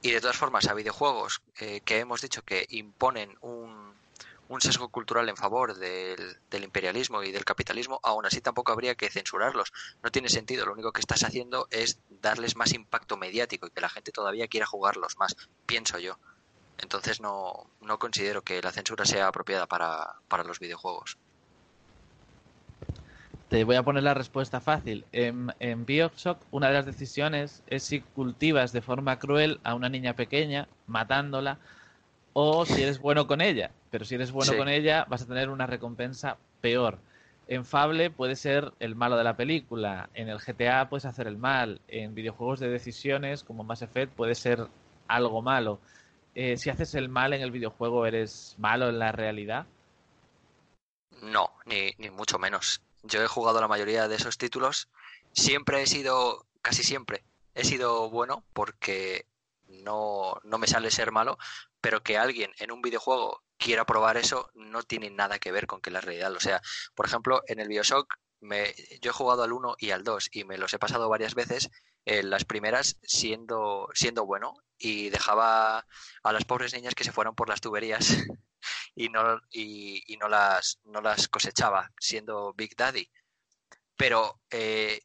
[0.00, 3.94] Y de todas formas, a videojuegos eh, que hemos dicho que imponen un,
[4.48, 8.94] un sesgo cultural en favor del, del, imperialismo y del capitalismo, aún así tampoco habría
[8.94, 9.72] que censurarlos.
[10.02, 13.80] No tiene sentido, lo único que estás haciendo es darles más impacto mediático y que
[13.80, 15.36] la gente todavía quiera jugarlos más,
[15.66, 16.18] pienso yo.
[16.82, 21.16] Entonces no, no considero que la censura sea apropiada para, para los videojuegos.
[23.48, 25.04] Te voy a poner la respuesta fácil.
[25.12, 29.88] En, en, Bioshock, una de las decisiones es si cultivas de forma cruel a una
[29.88, 31.58] niña pequeña, matándola,
[32.32, 33.70] o si eres bueno con ella.
[33.90, 36.98] Pero si eres bueno con ella, vas a tener una recompensa peor.
[37.46, 40.08] En Fable puede ser el malo de la película.
[40.14, 41.80] En el GTA puedes hacer el mal.
[41.88, 44.66] En videojuegos de decisiones, como Mass Effect, puede ser
[45.08, 45.78] algo malo.
[46.34, 49.66] Eh, si haces el mal en el videojuego, ¿eres malo en la realidad?
[51.20, 52.82] No, ni, ni mucho menos.
[53.02, 54.88] Yo he jugado la mayoría de esos títulos
[55.32, 59.26] Siempre he sido, casi siempre, he sido bueno porque
[59.66, 61.38] no, no me sale ser malo,
[61.80, 65.80] pero que alguien en un videojuego quiera probar eso no tiene nada que ver con
[65.80, 66.60] que la realidad lo sea.
[66.94, 70.44] Por ejemplo, en el Bioshock me, yo he jugado al 1 y al 2 y
[70.44, 71.70] me los he pasado varias veces,
[72.04, 75.86] en las primeras siendo, siendo bueno y dejaba
[76.24, 78.08] a las pobres niñas que se fueran por las tuberías
[78.96, 83.08] y no, y, no, las, no las cosechaba siendo Big Daddy.
[83.96, 85.00] Pero eh,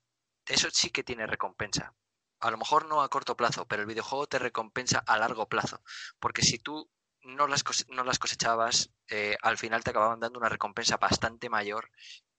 [0.48, 1.94] eso sí que tiene recompensa.
[2.40, 5.84] A lo mejor no a corto plazo, pero el videojuego te recompensa a largo plazo.
[6.20, 6.90] Porque si tú
[7.22, 11.92] no las, no las cosechabas, eh, al final te acababan dando una recompensa bastante mayor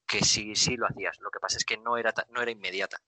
[0.08, 1.18] que si sí lo hacías.
[1.20, 3.00] Lo que pasa es que no era, no era inmediata.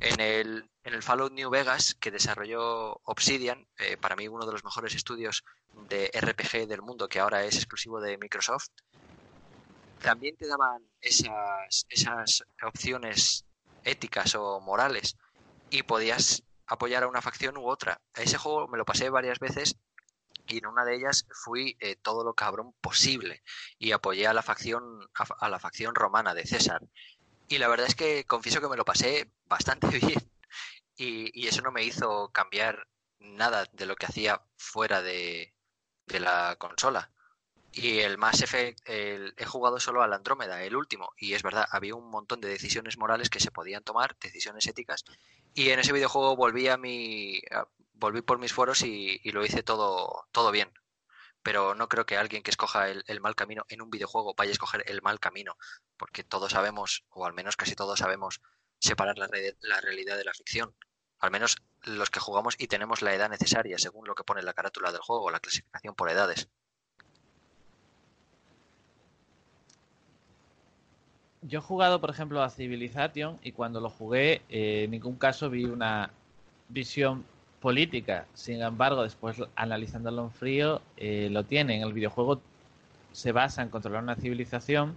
[0.00, 4.52] En el, en el Fallout New Vegas, que desarrolló Obsidian, eh, para mí uno de
[4.52, 5.44] los mejores estudios
[5.88, 8.68] de RPG del mundo, que ahora es exclusivo de Microsoft,
[10.02, 13.44] también te daban esas, esas opciones
[13.84, 15.16] éticas o morales
[15.70, 18.00] y podías apoyar a una facción u otra.
[18.14, 19.76] Ese juego me lo pasé varias veces
[20.46, 23.42] y en una de ellas fui eh, todo lo cabrón posible
[23.78, 26.82] y apoyé a la facción a, la facción romana de César.
[27.48, 30.30] Y la verdad es que confieso que me lo pasé bastante bien
[30.96, 32.86] y, eso no me hizo cambiar
[33.18, 35.54] nada de lo que hacía fuera de,
[36.06, 37.10] de la consola.
[37.74, 41.94] Y el Mass Effect he jugado solo al Andrómeda, el último, y es verdad, había
[41.94, 45.04] un montón de decisiones morales que se podían tomar, decisiones éticas,
[45.54, 47.40] y en ese videojuego volví a mi
[48.02, 50.70] volví por mis foros y, lo hice todo todo bien.
[51.42, 54.52] Pero no creo que alguien que escoja el, mal camino en un videojuego vaya a
[54.52, 55.56] escoger el mal camino,
[55.96, 58.40] porque todos sabemos, o al menos casi todos sabemos,
[58.78, 59.28] separar la,
[59.60, 60.74] la realidad de la ficción.
[61.18, 64.54] Al menos los que jugamos y tenemos la edad necesaria, según lo que pone la
[64.54, 66.48] carátula del juego, la clasificación por edades.
[71.42, 75.50] yo he jugado, por ejemplo, a Civilization y cuando lo jugué, eh, en ningún caso
[75.50, 76.10] vi una
[76.68, 77.24] visión
[77.62, 78.26] política.
[78.34, 81.76] Sin embargo, después analizándolo en frío, eh, lo tiene.
[81.76, 82.42] En el videojuego
[83.12, 84.96] se basa en controlar una civilización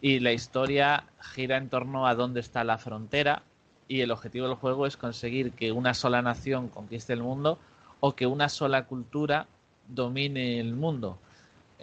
[0.00, 3.42] y la historia gira en torno a dónde está la frontera
[3.86, 7.58] y el objetivo del juego es conseguir que una sola nación conquiste el mundo
[8.00, 9.46] o que una sola cultura
[9.88, 11.18] domine el mundo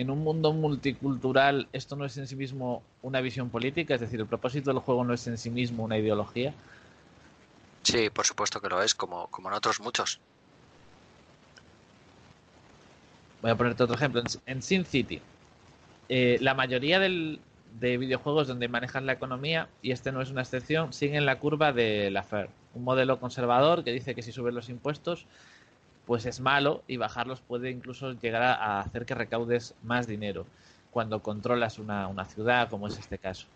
[0.02, 4.20] en un mundo multicultural esto no es en sí mismo una visión política, es decir,
[4.20, 6.54] el propósito del juego no es en sí mismo una ideología.
[7.84, 10.20] Sí, por supuesto que lo es, como, como en otros muchos.
[13.42, 14.22] Voy a ponerte otro ejemplo.
[14.46, 15.22] En, Sin City,
[16.10, 20.94] eh, la mayoría de videojuegos donde manejas la economía, y este no es una excepción,
[20.94, 22.50] siguen la curva de la FER.
[22.76, 25.26] Un modelo conservador que dice que si subes los impuestos
[26.06, 30.46] pues es malo y bajarlos puede incluso llegar a hacer que recaudes más dinero
[30.92, 33.48] cuando controlas una, ciudad, como es este caso.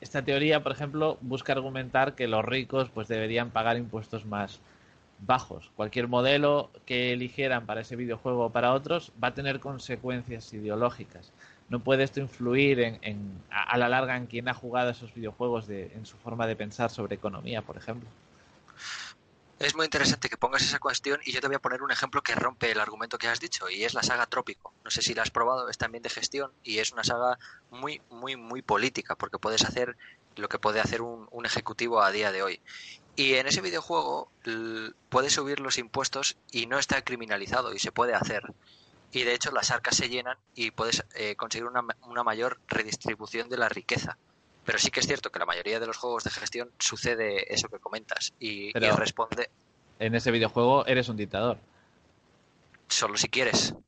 [0.00, 4.60] Esta teoría, por ejemplo, busca argumentar que los ricos pues deberían pagar impuestos más
[5.20, 5.70] bajos.
[5.74, 11.32] Cualquier modelo que eligieran para ese videojuego o para otros va a tener consecuencias ideológicas.
[11.68, 16.06] No puede esto influir en, a, la larga en quien ha jugado esos videojuegos en
[16.06, 18.08] su forma de pensar sobre economía, por ejemplo.
[19.58, 22.22] Es muy interesante que pongas esa cuestión y yo te voy a poner un ejemplo
[22.22, 24.72] que rompe el argumento que has dicho y es la saga Trópico.
[24.84, 27.40] No sé si la has probado, es también de gestión y es una saga
[27.72, 29.96] muy, muy, muy política porque puedes hacer
[30.36, 32.60] lo que puede hacer un, ejecutivo a día de hoy.
[33.16, 34.30] Y en ese videojuego
[35.08, 38.54] puedes subir los impuestos y no está criminalizado y se puede hacer.
[39.10, 43.48] Y de hecho las arcas se llenan y puedes eh, conseguir una, una mayor redistribución
[43.48, 44.18] de la riqueza.
[44.68, 47.70] Pero sí que es cierto que la mayoría de los juegos de gestión sucede eso
[47.70, 49.48] que comentas y, responde.
[49.98, 51.56] En ese videojuego eres un dictador.
[52.86, 53.72] Solo si quieres.
[53.72, 53.80] O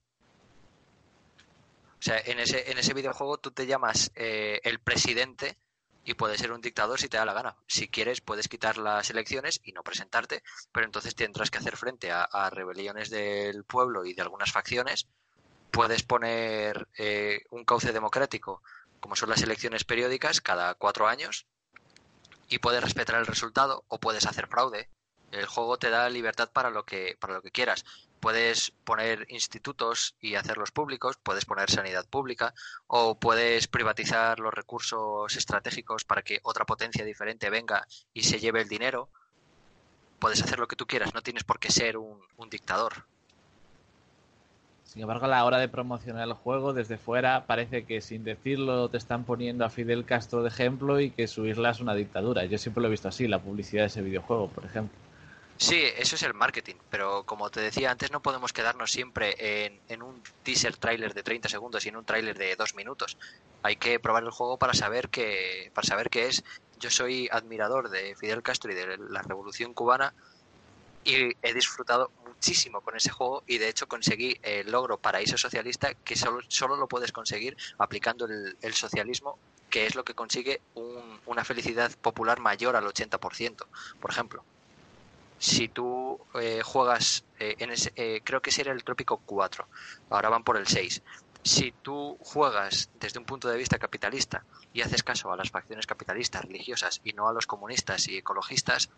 [1.98, 5.58] sea, en ese, en ese videojuego tú te llamas eh, el presidente
[6.02, 7.58] y puedes ser un dictador si te da la gana.
[7.66, 10.42] Si quieres, puedes quitar las elecciones y no presentarte,
[10.72, 15.06] pero entonces tendrás que hacer frente a, rebeliones del pueblo y de algunas facciones.
[15.70, 18.62] Puedes poner eh, un cauce democrático
[19.00, 21.46] como son las elecciones periódicas, cada cuatro años,
[22.48, 24.90] y puedes respetar el resultado o puedes hacer fraude.
[25.30, 27.84] El juego te da libertad para lo que, para lo que quieras.
[28.18, 32.52] Puedes poner institutos y hacerlos públicos, puedes poner sanidad pública
[32.88, 38.60] o puedes privatizar los recursos estratégicos para que otra potencia diferente venga y se lleve
[38.60, 39.08] el dinero.
[40.18, 43.06] Puedes hacer lo que tú quieras, no tienes por qué ser un, un dictador.
[44.90, 48.88] Sin embargo, a la hora de promocionar el juego desde fuera parece que sin decirlo
[48.88, 52.44] te están poniendo a Fidel Castro de ejemplo y que su isla es una dictadura.
[52.46, 54.98] Yo siempre lo he visto así, la publicidad de ese videojuego, por ejemplo.
[55.58, 59.36] Sí, eso es el marketing, pero como te decía antes, no podemos quedarnos siempre
[59.88, 63.16] en, un teaser trailer de 30 segundos y en un trailer de 2 minutos.
[63.62, 66.42] Hay que probar el juego para saber que, para saber qué es.
[66.80, 70.14] yo soy admirador de Fidel Castro y de la Revolución Cubana
[71.04, 75.94] y he disfrutado muchísimo con ese juego y de hecho conseguí el logro paraíso socialista
[75.94, 80.60] que solo, solo lo puedes conseguir aplicando el, socialismo que es lo que consigue
[81.26, 83.66] una felicidad popular mayor al 80%,
[84.00, 84.44] por ejemplo.
[85.38, 89.66] Si tú eh, juegas eh, en ese, eh, creo que ese era el Trópico 4,
[90.10, 91.02] ahora van por el 6.
[91.42, 95.86] Si tú juegas desde un punto de vista capitalista y haces caso a las facciones
[95.86, 98.90] capitalistas religiosas y no a los comunistas y ecologistas,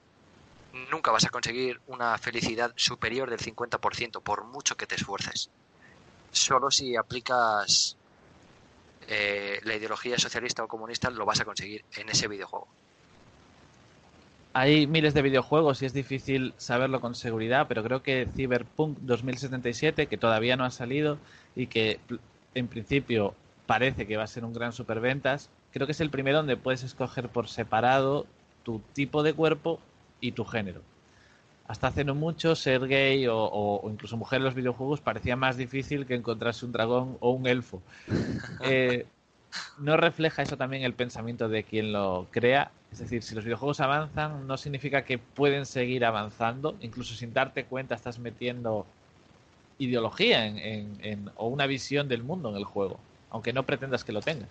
[0.90, 5.50] nunca vas a conseguir una felicidad superior del 50% por mucho que te esfuerces.
[6.30, 7.96] Solo si aplicas
[9.08, 12.68] eh, la ideología socialista o comunista lo vas a conseguir en ese videojuego.
[14.54, 20.06] Hay miles de videojuegos y es difícil saberlo con seguridad, pero creo que Cyberpunk 2077,
[20.06, 21.18] que todavía no ha salido
[21.56, 22.00] y que
[22.54, 23.34] en principio
[23.66, 26.82] parece que va a ser un gran superventas, creo que es el primero donde puedes
[26.82, 28.26] escoger por separado
[28.62, 29.80] tu tipo de cuerpo
[30.22, 30.80] y tu género.
[31.68, 36.06] Hasta hace no mucho ser gay o, incluso mujer en los videojuegos parecía más difícil
[36.06, 37.82] que encontrarse un dragón o un elfo.
[38.64, 39.04] Eh,
[39.78, 42.70] ¿No refleja eso también el pensamiento de quien lo crea?
[42.92, 47.64] Es decir, si los videojuegos avanzan, no significa que pueden seguir avanzando, incluso sin darte
[47.64, 48.86] cuenta estás metiendo
[49.78, 52.98] ideología en, o una visión del mundo en el juego,
[53.30, 54.46] aunque no pretendas que lo tenga.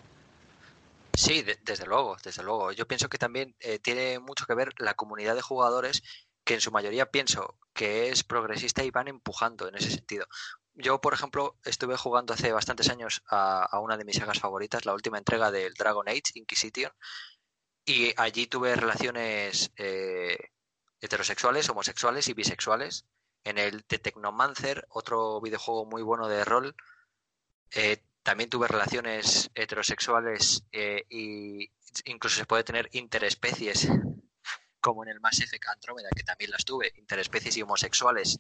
[1.14, 2.72] Sí, desde luego, desde luego.
[2.72, 6.04] Yo pienso que también eh, tiene mucho que ver la comunidad de jugadores
[6.44, 10.26] que en su mayoría pienso que es progresista y van empujando en ese sentido.
[10.74, 14.94] Yo, por ejemplo, estuve jugando hace bastantes años a, una de mis sagas favoritas, la
[14.94, 16.92] última entrega del Dragon Age, Inquisition,
[17.86, 20.38] y allí tuve relaciones eh,
[21.02, 23.06] heterosexuales, homosexuales y bisexuales.
[23.44, 26.76] En el The Technomancer, otro videojuego muy bueno de rol,
[27.72, 31.06] eh, también tuve relaciones heterosexuales e
[32.06, 33.88] incluso se puede tener interespecies,
[34.80, 38.40] como en el Mass Effect Andromeda, que también las tuve, interespecies y homosexuales.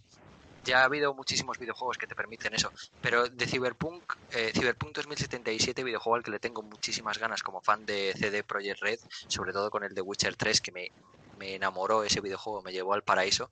[0.63, 2.71] Ya ha habido muchísimos videojuegos que te permiten eso,
[3.01, 7.83] pero de Cyberpunk, eh, Cyberpunk 2077, videojuego al que le tengo muchísimas ganas como fan
[7.85, 10.91] de CD Projekt Red, sobre todo con el de Witcher 3, que me,
[11.39, 13.49] me enamoró ese videojuego, me llevó al paraíso.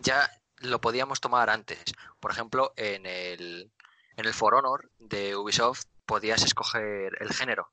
[0.00, 1.82] Ya lo podíamos tomar antes.
[2.18, 3.70] Por ejemplo, en el,
[4.16, 7.72] en el For Honor de Ubisoft podías escoger el género.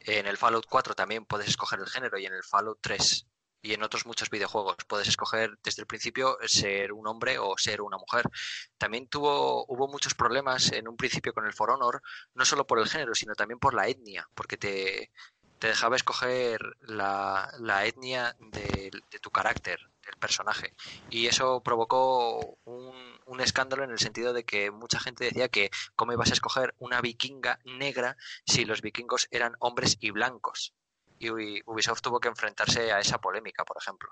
[0.00, 3.26] En el Fallout 4 también puedes escoger el género y en el Fallout 3
[3.60, 7.82] y en otros muchos videojuegos puedes escoger desde el principio ser un hombre o ser
[7.82, 8.24] una mujer.
[8.76, 12.00] También tuvo hubo muchos problemas en un principio con el For Honor,
[12.34, 15.10] no solo por el género, sino también por la etnia, porque te,
[15.58, 20.74] te dejaba escoger la, la etnia de, de, tu carácter, del personaje.
[21.10, 25.70] Y eso provocó un, un, escándalo en el sentido de que mucha gente decía que
[25.96, 30.74] cómo ibas a escoger una vikinga negra si los vikingos eran hombres y blancos.
[31.18, 34.10] Y Ubisoft tuvo que enfrentarse a esa polémica, por ejemplo.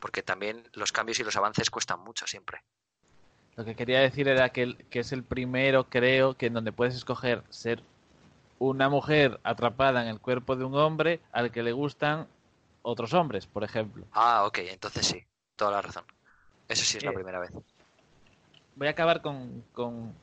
[0.00, 2.62] Porque también los cambios y los avances cuestan mucho siempre.
[3.56, 6.94] Lo que quería decir era que, que es el primero, creo, que en donde puedes
[6.94, 7.82] escoger ser
[8.58, 12.28] una mujer atrapada en el cuerpo de un hombre al que le gustan
[12.82, 14.06] otros hombres, por ejemplo.
[14.12, 15.24] Ah, ok, entonces sí,
[15.56, 16.04] toda la razón.
[16.68, 17.50] Eso sí es la primera vez.
[18.76, 20.14] Voy a acabar con, con,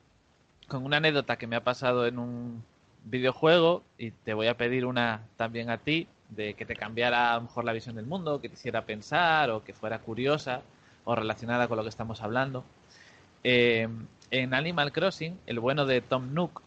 [0.70, 2.64] una anécdota que me ha pasado en un
[3.04, 7.36] videojuego y te voy a pedir una también a ti, de que te cambiara a
[7.36, 10.62] lo mejor la visión del mundo, que te hiciera pensar o que fuera curiosa
[11.04, 12.64] o relacionada con lo que estamos hablando.
[13.42, 13.88] Eh,
[14.30, 16.62] en Animal Crossing, el bueno de Tom Nook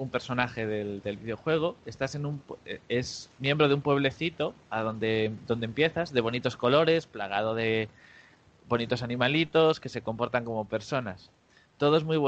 [0.00, 2.42] un personaje del, videojuego, estás en un
[2.88, 7.90] es miembro de un pueblecito a donde, donde empiezas, de bonitos colores, plagado de
[8.70, 11.30] bonitos animalitos que se comportan como personas.
[11.76, 12.18] Todo es muy,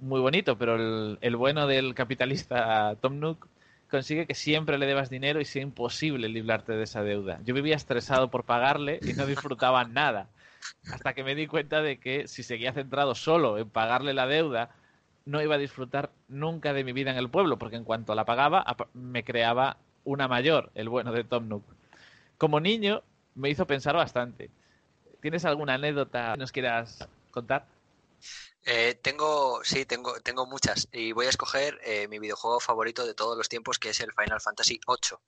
[0.00, 0.74] muy bonito, pero
[1.20, 3.46] el, bueno del capitalista Tom Nook
[3.90, 7.40] consigue que siempre le debas dinero y sea imposible librarte de esa deuda.
[7.44, 10.28] Yo vivía estresado por pagarle y no disfrutaba nada.
[10.90, 14.70] Hasta que me di cuenta de que si seguía centrado solo en pagarle la deuda,
[15.26, 18.24] no iba a disfrutar nunca de mi vida en el pueblo, porque en cuanto la
[18.24, 18.64] pagaba,
[18.94, 21.64] me creaba una mayor, el bueno de Tom Nook.
[22.38, 23.02] Como niño,
[23.34, 24.50] me hizo pensar bastante.
[25.20, 27.66] ¿Tienes alguna anécdota que nos quieras contar?
[28.64, 30.88] Eh, tengo, sí, tengo, tengo muchas.
[30.92, 34.12] Y voy a escoger eh, mi videojuego favorito de todos los tiempos, que es el
[34.12, 35.18] Final Fantasy VIII.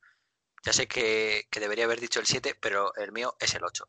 [0.64, 3.88] Ya sé que, debería haber dicho el 7, pero el mío es el 8.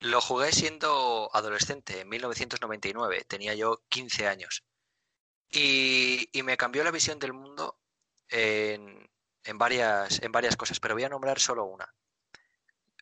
[0.00, 3.24] Lo jugué siendo adolescente, en 1999.
[3.28, 4.64] Tenía yo 15 años.
[5.50, 7.78] Y, me cambió la visión del mundo
[8.28, 9.08] en,
[9.54, 11.94] varias, en varias cosas, pero voy a nombrar solo una.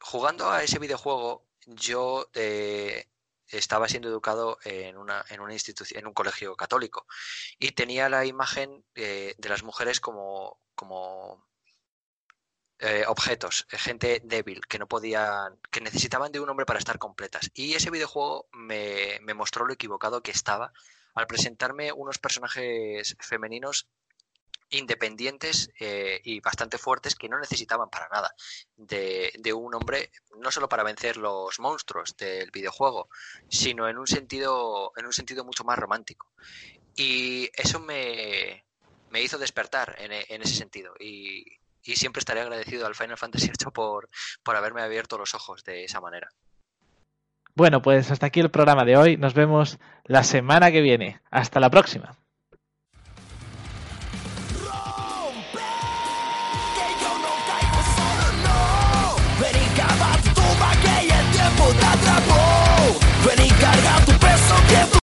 [0.00, 3.08] Jugando a ese videojuego, yo eh,
[3.46, 7.06] estaba siendo educado en una, en una institución, en un colegio católico,
[7.58, 11.46] y tenía la imagen eh, de las mujeres como, como
[12.78, 17.50] eh, objetos, gente débil, que no podían, que necesitaban de un hombre para estar completas.
[17.54, 20.72] Y ese videojuego me, me mostró lo equivocado que estaba
[21.14, 23.88] al presentarme unos personajes femeninos
[24.70, 28.34] independientes eh, y bastante fuertes que no necesitaban para nada
[28.76, 33.08] de, un hombre no solo para vencer los monstruos del videojuego
[33.48, 36.32] sino en un sentido en un sentido mucho más romántico.
[36.96, 38.64] Y eso me,
[39.10, 40.94] me hizo despertar en, en ese sentido.
[40.98, 41.44] Y,
[41.84, 44.10] y, siempre estaré agradecido al Final Fantasy VIII por,
[44.42, 46.28] por haberme abierto los ojos de esa manera.
[47.54, 49.16] Bueno pues hasta aquí el programa de hoy.
[49.16, 51.20] Nos vemos la semana que viene.
[51.30, 52.18] Hasta la próxima